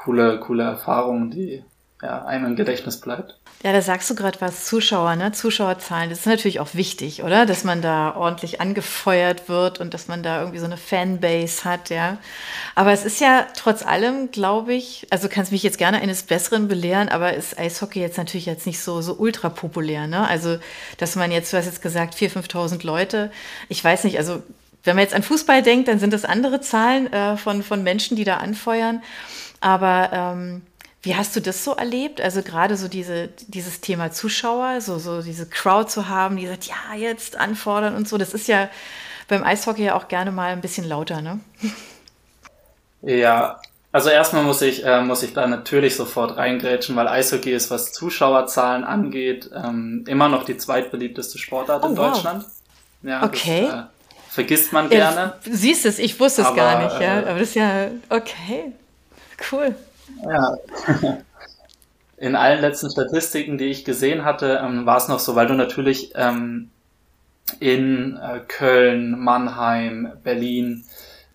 coole, 0.04 0.40
coole 0.40 0.64
Erfahrung, 0.64 1.30
die 1.32 1.64
ja, 2.02 2.26
einem 2.26 2.46
im 2.46 2.56
Gedächtnis 2.56 3.00
bleibt. 3.00 3.38
Ja, 3.64 3.74
da 3.74 3.82
sagst 3.84 4.10
du 4.10 4.16
gerade 4.16 4.42
was, 4.42 4.66
Zuschauer, 4.66 5.16
ne? 5.16 5.34
Zuschauerzahlen, 5.34 6.10
das 6.10 6.22
ist 6.22 6.26
natürlich 6.26 6.60
auch 6.60 6.74
wichtig, 6.74 7.22
oder? 7.22 7.46
Dass 7.46 7.64
man 7.64 7.84
da 7.84 8.16
ordentlich 8.16 8.60
angefeuert 8.60 9.48
wird 9.50 9.80
und 9.80 9.94
dass 9.94 10.08
man 10.08 10.24
da 10.24 10.40
irgendwie 10.40 10.58
so 10.58 10.66
eine 10.66 10.78
Fanbase 10.78 11.64
hat, 11.64 11.92
ja. 11.92 12.18
Aber 12.74 12.92
es 12.92 13.06
ist 13.06 13.22
ja 13.22 13.46
trotz 13.56 13.86
allem, 13.86 14.32
glaube 14.32 14.74
ich, 14.74 15.06
also 15.12 15.30
kannst 15.30 15.52
mich 15.52 15.62
jetzt 15.62 15.78
gerne 15.78 16.02
eines 16.02 16.24
Besseren 16.24 16.68
belehren, 16.68 17.10
aber 17.10 17.36
ist 17.36 17.60
Eishockey 17.60 18.00
jetzt 18.00 18.18
natürlich 18.18 18.48
jetzt 18.48 18.66
nicht 18.66 18.80
so, 18.82 19.02
so 19.02 19.14
ultra 19.14 19.50
populär, 19.50 20.08
ne? 20.08 20.28
Also, 20.28 20.58
dass 20.98 21.16
man 21.16 21.32
jetzt, 21.32 21.54
du 21.54 21.58
hast 21.58 21.68
jetzt 21.68 21.84
gesagt, 21.84 22.16
4.000, 22.16 22.48
5.000 22.48 22.86
Leute. 22.86 23.32
Ich 23.70 23.84
weiß 23.84 24.06
nicht, 24.06 24.18
also, 24.18 24.42
wenn 24.84 24.96
man 24.96 25.04
jetzt 25.04 25.14
an 25.14 25.22
Fußball 25.22 25.62
denkt, 25.62 25.88
dann 25.88 26.00
sind 26.00 26.14
das 26.14 26.26
andere 26.26 26.62
Zahlen 26.62 27.14
äh, 27.14 27.38
von, 27.38 27.62
von 27.62 27.84
Menschen, 27.84 28.18
die 28.18 28.24
da 28.24 28.38
anfeuern. 28.38 29.04
Aber, 29.60 30.10
ähm, 30.12 30.64
wie 31.04 31.16
hast 31.16 31.36
du 31.36 31.40
das 31.40 31.64
so 31.64 31.74
erlebt? 31.74 32.22
Also 32.22 32.44
gerade 32.44 32.78
so 32.78 32.88
diese, 32.88 33.30
dieses 33.48 33.82
Thema 33.82 34.12
Zuschauer, 34.12 34.82
so, 34.82 35.00
so 35.00 35.22
diese 35.22 35.48
Crowd 35.48 35.90
zu 35.90 36.08
haben, 36.10 36.38
die 36.38 36.48
sagt, 36.48 36.66
ja, 36.66 36.96
jetzt 36.96 37.38
anfordern 37.38 37.96
und 37.96 38.08
so. 38.08 38.18
Das 38.18 38.34
ist 38.34 38.48
ja 38.48 38.70
beim 39.28 39.44
Eishockey 39.44 39.84
ja 39.84 39.96
auch 39.96 40.08
gerne 40.08 40.32
mal 40.32 40.52
ein 40.52 40.62
bisschen 40.62 40.88
lauter, 40.88 41.22
ne? 41.22 41.40
Ja, 43.02 43.60
also 43.92 44.10
erstmal 44.10 44.44
muss 44.44 44.62
ich, 44.62 44.86
äh, 44.86 45.02
muss 45.02 45.24
ich 45.24 45.34
da 45.34 45.48
natürlich 45.48 45.96
sofort 45.96 46.38
reingrätschen, 46.38 46.96
weil 46.96 47.08
Eishockey 47.08 47.52
ist, 47.52 47.72
was 47.72 47.92
Zuschauerzahlen 47.94 48.84
angeht, 48.84 49.50
ähm, 49.56 50.06
immer 50.08 50.30
noch 50.30 50.46
die 50.46 50.56
zweitbeliebteste 50.56 51.40
Sportart 51.40 51.84
oh, 51.84 51.88
in 51.88 51.98
wow. 51.98 52.14
Deutschland. 52.14 52.46
Ja, 53.02 53.24
okay. 53.24 53.68
Das, 53.68 53.80
äh, 53.80 53.84
vergisst 54.30 54.72
man 54.72 54.90
gerne. 54.90 55.34
Ja, 55.46 55.52
siehst 55.52 55.86
es, 55.86 55.98
ich 55.98 56.20
wusste 56.20 56.44
es 56.44 56.48
aber, 56.48 56.56
gar 56.56 56.84
nicht, 56.84 57.02
ja. 57.02 57.22
Äh, 57.22 57.30
aber 57.30 57.40
das 57.40 57.50
ist 57.50 57.56
ja 57.56 57.88
okay. 58.10 58.72
Cool. 59.52 59.76
Ja. 60.24 60.58
In 62.18 62.36
allen 62.36 62.62
letzten 62.62 62.92
Statistiken, 62.92 63.58
die 63.58 63.66
ich 63.66 63.84
gesehen 63.84 64.24
hatte, 64.24 64.62
ähm, 64.64 64.86
war 64.86 64.98
es 64.98 65.08
noch 65.08 65.18
so, 65.18 65.36
weil 65.36 65.48
du 65.48 65.56
natürlich 65.56 66.12
ähm, 66.14 66.70
in 67.60 68.16
äh, 68.18 68.42
Köln, 68.48 69.20
Mannheim, 69.20 70.12
Berlin, 70.24 70.84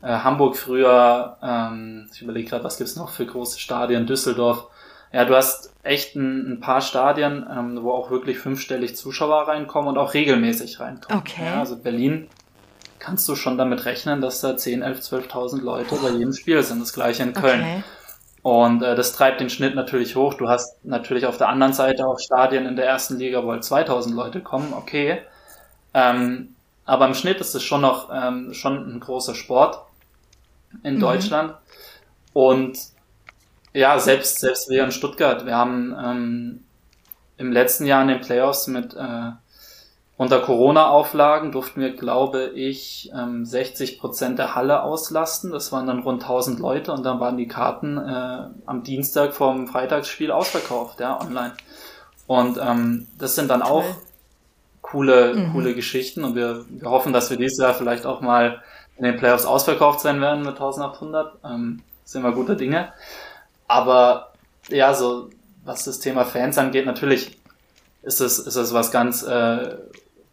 äh, 0.00 0.06
Hamburg 0.06 0.56
früher, 0.56 1.38
ähm, 1.42 2.08
ich 2.12 2.22
überlege 2.22 2.50
gerade, 2.50 2.62
was 2.62 2.78
gibt's 2.78 2.94
noch 2.94 3.10
für 3.10 3.26
große 3.26 3.58
Stadien, 3.58 4.06
Düsseldorf. 4.06 4.68
Ja, 5.12 5.24
du 5.24 5.34
hast 5.34 5.72
echt 5.82 6.14
ein, 6.14 6.52
ein 6.52 6.60
paar 6.60 6.80
Stadien, 6.80 7.44
ähm, 7.50 7.82
wo 7.82 7.90
auch 7.90 8.10
wirklich 8.10 8.38
fünfstellig 8.38 8.96
Zuschauer 8.96 9.48
reinkommen 9.48 9.90
und 9.90 9.98
auch 9.98 10.14
regelmäßig 10.14 10.78
reinkommen. 10.78 11.20
Okay. 11.20 11.46
Ja, 11.46 11.60
also 11.60 11.76
Berlin 11.76 12.28
kannst 12.98 13.28
du 13.28 13.34
schon 13.34 13.58
damit 13.58 13.84
rechnen, 13.84 14.20
dass 14.20 14.40
da 14.40 14.56
10, 14.56 14.82
11, 14.82 15.00
12.000 15.00 15.62
Leute 15.62 15.96
bei 15.96 16.10
jedem 16.10 16.32
Spiel 16.32 16.62
sind. 16.62 16.80
Das 16.80 16.92
gleiche 16.92 17.22
in 17.22 17.32
Köln. 17.32 17.60
Okay. 17.60 17.82
Und 18.46 18.80
äh, 18.80 18.94
das 18.94 19.10
treibt 19.10 19.40
den 19.40 19.50
Schnitt 19.50 19.74
natürlich 19.74 20.14
hoch. 20.14 20.34
Du 20.34 20.48
hast 20.48 20.84
natürlich 20.84 21.26
auf 21.26 21.36
der 21.36 21.48
anderen 21.48 21.72
Seite 21.72 22.06
auch 22.06 22.20
Stadien 22.20 22.64
in 22.64 22.76
der 22.76 22.86
ersten 22.86 23.16
Liga, 23.18 23.42
wo 23.42 23.50
halt 23.50 23.64
2000 23.64 24.14
Leute 24.14 24.40
kommen, 24.40 24.72
okay. 24.72 25.22
Ähm, 25.92 26.54
aber 26.84 27.06
im 27.06 27.14
Schnitt 27.14 27.40
ist 27.40 27.56
es 27.56 27.64
schon 27.64 27.80
noch 27.80 28.08
ähm, 28.14 28.54
schon 28.54 28.88
ein 28.88 29.00
großer 29.00 29.34
Sport 29.34 29.80
in 30.84 30.94
mhm. 30.94 31.00
Deutschland. 31.00 31.54
Und 32.34 32.78
ja, 33.72 33.98
selbst, 33.98 34.38
selbst 34.38 34.70
wir 34.70 34.84
in 34.84 34.92
Stuttgart, 34.92 35.44
wir 35.44 35.56
haben 35.56 35.96
ähm, 36.00 36.64
im 37.38 37.50
letzten 37.50 37.84
Jahr 37.84 38.02
in 38.02 38.08
den 38.08 38.20
Playoffs 38.20 38.68
mit 38.68 38.94
äh, 38.94 39.30
unter 40.18 40.40
Corona-Auflagen 40.40 41.52
durften 41.52 41.80
wir, 41.80 41.94
glaube 41.94 42.46
ich, 42.54 43.12
60 43.42 43.92
ähm, 43.92 43.98
Prozent 43.98 44.38
der 44.38 44.54
Halle 44.54 44.82
auslasten. 44.82 45.50
Das 45.50 45.72
waren 45.72 45.86
dann 45.86 46.00
rund 46.00 46.22
1000 46.22 46.58
Leute 46.58 46.92
und 46.92 47.04
dann 47.04 47.20
waren 47.20 47.36
die 47.36 47.48
Karten 47.48 47.98
äh, 47.98 48.46
am 48.64 48.82
Dienstag 48.82 49.34
vom 49.34 49.66
Freitagsspiel 49.66 50.30
ausverkauft, 50.30 51.00
ja, 51.00 51.20
online. 51.20 51.52
Und 52.26 52.58
ähm, 52.58 53.06
das 53.18 53.34
sind 53.34 53.48
dann 53.48 53.60
auch 53.60 53.84
coole, 54.80 55.34
mhm. 55.34 55.52
coole 55.52 55.74
Geschichten 55.74 56.24
und 56.24 56.34
wir, 56.34 56.64
wir 56.68 56.90
hoffen, 56.90 57.12
dass 57.12 57.28
wir 57.28 57.36
dieses 57.36 57.58
Jahr 57.58 57.74
vielleicht 57.74 58.06
auch 58.06 58.20
mal 58.20 58.62
in 58.96 59.04
den 59.04 59.16
Playoffs 59.16 59.44
ausverkauft 59.44 60.00
sein 60.00 60.20
werden 60.20 60.40
mit 60.40 60.54
1800. 60.54 61.34
Ähm, 61.44 61.82
sind 62.04 62.22
wir 62.22 62.32
guter 62.32 62.54
Dinge. 62.54 62.92
Aber 63.68 64.32
ja, 64.68 64.94
so 64.94 65.28
was 65.64 65.84
das 65.84 65.98
Thema 65.98 66.24
Fans 66.24 66.56
angeht, 66.56 66.86
natürlich 66.86 67.36
ist 68.02 68.20
es, 68.20 68.38
ist 68.38 68.56
es 68.56 68.72
was 68.72 68.92
ganz, 68.92 69.24
äh, 69.24 69.76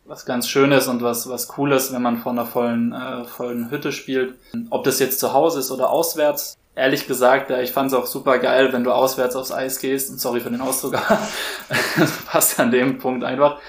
was 0.05 0.25
ganz 0.25 0.47
Schönes 0.47 0.87
und 0.87 1.01
was, 1.01 1.29
was 1.29 1.47
Cooles, 1.47 1.93
wenn 1.93 2.01
man 2.01 2.17
vor 2.17 2.33
einer 2.33 2.45
vollen, 2.45 2.93
äh, 2.93 3.23
vollen 3.25 3.71
Hütte 3.71 3.91
spielt. 3.91 4.35
Ob 4.69 4.83
das 4.83 4.99
jetzt 4.99 5.19
zu 5.19 5.33
Hause 5.33 5.59
ist 5.59 5.71
oder 5.71 5.89
auswärts. 5.89 6.57
Ehrlich 6.75 7.07
gesagt, 7.07 7.51
ja, 7.51 7.59
ich 7.59 7.71
fand 7.71 7.91
es 7.91 7.97
auch 7.97 8.07
super 8.07 8.39
geil, 8.39 8.73
wenn 8.73 8.83
du 8.83 8.91
auswärts 8.91 9.35
aufs 9.35 9.51
Eis 9.51 9.79
gehst. 9.79 10.09
Und 10.09 10.19
sorry 10.19 10.39
für 10.39 10.49
den 10.49 10.61
Ausdruck, 10.61 10.93
das 11.97 12.11
passt 12.25 12.59
an 12.59 12.71
dem 12.71 12.97
Punkt 12.97 13.23
einfach. 13.23 13.59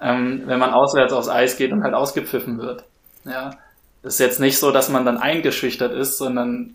Ähm, 0.00 0.42
wenn 0.46 0.58
man 0.58 0.70
auswärts 0.70 1.12
aufs 1.12 1.28
Eis 1.28 1.56
geht 1.56 1.72
und 1.72 1.82
halt 1.82 1.94
ausgepfiffen 1.94 2.58
wird. 2.58 2.84
Ja, 3.24 3.56
das 4.02 4.14
ist 4.14 4.20
jetzt 4.20 4.40
nicht 4.40 4.58
so, 4.58 4.72
dass 4.72 4.88
man 4.88 5.04
dann 5.04 5.18
eingeschüchtert 5.18 5.92
ist, 5.92 6.18
sondern 6.18 6.74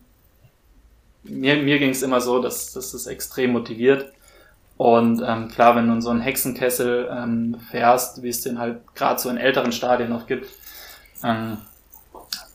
mir, 1.24 1.58
mir 1.58 1.80
ging 1.80 1.90
es 1.90 2.04
immer 2.04 2.22
so, 2.22 2.42
dass, 2.42 2.74
dass 2.74 2.92
das 2.92 3.08
extrem 3.08 3.52
motiviert. 3.52 4.12
Und 4.78 5.24
ähm, 5.26 5.50
klar, 5.50 5.76
wenn 5.76 5.88
du 5.88 5.94
in 5.94 6.02
so 6.02 6.12
einen 6.12 6.22
Hexenkessel 6.22 7.10
ähm, 7.12 7.60
fährst, 7.72 8.22
wie 8.22 8.30
es 8.30 8.42
den 8.42 8.60
halt 8.60 8.78
gerade 8.96 9.20
so 9.20 9.30
in 9.30 9.38
älteren 9.38 9.72
Stadien 9.72 10.10
noch 10.10 10.28
gibt, 10.28 10.48
ähm, 11.24 11.58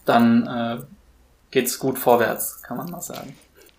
dann 0.04 0.46
äh, 0.46 0.82
geht's 1.50 1.78
gut 1.78 1.98
vorwärts, 1.98 2.62
kann 2.62 2.76
man 2.76 2.90
mal 2.90 3.00
sagen. 3.00 3.36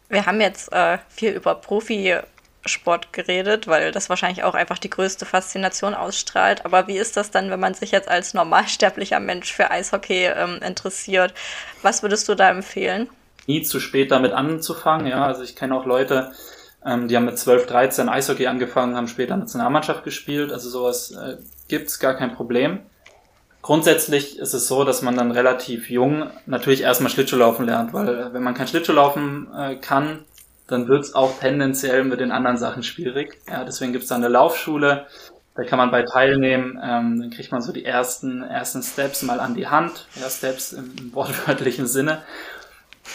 Wir 0.10 0.26
haben 0.26 0.42
jetzt 0.42 0.72
äh, 0.74 0.98
viel 1.10 1.32
über 1.32 1.56
Profisport 1.56 3.14
geredet, 3.14 3.68
weil 3.68 3.92
das 3.92 4.10
wahrscheinlich 4.10 4.44
auch 4.44 4.56
einfach 4.56 4.78
die 4.78 4.90
größte 4.90 5.26
Faszination 5.26 5.94
ausstrahlt. 5.94 6.66
Aber 6.66 6.88
wie 6.88 6.98
ist 6.98 7.16
das 7.16 7.32
dann, 7.32 7.50
wenn 7.50 7.62
man 7.62 7.74
sich 7.74 7.92
jetzt 7.92 8.10
als 8.10 8.34
normalsterblicher 8.34 9.22
Mensch 9.22 9.54
für 9.54 9.72
Eishockey 9.72 10.26
ähm, 10.26 10.60
interessiert? 10.62 11.34
Was 11.82 12.04
würdest 12.04 12.28
du 12.28 12.36
da 12.36 12.50
empfehlen? 12.50 13.10
Nie 13.48 13.64
zu 13.64 13.80
spät 13.80 14.12
damit 14.12 14.34
anzufangen. 14.34 15.08
Ja, 15.08 15.26
also 15.26 15.44
ich 15.44 15.56
kenne 15.56 15.76
auch 15.76 15.86
Leute, 15.86 16.32
ähm, 16.86 17.08
die 17.08 17.16
haben 17.16 17.26
mit 17.26 17.38
12, 17.38 17.68
13 17.68 18.10
Eishockey 18.10 18.48
angefangen, 18.48 18.96
haben 18.96 19.08
später 19.08 19.38
Nationalmannschaft 19.38 20.04
gespielt. 20.04 20.52
Also 20.52 20.70
sowas 20.70 21.12
äh, 21.12 21.38
gibt's 21.68 22.00
gar 22.00 22.16
kein 22.16 22.34
Problem. 22.34 22.80
Grundsätzlich 23.62 24.40
ist 24.40 24.54
es 24.54 24.68
so, 24.68 24.84
dass 24.84 25.02
man 25.02 25.16
dann 25.16 25.32
relativ 25.32 25.90
jung 25.90 26.30
natürlich 26.46 26.82
erstmal 26.82 27.10
Schlittschuhlaufen 27.10 27.66
lernt, 27.66 27.94
weil 27.94 28.10
äh, 28.10 28.34
wenn 28.34 28.44
man 28.44 28.54
kein 28.54 28.68
Schlittschuhlaufen 28.68 29.48
äh, 29.58 29.76
kann, 29.76 30.26
dann 30.68 30.88
wird's 30.88 31.14
auch 31.16 31.40
tendenziell 31.40 32.04
mit 32.04 32.20
den 32.20 32.32
anderen 32.32 32.58
Sachen 32.58 32.84
schwierig. 32.84 33.38
Ja, 33.50 33.64
deswegen 33.64 33.94
gibt's 33.94 34.10
da 34.10 34.16
eine 34.16 34.28
Laufschule, 34.28 35.06
da 35.56 35.64
kann 35.64 35.78
man 35.78 35.92
bei 35.92 36.02
teilnehmen, 36.02 36.80
ähm, 36.84 37.20
dann 37.20 37.30
kriegt 37.30 37.52
man 37.52 37.62
so 37.62 37.72
die 37.72 37.86
ersten, 37.86 38.42
ersten 38.42 38.82
Steps 38.82 39.22
mal 39.22 39.40
an 39.40 39.54
die 39.54 39.68
Hand, 39.68 40.08
ja, 40.20 40.30
Steps 40.30 40.74
im, 40.74 40.94
im 41.00 41.14
wortwörtlichen 41.14 41.86
Sinne. 41.86 42.24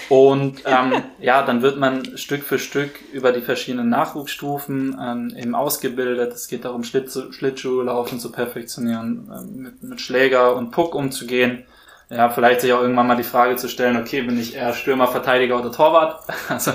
Und 0.09 0.63
ähm, 0.67 1.03
ja, 1.19 1.43
dann 1.43 1.63
wird 1.63 1.79
man 1.79 2.17
Stück 2.17 2.45
für 2.45 2.59
Stück 2.59 3.01
über 3.13 3.33
die 3.33 3.41
verschiedenen 3.41 3.89
Nachwuchsstufen 3.89 4.99
ähm, 5.01 5.35
eben 5.37 5.55
ausgebildet. 5.55 6.33
Es 6.33 6.49
geht 6.49 6.65
darum, 6.65 6.85
Schlittschuh, 6.85 7.33
Schlittschuhlaufen 7.33 8.21
zu 8.21 8.31
perfektionieren, 8.31 9.31
ähm, 9.35 9.63
mit, 9.63 9.83
mit 9.83 10.01
Schläger 10.01 10.57
und 10.57 10.71
Puck 10.71 10.95
umzugehen. 10.95 11.65
Ja, 12.11 12.31
vielleicht 12.31 12.63
sich 12.63 12.73
auch 12.73 12.81
irgendwann 12.81 13.07
mal 13.07 13.17
die 13.17 13.23
Frage 13.23 13.57
zu 13.57 13.69
stellen, 13.69 13.99
okay, 13.99 14.23
bin 14.23 14.41
ich 14.41 14.55
eher 14.55 14.73
Stürmer, 14.73 15.09
Verteidiger 15.09 15.59
oder 15.59 15.73
Torwart? 15.73 16.23
Also 16.49 16.73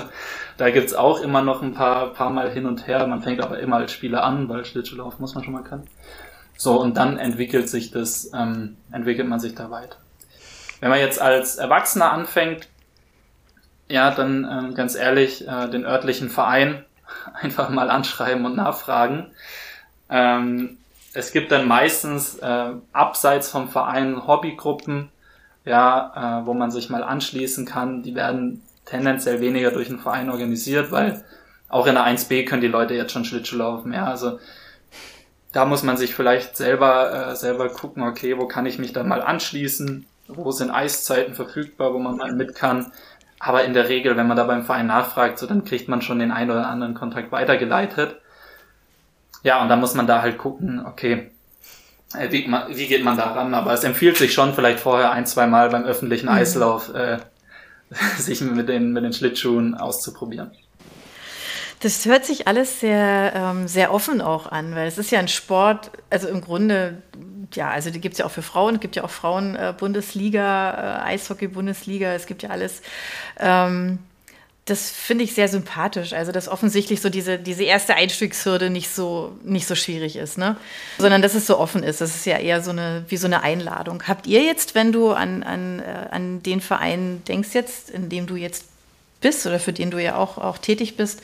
da 0.56 0.70
gibt's 0.70 0.94
auch 0.94 1.20
immer 1.20 1.42
noch 1.42 1.62
ein 1.62 1.74
paar, 1.74 2.12
paar 2.12 2.30
Mal 2.30 2.50
hin 2.50 2.66
und 2.66 2.86
her. 2.86 3.04
Man 3.08 3.22
fängt 3.22 3.40
aber 3.40 3.58
immer 3.58 3.76
als 3.76 3.92
Spieler 3.92 4.22
an, 4.22 4.48
weil 4.48 4.64
Schlittschuhlaufen 4.64 5.20
muss 5.20 5.34
man 5.34 5.42
schon 5.42 5.52
mal 5.52 5.64
können. 5.64 5.88
So, 6.56 6.80
und 6.80 6.96
dann 6.96 7.18
entwickelt 7.18 7.68
sich 7.68 7.90
das, 7.90 8.30
ähm, 8.32 8.76
entwickelt 8.92 9.28
man 9.28 9.40
sich 9.40 9.56
da 9.56 9.70
weiter. 9.70 9.96
Wenn 10.80 10.90
man 10.90 11.00
jetzt 11.00 11.20
als 11.20 11.56
Erwachsener 11.56 12.12
anfängt, 12.12 12.68
ja, 13.88 14.10
dann 14.10 14.48
ähm, 14.50 14.74
ganz 14.74 14.94
ehrlich, 14.94 15.46
äh, 15.46 15.68
den 15.68 15.84
örtlichen 15.84 16.30
Verein 16.30 16.84
einfach 17.40 17.68
mal 17.68 17.90
anschreiben 17.90 18.44
und 18.44 18.56
nachfragen. 18.56 19.32
Ähm, 20.08 20.78
es 21.12 21.32
gibt 21.32 21.52
dann 21.52 21.68
meistens 21.68 22.38
äh, 22.38 22.72
abseits 22.92 23.50
vom 23.50 23.68
Verein 23.68 24.26
Hobbygruppen, 24.26 25.10
ja, 25.64 26.40
äh, 26.42 26.46
wo 26.46 26.54
man 26.54 26.70
sich 26.70 26.90
mal 26.90 27.04
anschließen 27.04 27.66
kann. 27.66 28.02
Die 28.02 28.14
werden 28.14 28.62
tendenziell 28.84 29.40
weniger 29.40 29.70
durch 29.70 29.88
den 29.88 30.00
Verein 30.00 30.28
organisiert, 30.30 30.90
weil 30.90 31.24
auch 31.68 31.86
in 31.86 31.94
der 31.94 32.04
1B 32.04 32.46
können 32.46 32.62
die 32.62 32.68
Leute 32.68 32.94
jetzt 32.94 33.12
schon 33.12 33.24
Schlittschuh 33.24 33.56
laufen. 33.56 33.92
Ja, 33.92 34.06
also 34.06 34.38
da 35.52 35.64
muss 35.64 35.84
man 35.84 35.96
sich 35.96 36.14
vielleicht 36.14 36.56
selber 36.56 37.30
äh, 37.30 37.36
selber 37.36 37.68
gucken, 37.68 38.02
okay, 38.02 38.36
wo 38.38 38.46
kann 38.46 38.66
ich 38.66 38.78
mich 38.78 38.92
dann 38.92 39.08
mal 39.08 39.22
anschließen? 39.22 40.06
Wo 40.26 40.50
sind 40.50 40.70
Eiszeiten 40.70 41.34
verfügbar, 41.34 41.94
wo 41.94 41.98
man 41.98 42.16
mal 42.16 42.32
mit 42.32 42.54
kann? 42.54 42.92
Aber 43.40 43.64
in 43.64 43.74
der 43.74 43.88
Regel, 43.88 44.16
wenn 44.16 44.26
man 44.26 44.36
da 44.36 44.44
beim 44.44 44.64
Verein 44.64 44.86
nachfragt, 44.86 45.38
so 45.38 45.46
dann 45.46 45.64
kriegt 45.64 45.88
man 45.88 46.02
schon 46.02 46.18
den 46.18 46.30
einen 46.30 46.50
oder 46.50 46.68
anderen 46.68 46.94
Kontakt 46.94 47.32
weitergeleitet. 47.32 48.16
Ja, 49.42 49.60
und 49.62 49.68
dann 49.68 49.80
muss 49.80 49.94
man 49.94 50.06
da 50.06 50.22
halt 50.22 50.38
gucken, 50.38 50.84
okay, 50.86 51.30
äh, 52.14 52.30
wie, 52.30 52.46
wie 52.46 52.86
geht 52.86 53.04
man 53.04 53.16
da 53.16 53.32
ran? 53.32 53.54
Aber 53.54 53.72
es 53.72 53.84
empfiehlt 53.84 54.16
sich 54.16 54.32
schon 54.32 54.54
vielleicht 54.54 54.80
vorher 54.80 55.12
ein, 55.12 55.26
zwei 55.26 55.46
Mal 55.46 55.68
beim 55.68 55.84
öffentlichen 55.84 56.26
mhm. 56.26 56.32
Eislauf 56.32 56.94
äh, 56.94 57.18
sich 58.18 58.40
mit 58.40 58.68
den, 58.68 58.92
mit 58.92 59.04
den 59.04 59.12
Schlittschuhen 59.12 59.74
auszuprobieren. 59.74 60.50
Das 61.80 62.06
hört 62.06 62.24
sich 62.24 62.48
alles 62.48 62.80
sehr, 62.80 63.32
ähm, 63.34 63.68
sehr 63.68 63.92
offen 63.92 64.22
auch 64.22 64.50
an, 64.50 64.74
weil 64.74 64.88
es 64.88 64.96
ist 64.96 65.10
ja 65.10 65.18
ein 65.18 65.28
Sport, 65.28 65.90
also 66.08 66.28
im 66.28 66.40
Grunde, 66.40 67.02
ja, 67.52 67.70
also 67.70 67.90
die 67.90 68.00
gibt 68.00 68.14
es 68.14 68.18
ja 68.18 68.26
auch 68.26 68.30
für 68.30 68.42
Frauen, 68.42 68.76
es 68.76 68.80
gibt 68.80 68.96
ja 68.96 69.04
auch 69.04 69.10
Frauen-Bundesliga, 69.10 71.00
äh, 71.00 71.08
Eishockey-Bundesliga, 71.08 72.14
es 72.14 72.26
gibt 72.26 72.42
ja 72.42 72.50
alles. 72.50 72.82
Ähm, 73.38 73.98
das 74.64 74.90
finde 74.90 75.24
ich 75.24 75.34
sehr 75.34 75.48
sympathisch. 75.48 76.14
Also, 76.14 76.32
dass 76.32 76.48
offensichtlich 76.48 77.02
so 77.02 77.10
diese, 77.10 77.38
diese 77.38 77.64
erste 77.64 77.96
Einstiegshürde 77.96 78.70
nicht 78.70 78.88
so, 78.88 79.36
nicht 79.44 79.66
so 79.66 79.74
schwierig 79.74 80.16
ist, 80.16 80.38
ne? 80.38 80.56
Sondern 80.98 81.20
dass 81.20 81.34
es 81.34 81.46
so 81.46 81.58
offen 81.58 81.82
ist. 81.82 82.00
Das 82.00 82.14
ist 82.14 82.24
ja 82.24 82.38
eher 82.38 82.62
so 82.62 82.70
eine, 82.70 83.04
wie 83.08 83.18
so 83.18 83.26
eine 83.26 83.42
Einladung. 83.42 84.02
Habt 84.08 84.26
ihr 84.26 84.42
jetzt, 84.42 84.74
wenn 84.74 84.90
du 84.90 85.12
an, 85.12 85.42
an, 85.42 85.80
äh, 85.80 86.06
an 86.10 86.42
den 86.42 86.62
Verein 86.62 87.22
denkst 87.28 87.50
jetzt, 87.52 87.90
in 87.90 88.08
dem 88.08 88.26
du 88.26 88.36
jetzt 88.36 88.64
bist 89.20 89.46
oder 89.46 89.60
für 89.60 89.74
den 89.74 89.90
du 89.90 90.02
ja 90.02 90.16
auch, 90.16 90.38
auch 90.38 90.56
tätig 90.56 90.96
bist, 90.96 91.20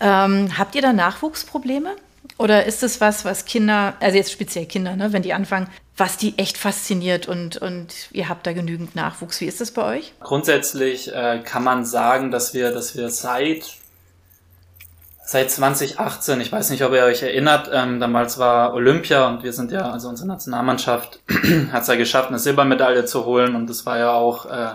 ähm, 0.00 0.58
habt 0.58 0.74
ihr 0.74 0.82
da 0.82 0.92
Nachwuchsprobleme? 0.92 1.96
Oder 2.38 2.66
ist 2.66 2.82
es 2.84 3.00
was, 3.00 3.24
was 3.24 3.44
Kinder, 3.44 3.94
also 4.00 4.16
jetzt 4.16 4.30
speziell 4.30 4.66
Kinder, 4.66 4.94
ne, 4.94 5.12
wenn 5.12 5.22
die 5.22 5.34
anfangen, 5.34 5.68
was 5.96 6.16
die 6.16 6.38
echt 6.38 6.56
fasziniert 6.56 7.26
und, 7.26 7.56
und 7.56 8.08
ihr 8.12 8.28
habt 8.28 8.46
da 8.46 8.52
genügend 8.52 8.94
Nachwuchs? 8.94 9.40
Wie 9.40 9.46
ist 9.46 9.60
das 9.60 9.72
bei 9.72 9.98
euch? 9.98 10.12
Grundsätzlich 10.20 11.12
äh, 11.12 11.40
kann 11.44 11.64
man 11.64 11.84
sagen, 11.84 12.30
dass 12.30 12.54
wir, 12.54 12.70
dass 12.70 12.96
wir 12.96 13.10
seit 13.10 13.78
seit 15.28 15.50
2018, 15.50 16.40
ich 16.40 16.50
weiß 16.50 16.70
nicht, 16.70 16.82
ob 16.82 16.94
ihr 16.94 17.02
euch 17.02 17.22
erinnert, 17.22 17.68
ähm, 17.70 18.00
damals 18.00 18.38
war 18.38 18.72
Olympia 18.72 19.28
und 19.28 19.42
wir 19.42 19.52
sind 19.52 19.70
ja, 19.70 19.90
also 19.90 20.08
unsere 20.08 20.26
Nationalmannschaft 20.26 21.20
hat 21.72 21.82
es 21.82 21.88
ja 21.88 21.96
geschafft, 21.96 22.28
eine 22.28 22.38
Silbermedaille 22.38 23.04
zu 23.04 23.26
holen 23.26 23.54
und 23.54 23.68
das 23.68 23.84
war 23.84 23.98
ja 23.98 24.12
auch 24.12 24.46
äh, 24.46 24.70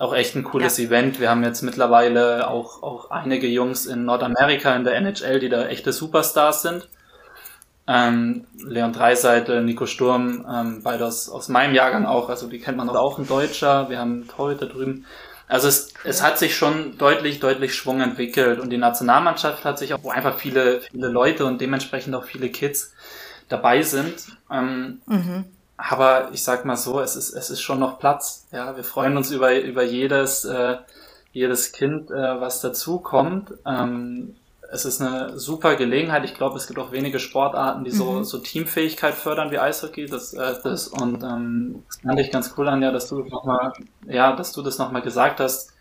auch 0.00 0.14
echt 0.14 0.34
ein 0.34 0.44
cooles 0.44 0.78
ja. 0.78 0.86
Event. 0.86 1.20
Wir 1.20 1.28
haben 1.28 1.44
jetzt 1.44 1.60
mittlerweile 1.60 2.48
auch, 2.48 2.82
auch 2.82 3.10
einige 3.10 3.46
Jungs 3.46 3.84
in 3.84 4.06
Nordamerika 4.06 4.74
in 4.74 4.84
der 4.84 4.94
NHL, 4.94 5.40
die 5.40 5.50
da 5.50 5.66
echte 5.66 5.92
Superstars 5.92 6.62
sind. 6.62 6.88
Ähm, 7.86 8.46
Leon 8.64 8.94
Dreiseitel, 8.94 9.62
Nico 9.62 9.84
Sturm, 9.84 10.46
ähm, 10.50 10.82
beide 10.82 11.04
aus, 11.04 11.28
aus 11.28 11.48
meinem 11.48 11.74
Jahrgang 11.74 12.06
auch, 12.06 12.30
also 12.30 12.46
die 12.46 12.60
kennt 12.60 12.78
man 12.78 12.88
auch 12.88 13.18
ein 13.18 13.26
Deutscher. 13.26 13.90
Wir 13.90 13.98
haben 13.98 14.26
Torhüter 14.26 14.66
drüben. 14.66 15.04
Also 15.48 15.68
es, 15.68 15.92
es 16.04 16.22
hat 16.22 16.38
sich 16.38 16.56
schon 16.56 16.96
deutlich, 16.96 17.40
deutlich 17.40 17.74
Schwung 17.74 18.00
entwickelt 18.00 18.58
und 18.58 18.70
die 18.70 18.78
Nationalmannschaft 18.78 19.66
hat 19.66 19.78
sich 19.78 19.92
auch, 19.92 20.02
wo 20.02 20.10
einfach 20.10 20.38
viele, 20.38 20.80
viele 20.80 21.08
Leute 21.08 21.44
und 21.44 21.60
dementsprechend 21.60 22.14
auch 22.14 22.24
viele 22.24 22.48
Kids 22.48 22.94
dabei 23.48 23.82
sind. 23.82 24.28
Ähm, 24.50 25.02
mhm 25.04 25.44
aber 25.88 26.30
ich 26.32 26.42
sag 26.42 26.64
mal 26.64 26.76
so, 26.76 27.00
es 27.00 27.16
ist, 27.16 27.32
es 27.32 27.50
ist 27.50 27.60
schon 27.60 27.80
noch 27.80 27.98
Platz. 27.98 28.46
Ja, 28.52 28.76
wir 28.76 28.84
freuen 28.84 29.16
uns 29.16 29.30
über, 29.30 29.58
über 29.60 29.82
jedes, 29.82 30.44
äh, 30.44 30.76
jedes 31.32 31.72
Kind, 31.72 32.10
äh, 32.10 32.40
was 32.40 32.60
dazukommt. 32.60 33.54
Ähm, 33.66 34.36
es 34.72 34.84
ist 34.84 35.00
eine 35.00 35.38
super 35.38 35.74
Gelegenheit. 35.74 36.24
Ich 36.24 36.34
glaube, 36.34 36.56
es 36.56 36.66
gibt 36.66 36.78
auch 36.78 36.92
wenige 36.92 37.18
Sportarten, 37.18 37.84
die 37.84 37.90
so, 37.90 38.12
mhm. 38.12 38.24
so 38.24 38.38
Teamfähigkeit 38.38 39.14
fördern 39.14 39.50
wie 39.50 39.58
Eishockey. 39.58 40.06
Das, 40.06 40.32
äh, 40.32 40.54
das 40.62 40.88
und 40.88 41.22
ähm, 41.22 41.82
das 41.88 42.00
fand 42.00 42.20
ich 42.20 42.30
ganz 42.30 42.54
cool 42.56 42.68
an 42.68 42.82
ja, 42.82 42.92
dass 42.92 43.08
du 43.08 43.24
noch 43.24 43.44
mal, 43.44 43.72
ja, 44.06 44.34
dass 44.36 44.52
du 44.52 44.62
das 44.62 44.78
nochmal 44.78 45.02
gesagt 45.02 45.40
hast. 45.40 45.72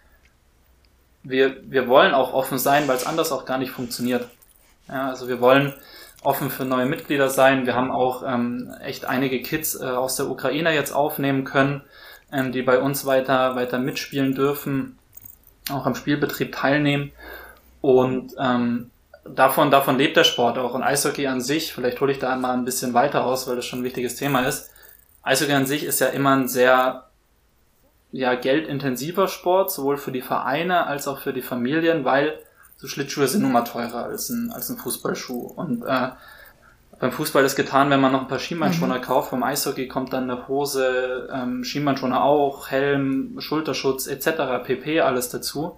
Wir, 1.24 1.58
wir 1.70 1.88
wollen 1.88 2.14
auch 2.14 2.34
offen 2.34 2.58
sein, 2.58 2.88
weil 2.88 2.96
es 2.96 3.06
anders 3.06 3.32
auch 3.32 3.46
gar 3.46 3.58
nicht 3.58 3.72
funktioniert. 3.72 4.28
Ja, 4.88 5.10
also 5.10 5.28
wir 5.28 5.40
wollen 5.42 5.74
offen 6.24 6.50
für 6.50 6.66
neue 6.66 6.86
Mitglieder 6.86 7.30
sein. 7.30 7.66
Wir 7.66 7.76
haben 7.76 7.92
auch 7.92 8.24
ähm, 8.26 8.74
echt 8.84 9.06
einige 9.06 9.42
Kids 9.42 9.80
äh, 9.80 9.86
aus 9.86 10.16
der 10.16 10.30
Ukraine 10.30 10.74
jetzt 10.74 10.92
aufnehmen 10.92 11.46
können, 11.46 11.82
ähm, 12.32 12.52
die 12.52 12.62
bei 12.62 12.80
uns 12.80 13.06
weiter, 13.06 13.56
weiter 13.56 13.80
mitspielen 13.80 14.36
dürfen, 14.36 14.98
auch 15.72 15.86
am 15.86 15.96
Spielbetrieb 15.96 16.54
teilnehmen. 16.54 17.12
Und 17.82 18.34
ähm, 18.38 18.92
davon, 19.24 19.72
davon 19.72 19.98
lebt 19.98 20.18
der 20.18 20.26
Sport 20.26 20.58
auch. 20.58 20.74
Und 20.74 20.84
Eishockey 20.84 21.28
an 21.28 21.42
sich, 21.42 21.74
vielleicht 21.74 22.02
hole 22.02 22.12
ich 22.12 22.20
da 22.20 22.36
mal 22.36 22.54
ein 22.54 22.66
bisschen 22.66 22.94
weiter 22.94 23.26
aus, 23.26 23.48
weil 23.48 23.56
das 23.56 23.66
schon 23.66 23.80
ein 23.80 23.86
wichtiges 23.86 24.16
Thema 24.16 24.42
ist. 24.42 24.72
Eishockey 25.24 25.54
an 25.54 25.66
sich 25.66 25.84
ist 25.86 26.00
ja 26.00 26.08
immer 26.08 26.36
ein 26.36 26.48
sehr 26.48 27.06
ja, 28.12 28.36
geldintensiver 28.36 29.28
Sport, 29.28 29.72
sowohl 29.72 29.98
für 29.98 30.12
die 30.12 30.22
Vereine 30.22 30.88
als 30.88 31.08
auch 31.08 31.20
für 31.20 31.32
die 31.32 31.42
Familien, 31.42 32.06
weil 32.06 32.40
so 32.80 32.88
Schlittschuhe 32.88 33.28
sind 33.28 33.42
nun 33.42 33.52
mal 33.52 33.64
teurer 33.64 34.06
als 34.06 34.30
ein, 34.30 34.52
als 34.52 34.70
ein 34.70 34.78
Fußballschuh. 34.78 35.48
Und 35.56 35.84
äh, 35.86 36.10
beim 36.98 37.12
Fußball 37.12 37.44
ist 37.44 37.58
getan, 37.58 37.90
wenn 37.90 38.00
man 38.00 38.14
noch 38.14 38.22
ein 38.22 38.28
paar 38.30 38.40
Schienbeinschoner 38.40 38.98
mhm. 38.98 39.02
kauft. 39.02 39.32
Beim 39.32 39.44
Eishockey 39.44 39.88
kommt 39.90 40.14
dann 40.14 40.30
eine 40.30 40.48
Hose, 40.48 41.30
ähm, 41.32 41.64
Schienbeinschoner 41.66 42.24
auch, 42.24 42.72
Helm, 42.72 43.36
Schulterschutz 43.40 44.08
etc. 44.08 44.64
pp. 44.64 45.02
alles 45.02 45.30
dazu. 45.30 45.78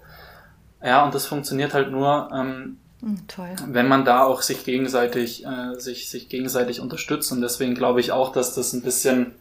Ja, 0.82 1.04
und 1.04 1.14
das 1.14 1.26
funktioniert 1.26 1.74
halt 1.74 1.90
nur, 1.90 2.30
ähm, 2.32 2.78
hm, 3.00 3.26
Toll. 3.26 3.50
wenn 3.66 3.88
man 3.88 4.04
da 4.04 4.22
auch 4.22 4.42
sich 4.42 4.64
gegenseitig, 4.64 5.44
äh, 5.44 5.78
sich, 5.78 6.08
sich 6.08 6.28
gegenseitig 6.28 6.80
unterstützt. 6.80 7.32
Und 7.32 7.40
deswegen 7.40 7.74
glaube 7.74 7.98
ich 7.98 8.12
auch, 8.12 8.30
dass 8.30 8.54
das 8.54 8.72
ein 8.72 8.82
bisschen 8.82 9.34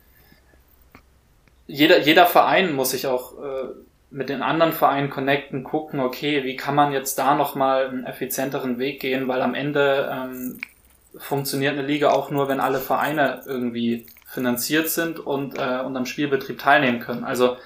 jeder, 1.68 2.00
jeder 2.00 2.26
Verein 2.26 2.74
muss 2.74 2.92
sich 2.92 3.08
auch 3.08 3.34
äh, 3.40 3.70
mit 4.12 4.30
den 4.30 4.42
anderen 4.42 4.74
Vereinen 4.74 5.10
connecten, 5.10 5.64
gucken, 5.64 6.02
okay, 6.02 6.44
wie 6.44 6.58
kann 6.58 6.76
man 6.76 6.92
jetzt 6.92 7.18
da 7.18 7.34
nochmal 7.34 7.88
einen 7.88 8.06
effizienteren 8.06 8.78
Weg 8.78 9.00
gehen, 9.00 9.28
weil 9.28 9.42
am 9.42 9.56
Ende 9.56 10.10
ähm, 10.12 10.60
funktioniert 11.18 11.74
eine 11.74 11.88
Liga 11.88 12.12
auch 12.12 12.30
nur, 12.30 12.50
wenn 12.50 12.60
alle 12.60 12.80
Vereine 12.80 13.42
irgendwie 13.46 14.06
finanziert 14.26 14.90
sind 14.90 15.20
und, 15.20 15.58
äh, 15.58 15.80
und 15.80 15.96
am 15.96 16.06
Spielbetrieb 16.06 16.60
teilnehmen 16.60 17.00
können. 17.00 17.24
Also 17.24 17.58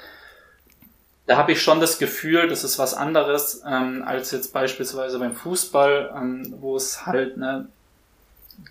da 1.26 1.38
habe 1.38 1.52
ich 1.52 1.62
schon 1.62 1.80
das 1.80 1.98
Gefühl, 1.98 2.48
das 2.48 2.64
ist 2.64 2.78
was 2.78 2.94
anderes 2.94 3.64
ähm, 3.68 4.04
als 4.06 4.32
jetzt 4.32 4.54
beispielsweise 4.54 5.18
beim 5.18 5.34
Fußball, 5.34 6.14
ähm, 6.16 6.56
wo 6.60 6.76
es 6.76 7.06
halt 7.08 7.38
ne, 7.38 7.68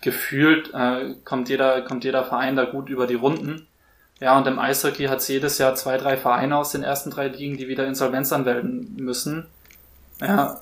gefühlt 0.01 0.73
äh, 0.73 1.15
kommt 1.25 1.49
jeder 1.49 1.83
kommt 1.83 2.05
jeder 2.05 2.25
Verein 2.25 2.55
da 2.55 2.65
gut 2.65 2.89
über 2.89 3.07
die 3.07 3.15
Runden. 3.15 3.67
Ja, 4.21 4.37
und 4.39 4.47
im 4.47 4.59
Eishockey 4.59 5.07
hat 5.07 5.19
es 5.19 5.29
jedes 5.29 5.59
Jahr 5.59 5.75
zwei, 5.75 5.99
drei 5.99 6.17
Vereine 6.17 6.57
aus 6.57 6.71
den 6.71 6.83
ersten 6.83 7.11
drei 7.11 7.29
Ligen, 7.29 7.57
die 7.57 7.69
wieder 7.69 7.87
Insolvenz 7.87 8.33
anmelden 8.33 8.95
müssen. 8.97 9.47
Ja, 10.21 10.61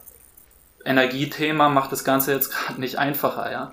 Energiethema 0.84 1.68
macht 1.68 1.92
das 1.92 2.02
Ganze 2.02 2.32
jetzt 2.32 2.50
gerade 2.52 2.80
nicht 2.80 2.98
einfacher, 2.98 3.52
ja. 3.52 3.72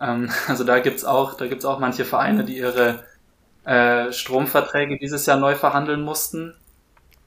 Ähm, 0.00 0.30
also 0.48 0.64
da 0.64 0.80
gibt's 0.80 1.04
auch, 1.04 1.34
da 1.34 1.46
gibt's 1.46 1.64
auch 1.64 1.78
manche 1.78 2.04
Vereine, 2.04 2.44
die 2.44 2.58
ihre 2.58 3.04
äh, 3.64 4.12
Stromverträge 4.12 4.98
dieses 4.98 5.26
Jahr 5.26 5.38
neu 5.38 5.54
verhandeln 5.54 6.02
mussten 6.02 6.54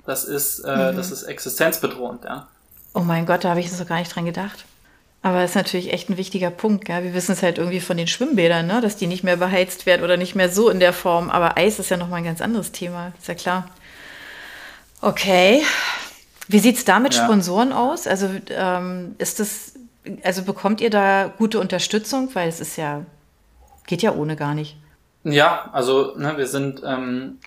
das 0.08 0.24
ist, 0.24 0.60
äh, 0.60 0.92
mhm. 0.92 0.96
das 0.96 1.12
ist 1.12 1.24
existenzbedrohend, 1.24 2.24
ja. 2.24 2.48
Oh 2.94 3.02
mein 3.02 3.26
Gott, 3.26 3.44
da 3.44 3.50
habe 3.50 3.60
ich 3.60 3.72
so 3.72 3.86
gar 3.86 4.00
nicht 4.00 4.16
dran 4.16 4.26
gedacht. 4.26 4.66
Aber 5.22 5.42
das 5.42 5.52
ist 5.52 5.56
natürlich 5.56 5.92
echt 5.92 6.10
ein 6.10 6.18
wichtiger 6.18 6.52
Punkt. 6.52 6.88
Ja? 6.90 7.04
Wir 7.04 7.14
wissen 7.14 7.34
es 7.34 7.44
halt 7.44 7.58
irgendwie 7.58 7.80
von 7.80 7.98
den 7.98 8.08
Schwimmbädern, 8.08 8.68
ne? 8.68 8.82
dass 8.82 8.96
die 8.96 9.08
nicht 9.08 9.24
mehr 9.24 9.38
beheizt 9.38 9.86
werden 9.86 10.04
oder 10.04 10.16
nicht 10.16 10.36
mehr 10.36 10.50
so 10.50 10.70
in 10.70 10.80
der 10.80 10.94
Form. 10.94 11.30
Aber 11.30 11.58
Eis 11.58 11.80
ist 11.80 11.90
ja 11.90 11.98
nochmal 11.98 12.20
ein 12.20 12.26
ganz 12.26 12.42
anderes 12.42 12.72
Thema, 12.72 13.12
ist 13.20 13.28
ja 13.28 13.36
klar. 13.36 13.70
Okay. 15.02 15.64
Wie 16.48 16.60
sieht 16.60 16.78
es 16.78 16.86
da 16.86 17.00
mit 17.00 17.14
ja. 17.14 17.24
Sponsoren 17.24 17.74
aus? 17.74 18.08
Also 18.08 18.30
ähm, 18.50 19.16
ist 19.18 19.40
das, 19.40 19.74
also 20.24 20.44
bekommt 20.44 20.82
ihr 20.82 20.90
da 20.90 21.34
gute 21.38 21.60
Unterstützung? 21.60 22.30
Weil 22.34 22.48
es 22.48 22.62
ist 22.62 22.78
ja, 22.78 23.06
geht 23.86 24.02
ja 24.02 24.14
ohne 24.14 24.36
gar 24.36 24.54
nicht. 24.54 24.78
Ja, 25.24 25.70
also 25.74 26.16
ne, 26.16 26.38
wir 26.38 26.48
sind 26.48 26.82
ähm, 26.86 27.40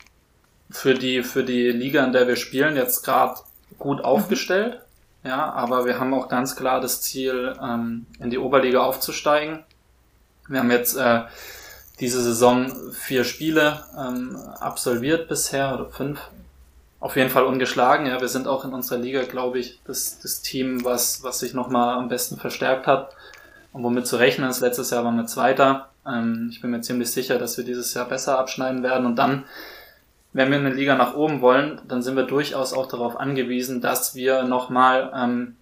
für 0.71 0.95
die, 0.95 1.23
für 1.23 1.45
die 1.45 1.71
Liga, 1.71 2.05
in 2.05 2.13
der 2.13 2.29
wir 2.29 2.37
spielen, 2.37 2.77
jetzt 2.77 3.03
gerade 3.05 3.41
gut 3.79 3.99
mhm. 3.99 4.05
aufgestellt. 4.05 4.75
Mhm. 4.75 4.90
Ja, 5.23 5.53
aber 5.53 5.85
wir 5.85 6.01
haben 6.01 6.15
auch 6.15 6.29
ganz 6.29 6.57
klar 6.57 6.81
das 6.81 7.03
Ziel, 7.03 7.55
ähm, 7.63 8.07
in 8.19 8.31
die 8.31 8.39
Oberliga 8.39 8.81
aufzusteigen. 8.81 9.65
Wir 10.49 10.61
haben 10.61 10.71
jetzt 10.71 10.97
äh, 10.97 11.23
diese 12.01 12.23
Saison 12.23 12.73
vier 12.93 13.25
Spiele 13.25 13.85
ähm, 13.99 14.37
absolviert 14.59 15.29
bisher 15.29 15.75
oder 15.75 15.91
fünf. 15.91 16.21
Auf 16.99 17.17
jeden 17.17 17.31
Fall 17.31 17.45
ungeschlagen. 17.45 18.07
Ja, 18.07 18.21
wir 18.21 18.29
sind 18.29 18.49
auch 18.49 18.65
in 18.65 18.73
unserer 18.73 18.99
Liga, 18.99 19.23
glaube 19.23 19.59
ich, 19.59 19.81
das, 19.87 20.19
das 20.21 20.43
Team, 20.43 20.85
was, 20.85 21.23
was 21.23 21.39
sich 21.39 21.55
nochmal 21.55 21.99
am 21.99 22.09
besten 22.09 22.37
verstärkt 22.37 22.87
hat 22.87 23.15
und 23.73 23.83
womit 23.83 24.07
zu 24.07 24.17
rechnen 24.17 24.49
ist. 24.51 24.61
Letztes 24.61 24.91
Jahr 24.91 25.05
waren 25.05 25.17
wir 25.17 25.27
Zweiter. 25.27 25.91
Ähm, 26.07 26.49
ich 26.51 26.61
bin 26.61 26.71
mir 26.71 26.81
ziemlich 26.81 27.11
sicher, 27.11 27.39
dass 27.39 27.57
wir 27.59 27.65
dieses 27.65 27.93
Jahr 27.95 28.07
besser 28.07 28.39
abschneiden 28.39 28.83
werden 28.83 29.07
und 29.07 29.17
dann 29.17 29.45
wenn 30.33 30.51
wir 30.51 30.59
eine 30.59 30.71
Liga 30.71 30.95
nach 30.95 31.15
oben 31.15 31.41
wollen, 31.41 31.81
dann 31.89 32.03
sind 32.03 32.17
wir 32.17 32.23
durchaus 32.25 32.73
auch 32.73 32.87
darauf 32.87 33.19
angewiesen, 33.19 33.81
dass 33.81 34.15
wir 34.15 34.45
nochmal 34.45 35.13
ähm, 35.15 35.57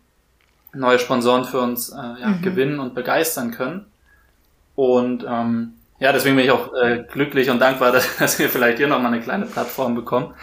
neue 0.74 0.98
Sponsoren 0.98 1.44
für 1.44 1.60
uns 1.60 1.90
äh, 1.90 1.96
ja, 1.96 2.28
mhm. 2.28 2.42
gewinnen 2.42 2.80
und 2.80 2.94
begeistern 2.94 3.50
können. 3.50 3.86
Und 4.74 5.24
ähm, 5.28 5.74
ja, 5.98 6.12
deswegen 6.12 6.36
bin 6.36 6.44
ich 6.44 6.50
auch 6.50 6.72
äh, 6.74 7.04
glücklich 7.10 7.50
und 7.50 7.60
dankbar, 7.60 7.92
dass, 7.92 8.16
dass 8.18 8.38
wir 8.38 8.48
vielleicht 8.48 8.78
hier 8.78 8.88
nochmal 8.88 9.12
eine 9.12 9.22
kleine 9.22 9.46
Plattform 9.46 9.94
bekommen. 9.94 10.34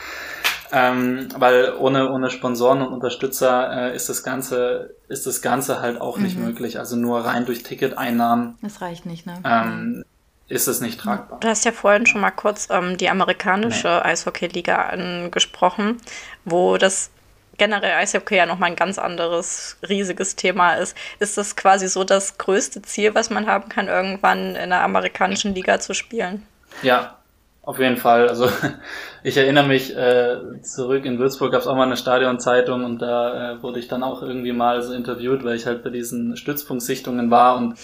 Ähm, 0.72 1.30
weil 1.38 1.74
ohne, 1.78 2.12
ohne 2.12 2.32
Sponsoren 2.32 2.82
und 2.82 2.92
Unterstützer 2.92 3.92
äh, 3.92 3.96
ist 3.96 4.10
das 4.10 4.24
Ganze, 4.24 4.96
ist 5.08 5.28
das 5.28 5.44
Ganze 5.44 5.80
halt 5.80 6.02
auch 6.02 6.18
mhm. 6.18 6.24
nicht 6.24 6.40
möglich. 6.40 6.80
Also 6.80 6.96
nur 6.96 7.20
rein 7.20 7.46
durch 7.46 7.62
Ticketeinnahmen. 7.62 8.58
Das 8.62 8.82
reicht 8.82 9.06
nicht, 9.06 9.28
ne? 9.28 9.36
Ähm, 9.46 10.04
ist 10.48 10.68
es 10.68 10.82
nicht 10.82 11.00
tragbar. 11.00 11.39
Du 11.39 11.48
hast 11.48 11.66
ja 11.66 11.72
vorhin 11.72 12.06
schon 12.06 12.22
mal 12.22 12.32
kurz 12.32 12.68
ähm, 12.70 12.98
die 12.98 13.10
amerikanische 13.10 13.88
nee. 13.88 14.10
Eishockey-Liga 14.12 14.76
angesprochen, 14.76 15.98
wo 16.43 16.78
das 16.78 17.10
generell 17.58 17.93
Eishockey 17.93 18.36
ja 18.36 18.46
nochmal 18.46 18.72
ein 18.72 18.76
ganz 18.76 19.00
anderes, 19.00 19.78
riesiges 19.88 20.36
Thema 20.36 20.74
ist. 20.74 20.96
Ist 21.20 21.38
das 21.38 21.56
quasi 21.56 21.88
so 21.88 22.04
das 22.04 22.38
größte 22.38 22.82
Ziel, 22.82 23.16
was 23.16 23.30
man 23.30 23.48
haben 23.48 23.70
kann, 23.70 23.88
irgendwann 23.88 24.56
in 24.56 24.70
der 24.70 24.82
amerikanischen 24.82 25.56
Liga 25.56 25.80
zu 25.80 25.93
spielen? 25.93 26.46
Ja, 26.84 27.18
auf 27.64 27.80
jeden 27.80 27.98
Fall. 27.98 28.30
Also 28.30 28.48
ich 29.24 29.38
erinnere 29.38 29.68
mich 29.68 29.96
äh, 29.96 30.62
zurück 30.62 31.06
in 31.06 31.18
Würzburg 31.18 31.52
gab 31.52 31.62
es 31.62 31.68
auch 31.68 31.76
mal 31.76 31.84
eine 31.84 31.98
Stadionzeitung 31.98 32.84
und 32.84 33.02
da 33.02 33.54
äh, 33.54 33.64
wurde 33.64 33.80
ich 33.80 33.88
dann 33.88 34.04
auch 34.04 34.22
irgendwie 34.22 34.54
mal 34.54 34.82
so 34.84 34.93
interviewt, 34.93 35.43
weil 35.43 35.56
ich 35.56 35.66
halt 35.66 35.84
bei 35.84 35.89
diesen 35.89 36.38
Stützpunktsichtungen 36.38 37.32
war 37.32 37.58
und 37.58 37.76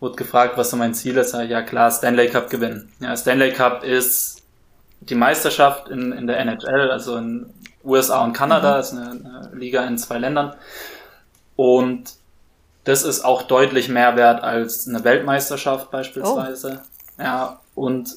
wurde 0.00 0.16
gefragt, 0.16 0.56
was 0.56 0.70
so 0.70 0.76
mein 0.76 0.94
Ziel 0.94 1.16
ist. 1.16 1.34
Ja 1.34 1.62
klar, 1.62 1.90
Stanley 1.90 2.28
Cup 2.28 2.50
gewinnen. 2.50 2.90
Ja, 3.00 3.16
Stanley 3.16 3.52
Cup 3.52 3.84
ist 3.84 4.42
die 5.00 5.14
Meisterschaft 5.14 5.88
in, 5.88 6.12
in 6.12 6.26
der 6.26 6.38
NHL, 6.38 6.90
also 6.90 7.16
in 7.16 7.52
USA 7.84 8.24
und 8.24 8.32
Kanada, 8.32 8.74
mhm. 8.74 8.80
ist 8.80 8.92
eine, 8.92 9.10
eine 9.10 9.50
Liga 9.54 9.84
in 9.84 9.98
zwei 9.98 10.18
Ländern. 10.18 10.54
Und 11.56 12.14
das 12.84 13.02
ist 13.02 13.24
auch 13.24 13.42
deutlich 13.42 13.88
mehr 13.88 14.16
wert 14.16 14.42
als 14.42 14.88
eine 14.88 15.04
Weltmeisterschaft 15.04 15.90
beispielsweise. 15.90 16.82
Oh. 17.18 17.22
Ja, 17.22 17.60
und 17.74 18.16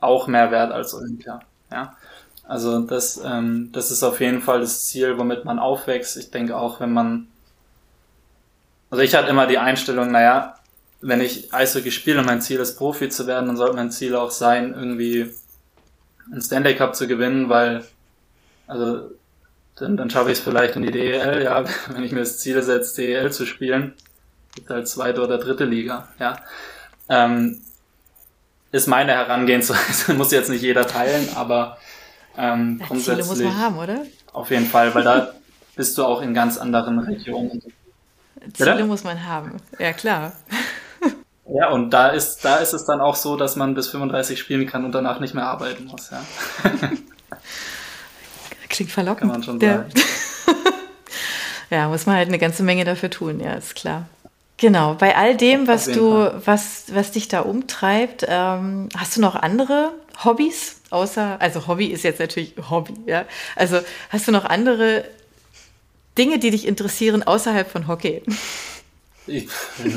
auch 0.00 0.26
mehr 0.26 0.50
wert 0.50 0.72
als 0.72 0.94
Olympia. 0.94 1.40
Ja. 1.70 1.96
Also 2.44 2.80
das, 2.80 3.20
ähm, 3.24 3.70
das 3.72 3.90
ist 3.90 4.04
auf 4.04 4.20
jeden 4.20 4.40
Fall 4.40 4.60
das 4.60 4.86
Ziel, 4.86 5.18
womit 5.18 5.44
man 5.44 5.58
aufwächst. 5.58 6.16
Ich 6.16 6.30
denke 6.30 6.56
auch, 6.56 6.78
wenn 6.78 6.92
man, 6.92 7.28
also 8.90 9.02
ich 9.02 9.14
hatte 9.16 9.30
immer 9.30 9.48
die 9.48 9.58
Einstellung, 9.58 10.12
naja, 10.12 10.55
wenn 11.06 11.20
ich 11.20 11.54
Eishockey 11.54 11.92
spiele 11.92 12.18
und 12.18 12.26
mein 12.26 12.42
Ziel 12.42 12.58
ist, 12.58 12.76
Profi 12.76 13.08
zu 13.08 13.26
werden, 13.26 13.46
dann 13.46 13.56
sollte 13.56 13.76
mein 13.76 13.92
Ziel 13.92 14.16
auch 14.16 14.32
sein, 14.32 14.74
irgendwie 14.74 15.32
einen 16.32 16.42
Stanley 16.42 16.74
Cup 16.74 16.96
zu 16.96 17.06
gewinnen, 17.06 17.48
weil, 17.48 17.84
also, 18.66 19.10
dann, 19.76 19.96
dann 19.96 20.10
schaffe 20.10 20.32
ich 20.32 20.38
es 20.38 20.44
vielleicht 20.44 20.74
in 20.74 20.82
die 20.82 20.90
DEL, 20.90 21.44
ja, 21.44 21.64
wenn 21.88 22.02
ich 22.02 22.12
mir 22.12 22.20
das 22.20 22.38
Ziel 22.38 22.60
setze, 22.62 23.02
DEL 23.02 23.32
zu 23.32 23.46
spielen, 23.46 23.94
gibt 24.54 24.68
halt 24.68 24.88
zweite 24.88 25.22
oder 25.22 25.38
dritte 25.38 25.64
Liga, 25.64 26.08
ja. 26.18 26.40
Ähm, 27.08 27.60
ist 28.72 28.88
meine 28.88 29.12
Herangehensweise, 29.12 30.14
muss 30.14 30.32
jetzt 30.32 30.50
nicht 30.50 30.62
jeder 30.62 30.88
teilen, 30.88 31.28
aber 31.36 31.78
ähm, 32.36 32.78
ja, 32.80 32.86
grundsätzlich. 32.86 33.26
Ziele 33.26 33.44
muss 33.46 33.54
man 33.54 33.58
haben, 33.58 33.78
oder? 33.78 34.06
Auf 34.32 34.50
jeden 34.50 34.66
Fall, 34.66 34.92
weil 34.92 35.04
da 35.04 35.32
bist 35.76 35.96
du 35.96 36.04
auch 36.04 36.20
in 36.20 36.34
ganz 36.34 36.58
anderen 36.58 36.98
Regionen. 36.98 37.62
Ziele 38.54 38.72
Bitte? 38.72 38.84
muss 38.86 39.04
man 39.04 39.24
haben, 39.24 39.52
ja 39.78 39.92
klar. 39.92 40.32
Ja, 41.48 41.70
und 41.70 41.90
da 41.90 42.08
ist, 42.08 42.44
da 42.44 42.56
ist 42.56 42.72
es 42.72 42.86
dann 42.86 43.00
auch 43.00 43.14
so, 43.14 43.36
dass 43.36 43.56
man 43.56 43.74
bis 43.74 43.88
35 43.88 44.38
spielen 44.38 44.66
kann 44.66 44.84
und 44.84 44.92
danach 44.92 45.20
nicht 45.20 45.34
mehr 45.34 45.46
arbeiten 45.46 45.84
muss, 45.84 46.10
ja. 46.10 46.24
Klingt 48.68 48.90
verlockend. 48.90 49.20
Kann 49.20 49.40
man 49.40 49.42
schon 49.42 49.60
sagen. 49.60 49.88
Ja, 51.70 51.88
muss 51.88 52.06
man 52.06 52.16
halt 52.16 52.28
eine 52.28 52.38
ganze 52.38 52.62
Menge 52.62 52.84
dafür 52.84 53.10
tun, 53.10 53.40
ja, 53.40 53.54
ist 53.54 53.74
klar. 53.74 54.06
Genau, 54.58 54.94
bei 54.94 55.16
all 55.16 55.36
dem, 55.36 55.66
was 55.66 55.86
du, 55.86 56.30
was, 56.44 56.84
was 56.94 57.10
dich 57.10 57.28
da 57.28 57.40
umtreibt, 57.40 58.24
ähm, 58.28 58.88
hast 58.96 59.16
du 59.16 59.20
noch 59.20 59.34
andere 59.34 59.90
Hobbys? 60.24 60.80
Außer, 60.90 61.36
also 61.40 61.66
Hobby 61.66 61.86
ist 61.86 62.04
jetzt 62.04 62.20
natürlich 62.20 62.54
Hobby, 62.70 62.94
ja. 63.06 63.24
Also 63.56 63.80
hast 64.10 64.28
du 64.28 64.32
noch 64.32 64.44
andere 64.44 65.04
Dinge, 66.16 66.38
die 66.38 66.50
dich 66.50 66.66
interessieren 66.66 67.22
außerhalb 67.24 67.68
von 67.68 67.88
Hockey? 67.88 68.22
Ich, 69.26 69.48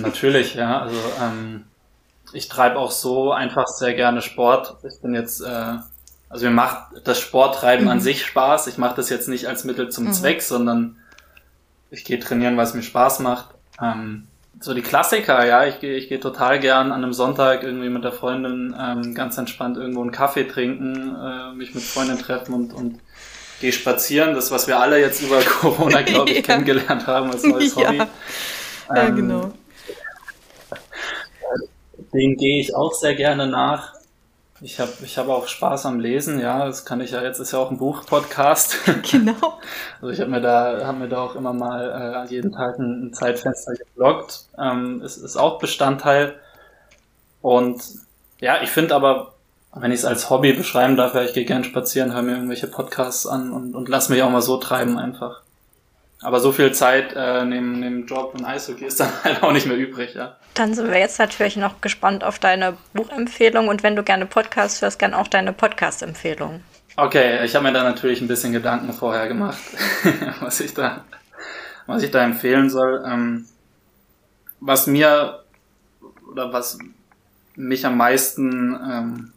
natürlich, 0.01 0.55
ja. 0.55 0.81
Also 0.81 0.97
ähm, 1.21 1.65
ich 2.33 2.47
treibe 2.47 2.77
auch 2.77 2.91
so 2.91 3.31
einfach 3.31 3.67
sehr 3.67 3.93
gerne 3.93 4.21
Sport. 4.21 4.77
Ich 4.87 5.01
bin 5.01 5.13
jetzt, 5.13 5.41
äh, 5.41 5.77
also 6.29 6.45
mir 6.45 6.51
macht 6.51 6.91
das 7.03 7.19
Sporttreiben 7.19 7.85
mhm. 7.85 7.91
an 7.91 8.01
sich 8.01 8.25
Spaß. 8.25 8.67
Ich 8.67 8.77
mache 8.77 8.95
das 8.95 9.09
jetzt 9.09 9.27
nicht 9.27 9.47
als 9.47 9.63
Mittel 9.63 9.89
zum 9.89 10.05
mhm. 10.05 10.13
Zweck, 10.13 10.41
sondern 10.41 10.97
ich 11.91 12.03
gehe 12.03 12.19
trainieren, 12.19 12.57
weil 12.57 12.65
es 12.65 12.73
mir 12.73 12.83
Spaß 12.83 13.19
macht. 13.19 13.49
Ähm, 13.81 14.27
so 14.59 14.73
die 14.73 14.81
Klassiker, 14.81 15.45
ja, 15.45 15.65
ich 15.65 15.79
gehe 15.79 15.95
ich 15.95 16.09
geh 16.09 16.17
total 16.17 16.59
gern 16.59 16.91
an 16.91 17.03
einem 17.03 17.13
Sonntag 17.13 17.63
irgendwie 17.63 17.89
mit 17.89 18.03
der 18.03 18.11
Freundin 18.11 18.75
ähm, 18.77 19.15
ganz 19.15 19.37
entspannt 19.37 19.77
irgendwo 19.77 20.01
einen 20.01 20.11
Kaffee 20.11 20.43
trinken, 20.43 21.15
äh, 21.15 21.53
mich 21.53 21.73
mit 21.73 21.83
Freunden 21.83 22.19
treffen 22.19 22.53
und, 22.53 22.73
und 22.73 22.99
gehe 23.61 23.71
spazieren. 23.71 24.35
Das, 24.35 24.51
was 24.51 24.67
wir 24.67 24.79
alle 24.79 24.99
jetzt 24.99 25.21
über 25.21 25.39
Corona, 25.61 26.01
glaube 26.01 26.29
ich, 26.29 26.35
ja. 26.37 26.41
kennengelernt 26.41 27.07
haben 27.07 27.31
als 27.31 27.43
neues 27.43 27.75
Hobby. 27.75 28.01
Ja, 28.93 29.07
ähm, 29.07 29.15
genau. 29.15 29.51
Den 32.13 32.37
gehe 32.37 32.59
ich 32.59 32.75
auch 32.75 32.93
sehr 32.93 33.15
gerne 33.15 33.47
nach. 33.47 33.93
Ich 34.61 34.79
habe 34.79 34.91
ich 35.03 35.17
hab 35.17 35.29
auch 35.29 35.47
Spaß 35.47 35.85
am 35.85 36.01
Lesen, 36.01 36.41
ja, 36.41 36.65
das 36.65 36.83
kann 36.83 36.99
ich 36.99 37.11
ja, 37.11 37.23
jetzt 37.23 37.39
ist 37.39 37.53
ja 37.53 37.59
auch 37.59 37.71
ein 37.71 37.77
Buch-Podcast. 37.77 38.77
Genau. 39.11 39.59
Also 40.01 40.11
ich 40.11 40.19
habe 40.19 40.31
mir 40.31 40.41
da, 40.41 40.85
habe 40.85 40.97
mir 40.97 41.07
da 41.07 41.21
auch 41.21 41.35
immer 41.35 41.53
mal 41.53 42.25
äh, 42.27 42.29
jeden 42.29 42.51
Tag 42.51 42.77
ein, 42.77 43.07
ein 43.07 43.13
Zeitfenster 43.13 43.73
geblockt. 43.73 44.47
Ähm, 44.57 45.01
es 45.03 45.17
ist 45.17 45.37
auch 45.37 45.59
Bestandteil. 45.59 46.35
Und 47.41 47.81
ja, 48.41 48.61
ich 48.61 48.69
finde 48.69 48.95
aber, 48.95 49.33
wenn 49.73 49.91
ich 49.91 49.99
es 49.99 50.05
als 50.05 50.29
Hobby 50.29 50.51
beschreiben 50.51 50.97
darf, 50.97 51.13
ja, 51.15 51.23
ich 51.23 51.33
gehe 51.33 51.45
gern 51.45 51.63
spazieren, 51.63 52.13
höre 52.13 52.23
mir 52.23 52.33
irgendwelche 52.33 52.67
Podcasts 52.67 53.25
an 53.25 53.51
und, 53.53 53.75
und 53.75 53.87
lass 53.87 54.09
mich 54.09 54.21
auch 54.23 54.29
mal 54.29 54.41
so 54.41 54.57
treiben 54.57 54.97
einfach. 54.97 55.41
Aber 56.21 56.39
so 56.39 56.51
viel 56.51 56.73
Zeit 56.73 57.13
äh, 57.15 57.45
neben, 57.45 57.79
neben 57.79 58.05
Job 58.05 58.33
und 58.35 58.43
Eishockey 58.43 58.85
ist 58.85 58.99
dann 58.99 59.11
halt 59.23 59.41
auch 59.41 59.53
nicht 59.53 59.67
mehr 59.67 59.77
übrig, 59.77 60.15
ja. 60.15 60.35
Dann 60.53 60.73
sind 60.73 60.91
wir 60.91 60.99
jetzt 60.99 61.19
natürlich 61.19 61.55
noch 61.55 61.79
gespannt 61.79 62.23
auf 62.23 62.39
deine 62.39 62.75
Buchempfehlung 62.93 63.69
und 63.69 63.83
wenn 63.83 63.95
du 63.95 64.03
gerne 64.03 64.25
Podcasts 64.25 64.81
hörst, 64.81 64.99
gern 64.99 65.13
auch 65.13 65.27
deine 65.27 65.53
Podcast-Empfehlung. 65.53 66.61
Okay, 66.97 67.45
ich 67.45 67.55
habe 67.55 67.63
mir 67.63 67.71
da 67.71 67.83
natürlich 67.83 68.19
ein 68.19 68.27
bisschen 68.27 68.51
Gedanken 68.51 68.91
vorher 68.91 69.27
gemacht, 69.29 69.59
was 70.41 70.59
ich 70.59 70.73
da, 70.73 71.05
was 71.87 72.03
ich 72.03 72.11
da 72.11 72.23
empfehlen 72.23 72.69
soll. 72.69 73.01
Ähm, 73.07 73.45
was 74.59 74.87
mir 74.87 75.43
oder 76.29 76.51
was 76.51 76.77
mich 77.55 77.85
am 77.85 77.95
meisten 77.95 78.75
ähm, 78.75 79.33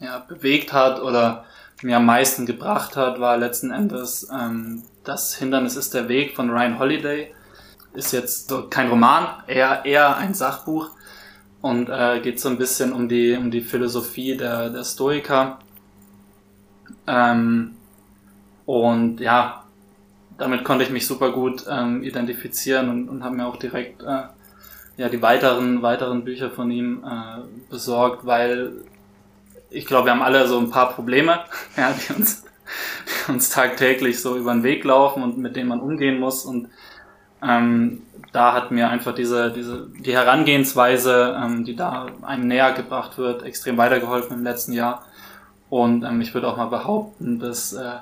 ja, 0.00 0.18
bewegt 0.18 0.72
hat 0.72 1.00
oder 1.00 1.44
mir 1.82 1.98
am 1.98 2.06
meisten 2.06 2.46
gebracht 2.46 2.96
hat, 2.96 3.20
war 3.20 3.36
letzten 3.36 3.70
Endes 3.70 4.28
ähm, 4.32 4.82
das 5.04 5.34
Hindernis 5.34 5.76
ist 5.76 5.94
der 5.94 6.08
Weg 6.08 6.34
von 6.36 6.50
Ryan 6.50 6.78
Holiday. 6.78 7.34
Ist 7.94 8.12
jetzt 8.12 8.52
kein 8.70 8.88
Roman, 8.88 9.42
eher, 9.46 9.84
eher 9.84 10.16
ein 10.16 10.34
Sachbuch 10.34 10.90
und 11.60 11.88
äh, 11.88 12.20
geht 12.20 12.40
so 12.40 12.48
ein 12.48 12.58
bisschen 12.58 12.92
um 12.92 13.08
die, 13.08 13.36
um 13.36 13.50
die 13.50 13.60
Philosophie 13.60 14.36
der, 14.36 14.70
der 14.70 14.84
Stoiker. 14.84 15.58
Ähm, 17.06 17.76
und 18.64 19.20
ja, 19.20 19.64
damit 20.38 20.64
konnte 20.64 20.84
ich 20.84 20.90
mich 20.90 21.06
super 21.06 21.32
gut 21.32 21.64
ähm, 21.68 22.02
identifizieren 22.02 22.88
und, 22.88 23.08
und 23.08 23.24
habe 23.24 23.36
mir 23.36 23.46
auch 23.46 23.56
direkt 23.56 24.02
äh, 24.02 24.22
ja, 24.96 25.08
die 25.08 25.20
weiteren, 25.20 25.82
weiteren 25.82 26.24
Bücher 26.24 26.50
von 26.50 26.70
ihm 26.70 27.04
äh, 27.04 27.42
besorgt, 27.70 28.24
weil 28.24 28.72
ich 29.70 29.86
glaube, 29.86 30.06
wir 30.06 30.12
haben 30.12 30.22
alle 30.22 30.46
so 30.46 30.58
ein 30.58 30.70
paar 30.70 30.92
Probleme, 30.92 31.40
ja, 31.76 31.92
die 31.92 32.14
uns 32.14 32.41
uns 33.28 33.50
tagtäglich 33.50 34.20
so 34.20 34.36
über 34.36 34.52
den 34.52 34.62
Weg 34.62 34.84
laufen 34.84 35.22
und 35.22 35.38
mit 35.38 35.56
denen 35.56 35.68
man 35.68 35.80
umgehen 35.80 36.18
muss. 36.18 36.44
Und 36.44 36.68
ähm, 37.42 38.02
da 38.32 38.54
hat 38.54 38.70
mir 38.70 38.88
einfach 38.88 39.14
diese, 39.14 39.52
diese, 39.52 39.88
die 39.98 40.12
Herangehensweise, 40.12 41.38
ähm, 41.42 41.64
die 41.64 41.76
da 41.76 42.06
einem 42.22 42.48
näher 42.48 42.72
gebracht 42.72 43.18
wird, 43.18 43.42
extrem 43.42 43.76
weitergeholfen 43.76 44.38
im 44.38 44.44
letzten 44.44 44.72
Jahr. 44.72 45.04
Und 45.68 46.04
ähm, 46.04 46.20
ich 46.20 46.34
würde 46.34 46.48
auch 46.48 46.56
mal 46.56 46.66
behaupten, 46.66 47.38
dass 47.38 47.72
äh, 47.72 47.96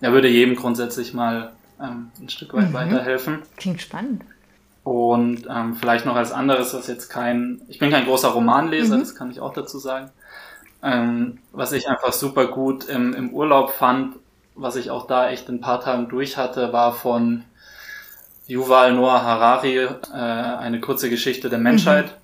er 0.00 0.12
würde 0.12 0.28
jedem 0.28 0.56
grundsätzlich 0.56 1.14
mal 1.14 1.52
ähm, 1.80 2.10
ein 2.20 2.28
Stück 2.28 2.54
weit 2.54 2.70
mhm. 2.70 2.74
weiterhelfen. 2.74 3.42
Klingt 3.56 3.80
spannend. 3.80 4.24
Und 4.82 5.46
ähm, 5.48 5.74
vielleicht 5.74 6.06
noch 6.06 6.16
als 6.16 6.32
anderes, 6.32 6.72
was 6.74 6.86
jetzt 6.86 7.08
kein, 7.10 7.60
ich 7.68 7.78
bin 7.78 7.90
kein 7.90 8.06
großer 8.06 8.28
Romanleser, 8.28 8.96
mhm. 8.96 9.00
das 9.00 9.14
kann 9.14 9.30
ich 9.30 9.40
auch 9.40 9.52
dazu 9.52 9.78
sagen. 9.78 10.10
Ähm, 10.82 11.38
was 11.52 11.72
ich 11.72 11.88
einfach 11.88 12.12
super 12.12 12.46
gut 12.46 12.84
im, 12.84 13.14
im 13.14 13.34
Urlaub 13.34 13.70
fand, 13.72 14.16
was 14.54 14.76
ich 14.76 14.90
auch 14.90 15.06
da 15.06 15.28
echt 15.28 15.48
ein 15.48 15.60
paar 15.60 15.80
Tagen 15.80 16.08
durch 16.08 16.36
hatte, 16.36 16.72
war 16.72 16.92
von 16.92 17.44
Yuval 18.46 18.94
Noah 18.94 19.22
Harari, 19.22 19.78
äh, 19.78 19.88
eine 20.12 20.80
kurze 20.80 21.10
Geschichte 21.10 21.48
der 21.48 21.58
Menschheit. 21.58 22.16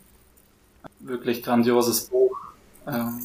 Mhm. 1.00 1.08
Wirklich 1.08 1.42
grandioses 1.42 2.06
Buch. 2.06 2.36
Ähm, 2.86 3.22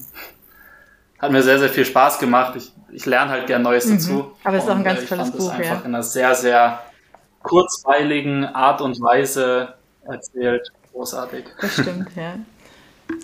hat 1.17 1.32
mir 1.32 1.43
sehr, 1.43 1.59
sehr 1.59 1.69
viel 1.69 1.86
Spaß 1.86 2.19
gemacht. 2.19 2.55
Ich, 2.55 2.71
ich 2.91 3.05
lerne 3.05 3.32
halt 3.32 3.47
gern 3.47 3.61
Neues 3.61 3.86
mhm. 3.86 3.93
dazu. 3.93 4.32
Aber 4.43 4.57
es 4.57 4.63
ist 4.63 4.69
auch 4.69 4.75
ein 4.75 4.84
ganz 4.84 5.01
äh, 5.01 5.05
tolles 5.05 5.32
Buch. 5.32 5.39
Ich 5.39 5.45
fand 5.45 5.59
es 5.61 5.69
einfach 5.69 5.82
ja. 5.82 5.88
in 5.88 5.95
einer 5.95 6.03
sehr, 6.03 6.36
sehr 6.36 6.82
kurzweiligen 7.43 8.45
Art 8.45 8.82
und 8.82 8.99
Weise 9.01 9.75
erzählt. 10.03 10.71
Großartig. 10.91 11.45
Das 11.59 11.73
stimmt, 11.73 12.15
ja. 12.15 12.36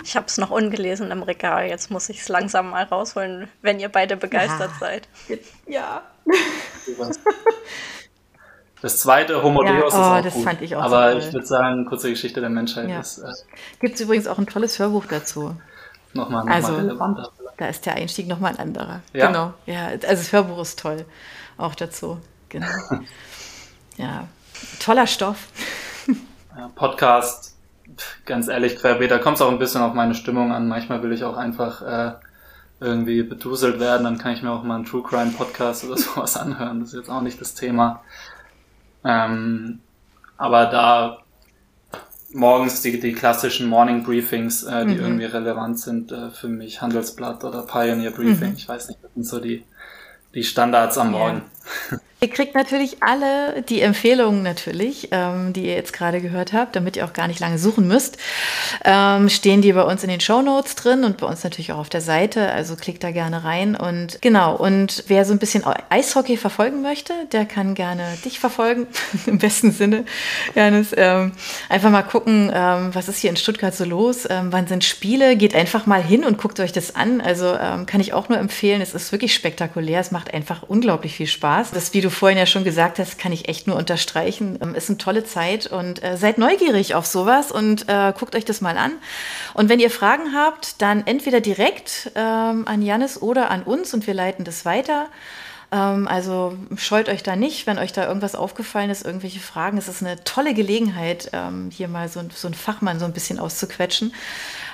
Ich 0.04 0.16
habe 0.16 0.26
es 0.28 0.38
noch 0.38 0.52
ungelesen 0.52 1.12
im 1.12 1.24
Regal. 1.24 1.68
Jetzt 1.68 1.92
muss 1.92 2.10
ich 2.10 2.22
es 2.22 2.30
langsam 2.30 2.72
mal 2.72 2.84
rausholen, 2.84 3.48
wenn 3.62 3.80
ihr 3.80 3.90
beide 3.90 4.18
begeistert 4.18 4.72
ja. 4.74 4.80
seid. 4.80 5.08
Ja. 5.68 6.02
Das 8.80 9.02
zweite, 9.02 9.42
Homo 9.42 9.64
ja, 9.64 9.80
Deus, 9.80 9.94
ist 9.94 10.00
oh, 10.00 10.04
auch 10.04 10.22
das 10.22 10.34
gut. 10.36 10.44
Fand 10.44 10.62
ich 10.62 10.76
auch 10.76 10.84
Aber 10.84 11.14
so 11.14 11.28
ich 11.28 11.34
würde 11.34 11.48
sagen, 11.48 11.86
kurze 11.88 12.12
Geschichte 12.12 12.42
der 12.42 12.52
Menschheit 12.52 12.88
ja. 12.88 13.00
ist. 13.00 13.18
Äh, 13.18 13.32
Gibt 13.80 13.96
es 13.96 14.02
übrigens 14.02 14.28
auch 14.28 14.38
ein 14.38 14.46
tolles 14.46 14.78
Hörbuch 14.78 15.06
dazu. 15.08 15.56
Nochmal, 16.14 16.42
nochmal 16.44 16.56
also, 16.56 16.76
relevanter. 16.76 17.32
Da 17.58 17.68
ist 17.70 17.88
der 17.88 17.96
Einstieg 17.96 18.28
nochmal 18.28 18.52
ein 18.52 18.60
anderer. 18.60 19.02
Ja. 19.14 19.28
Genau. 19.28 19.54
Ja, 19.66 19.88
also 19.88 20.06
das 20.06 20.32
Hörbuch 20.32 20.60
ist 20.62 20.78
toll. 20.80 21.06
Auch 21.58 21.74
dazu. 21.74 22.20
Genau. 22.50 22.68
ja. 23.98 24.28
Toller 24.80 25.08
Stoff. 25.08 25.48
Podcast 26.76 27.57
ganz 28.26 28.48
ehrlich, 28.48 28.78
querbeet, 28.78 29.12
da 29.12 29.18
kommt 29.18 29.38
es 29.38 29.42
auch 29.42 29.52
ein 29.52 29.60
bisschen 29.60 29.82
auf 29.82 29.94
meine 29.94 30.16
Stimmung 30.16 30.52
an. 30.52 30.68
Manchmal 30.68 31.02
will 31.04 31.12
ich 31.12 31.24
auch 31.24 31.38
einfach 31.38 31.82
äh, 31.82 32.12
irgendwie 32.80 33.24
beduselt 33.24 33.80
werden, 33.80 34.04
dann 34.04 34.18
kann 34.18 34.34
ich 34.34 34.44
mir 34.44 34.52
auch 34.52 34.64
mal 34.64 34.76
einen 34.76 34.86
True 34.86 35.04
Crime 35.04 35.32
Podcast 35.32 35.84
oder 35.86 35.98
sowas 35.98 36.38
anhören. 36.38 36.80
Das 36.80 36.90
ist 36.90 36.96
jetzt 36.96 37.10
auch 37.10 37.22
nicht 37.22 37.42
das 37.42 37.54
Thema. 37.54 38.04
Ähm, 39.04 39.80
aber 40.38 40.66
da 40.66 41.18
morgens 42.34 42.82
die, 42.82 43.00
die 43.00 43.14
klassischen 43.14 43.68
Morning 43.68 44.04
Briefings, 44.04 44.64
äh, 44.64 44.86
die 44.86 44.96
mhm. 44.96 45.02
irgendwie 45.02 45.26
relevant 45.26 45.80
sind 45.80 46.12
äh, 46.12 46.30
für 46.30 46.48
mich, 46.48 46.82
Handelsblatt 46.82 47.44
oder 47.44 47.64
Pioneer 47.64 48.12
Briefing, 48.12 48.52
mhm. 48.52 48.58
ich 48.58 48.68
weiß 48.68 48.90
nicht, 48.90 49.04
das 49.04 49.14
sind 49.14 49.26
so 49.26 49.40
die, 49.40 49.64
die 50.34 50.44
Standards 50.44 50.98
am 50.98 51.12
Morgen. 51.12 51.44
Ja. 51.92 51.98
Ihr 52.20 52.30
kriegt 52.30 52.56
natürlich 52.56 53.04
alle 53.04 53.62
die 53.62 53.80
Empfehlungen 53.82 54.42
natürlich, 54.42 55.10
ähm, 55.12 55.54
die 55.54 55.68
ihr 55.68 55.76
jetzt 55.76 55.94
gerade 55.94 56.20
gehört 56.20 56.52
habt, 56.52 56.76
damit 56.76 56.98
ihr 56.98 57.06
auch 57.06 57.14
gar 57.14 57.28
nicht 57.28 57.40
lange 57.40 57.60
suchen 57.60 57.88
müsst. 57.88 58.18
Ähm, 58.84 59.30
stehen 59.30 59.62
die 59.62 59.72
bei 59.72 59.84
uns 59.84 60.02
in 60.02 60.10
den 60.10 60.20
Show 60.20 60.42
Notes 60.42 60.74
drin 60.74 61.04
und 61.04 61.18
bei 61.18 61.28
uns 61.28 61.44
natürlich 61.44 61.74
auch 61.74 61.78
auf 61.78 61.90
der 61.90 62.02
Seite. 62.02 62.52
Also 62.52 62.76
klickt 62.76 63.04
da 63.04 63.12
gerne 63.12 63.44
rein. 63.44 63.76
Und 63.76 64.20
genau, 64.22 64.56
und 64.56 65.04
wer 65.06 65.26
so 65.26 65.34
ein 65.34 65.38
bisschen 65.38 65.64
Eishockey 65.90 66.38
verfolgen 66.38 66.82
möchte, 66.82 67.14
der 67.32 67.46
kann 67.46 67.76
gerne 67.76 68.04
dich 68.26 68.40
verfolgen, 68.40 68.88
im 69.28 69.38
besten 69.38 69.72
Sinne. 69.72 70.04
Janis, 70.56 70.96
ähm, 70.98 71.34
einfach 71.70 71.92
mal 71.92 72.02
gucken, 72.02 72.52
ähm, 72.52 72.90
was 72.94 73.10
ist 73.10 73.20
hier 73.20 73.30
in 73.30 73.38
Stuttgart 73.38 73.76
so 73.76 73.86
los, 73.86 74.28
ähm, 74.28 74.48
wann 74.52 74.66
sind 74.66 74.84
Spiele. 74.84 75.38
Geht 75.38 75.54
einfach 75.54 75.86
mal 75.86 76.02
hin 76.02 76.26
und 76.26 76.40
guckt 76.40 76.60
euch 76.60 76.72
das 76.72 76.96
an. 76.96 77.22
Also 77.22 77.56
ähm, 77.62 77.86
kann 77.86 78.02
ich 78.02 78.14
auch 78.14 78.28
nur 78.28 78.40
empfehlen. 78.40 78.82
Es 78.82 78.96
ist 78.96 79.12
wirklich 79.12 79.36
spektakulär. 79.36 80.00
Es 80.00 80.10
macht 80.10 80.34
einfach 80.34 80.64
unglaublich 80.64 81.14
viel 81.14 81.28
Spaß. 81.28 81.70
Das 81.70 81.94
Video 81.94 82.07
du 82.08 82.12
vorhin 82.12 82.38
ja 82.38 82.46
schon 82.46 82.64
gesagt 82.64 83.00
hast, 83.00 83.20
kann 83.20 83.32
ich 83.32 83.48
echt 83.48 83.68
nur 83.68 83.76
unterstreichen. 83.76 84.58
Ähm, 84.62 84.76
ist 84.76 84.90
eine 84.90 84.98
tolle 84.98 85.24
Zeit 85.24 85.68
und 85.68 86.04
äh, 86.04 86.18
seid 86.18 86.38
neugierig 86.38 86.96
auf 86.96 87.06
sowas 87.06 87.52
und 87.52 87.88
äh, 87.88 88.14
guckt 88.18 88.36
euch 88.36 88.46
das 88.46 88.62
mal 88.62 88.78
an. 88.78 88.94
Und 89.54 89.70
wenn 89.70 89.80
ihr 89.80 89.92
Fragen 89.92 90.34
habt, 90.34 90.82
dann 90.82 91.06
entweder 91.06 91.42
direkt 91.42 92.12
ähm, 92.16 92.68
an 92.68 92.82
Janis 92.82 93.22
oder 93.22 93.52
an 93.52 93.64
uns 93.64 93.94
und 93.94 94.08
wir 94.08 94.14
leiten 94.14 94.46
das 94.46 94.66
weiter. 94.66 95.08
Ähm, 95.72 96.08
also 96.08 96.58
scheut 96.78 97.10
euch 97.10 97.24
da 97.24 97.36
nicht, 97.36 97.68
wenn 97.68 97.78
euch 97.78 97.92
da 97.92 98.08
irgendwas 98.08 98.36
aufgefallen 98.36 98.90
ist, 98.90 99.06
irgendwelche 99.06 99.40
Fragen. 99.40 99.78
Es 99.78 99.88
ist 99.88 100.02
eine 100.02 100.24
tolle 100.24 100.54
Gelegenheit, 100.54 101.30
ähm, 101.34 101.70
hier 101.72 101.88
mal 101.88 102.08
so, 102.08 102.22
so 102.34 102.48
einen 102.48 102.56
Fachmann 102.56 103.00
so 103.00 103.06
ein 103.06 103.14
bisschen 103.14 103.40
auszuquetschen. 103.40 104.14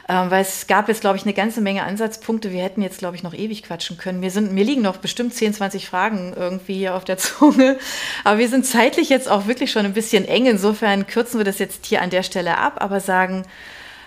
Ähm, 0.09 0.29
weil 0.31 0.41
es 0.41 0.67
gab 0.67 0.89
jetzt, 0.89 1.01
glaube 1.01 1.17
ich, 1.17 1.23
eine 1.23 1.33
ganze 1.33 1.61
Menge 1.61 1.83
Ansatzpunkte. 1.83 2.51
Wir 2.51 2.61
hätten 2.61 2.81
jetzt, 2.81 2.99
glaube 2.99 3.15
ich, 3.15 3.23
noch 3.23 3.33
ewig 3.33 3.63
quatschen 3.63 3.97
können. 3.97 4.19
Mir, 4.19 4.31
sind, 4.31 4.51
mir 4.51 4.65
liegen 4.65 4.81
noch 4.81 4.97
bestimmt 4.97 5.33
10, 5.33 5.53
20 5.53 5.87
Fragen 5.87 6.33
irgendwie 6.35 6.75
hier 6.75 6.95
auf 6.95 7.05
der 7.05 7.17
Zunge. 7.19 7.77
Aber 8.23 8.37
wir 8.37 8.49
sind 8.49 8.65
zeitlich 8.65 9.09
jetzt 9.09 9.29
auch 9.29 9.47
wirklich 9.47 9.71
schon 9.71 9.85
ein 9.85 9.93
bisschen 9.93 10.25
eng. 10.25 10.45
Insofern 10.45 11.07
kürzen 11.07 11.39
wir 11.39 11.45
das 11.45 11.59
jetzt 11.59 11.85
hier 11.85 12.01
an 12.01 12.09
der 12.09 12.23
Stelle 12.23 12.57
ab, 12.57 12.77
aber 12.79 12.99
sagen, 12.99 13.43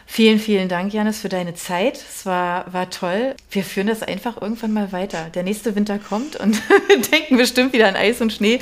Vielen, 0.09 0.39
vielen 0.39 0.69
Dank, 0.69 0.95
Janis, 0.95 1.19
für 1.19 1.29
deine 1.29 1.55
Zeit. 1.55 1.97
Es 1.97 2.25
war, 2.25 2.73
war 2.73 2.91
toll. 2.91 3.35
Wir 3.51 3.65
führen 3.65 3.89
das 3.89 4.05
einfach 4.05 4.41
irgendwann 4.41 4.73
mal 4.73 4.93
weiter. 4.93 5.31
Der 5.35 5.43
nächste 5.43 5.75
Winter 5.75 5.99
kommt 5.99 6.37
und 6.37 6.63
wir 6.89 7.01
denken 7.01 7.37
bestimmt 7.37 7.73
wieder 7.73 7.89
an 7.89 7.97
Eis 7.97 8.21
und 8.21 8.33
Schnee 8.33 8.61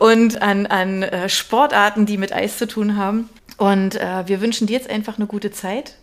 und 0.00 0.42
an, 0.42 0.66
an 0.66 1.04
äh, 1.04 1.28
Sportarten, 1.28 2.04
die 2.04 2.18
mit 2.18 2.32
Eis 2.32 2.58
zu 2.58 2.66
tun 2.66 2.96
haben. 2.96 3.30
Und 3.58 3.94
äh, 3.94 4.26
wir 4.26 4.40
wünschen 4.40 4.66
dir 4.66 4.76
jetzt 4.76 4.90
einfach 4.90 5.18
eine 5.18 5.26
gute 5.26 5.52
Zeit 5.52 5.94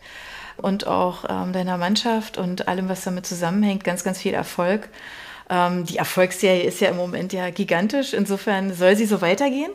und 0.60 0.88
auch 0.88 1.26
ähm, 1.30 1.54
deiner 1.54 1.78
Mannschaft 1.78 2.38
und 2.38 2.68
allem, 2.68 2.90
was 2.90 3.04
damit 3.04 3.26
zusammenhängt, 3.26 3.84
ganz, 3.84 4.04
ganz 4.04 4.20
viel 4.20 4.34
Erfolg. 4.34 4.90
Ähm, 5.50 5.86
die 5.86 5.98
Erfolgsserie 5.98 6.64
ist 6.64 6.80
ja 6.80 6.90
im 6.90 6.98
Moment 6.98 7.34
ja 7.34 7.50
gigantisch. 7.50 8.14
Insofern 8.14 8.74
soll 8.74 8.96
sie 8.96 9.06
so 9.06 9.22
weitergehen. 9.22 9.72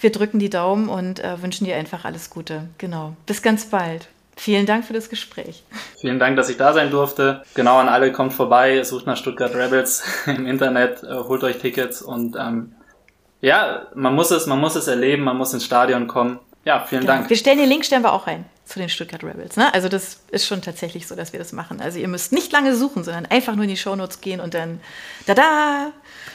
Wir 0.00 0.12
drücken 0.12 0.38
die 0.38 0.50
Daumen 0.50 0.88
und 0.88 1.20
äh, 1.20 1.42
wünschen 1.42 1.64
dir 1.64 1.76
einfach 1.76 2.04
alles 2.04 2.30
Gute. 2.30 2.68
Genau. 2.78 3.14
Bis 3.26 3.42
ganz 3.42 3.66
bald. 3.66 4.08
Vielen 4.38 4.66
Dank 4.66 4.84
für 4.84 4.92
das 4.92 5.08
Gespräch. 5.08 5.64
Vielen 5.98 6.18
Dank, 6.18 6.36
dass 6.36 6.50
ich 6.50 6.58
da 6.58 6.74
sein 6.74 6.90
durfte. 6.90 7.42
Genau 7.54 7.78
an 7.78 7.88
alle, 7.88 8.12
kommt 8.12 8.34
vorbei, 8.34 8.82
sucht 8.84 9.06
nach 9.06 9.16
Stuttgart 9.16 9.54
Rebels 9.54 10.04
im 10.26 10.46
Internet, 10.46 11.02
äh, 11.02 11.14
holt 11.14 11.42
euch 11.42 11.58
Tickets 11.58 12.02
und 12.02 12.36
ähm, 12.38 12.74
ja, 13.40 13.86
man 13.94 14.14
muss 14.14 14.30
es, 14.30 14.46
man 14.46 14.60
muss 14.60 14.76
es 14.76 14.88
erleben, 14.88 15.24
man 15.24 15.36
muss 15.36 15.54
ins 15.54 15.64
Stadion 15.64 16.06
kommen. 16.06 16.38
Ja, 16.66 16.84
vielen 16.84 17.02
genau. 17.02 17.14
Dank. 17.14 17.30
Wir 17.30 17.36
stellen 17.36 17.58
den 17.58 17.68
Link 17.68 17.84
stellen 17.84 18.02
wir 18.02 18.12
auch 18.12 18.26
rein 18.26 18.44
zu 18.64 18.80
den 18.80 18.88
Stuttgart 18.88 19.22
Rebels. 19.22 19.56
Ne? 19.56 19.72
Also 19.72 19.88
das 19.88 20.20
ist 20.32 20.46
schon 20.46 20.60
tatsächlich 20.60 21.06
so, 21.06 21.14
dass 21.14 21.32
wir 21.32 21.38
das 21.38 21.52
machen. 21.52 21.80
Also 21.80 22.00
ihr 22.00 22.08
müsst 22.08 22.32
nicht 22.32 22.50
lange 22.50 22.74
suchen, 22.74 23.04
sondern 23.04 23.24
einfach 23.26 23.54
nur 23.54 23.62
in 23.62 23.70
die 23.70 23.76
Shownotes 23.76 24.20
gehen 24.20 24.40
und 24.40 24.52
dann 24.52 24.80
da 25.26 25.92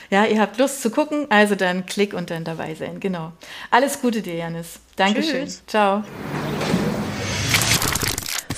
Ja, 0.10 0.26
ihr 0.26 0.40
habt 0.40 0.58
Lust 0.58 0.82
zu 0.82 0.90
gucken, 0.90 1.28
also 1.30 1.56
dann 1.56 1.86
klick 1.86 2.14
und 2.14 2.32
dann 2.32 2.46
dabei 2.46 2.74
sein. 2.76 3.02
Genau. 3.02 3.34
Alles 3.70 4.02
Gute 4.02 4.22
dir, 4.22 4.36
Janis. 4.36 4.80
Dankeschön. 4.96 5.44
Tschüss. 5.46 5.64
Ciao. 5.68 6.04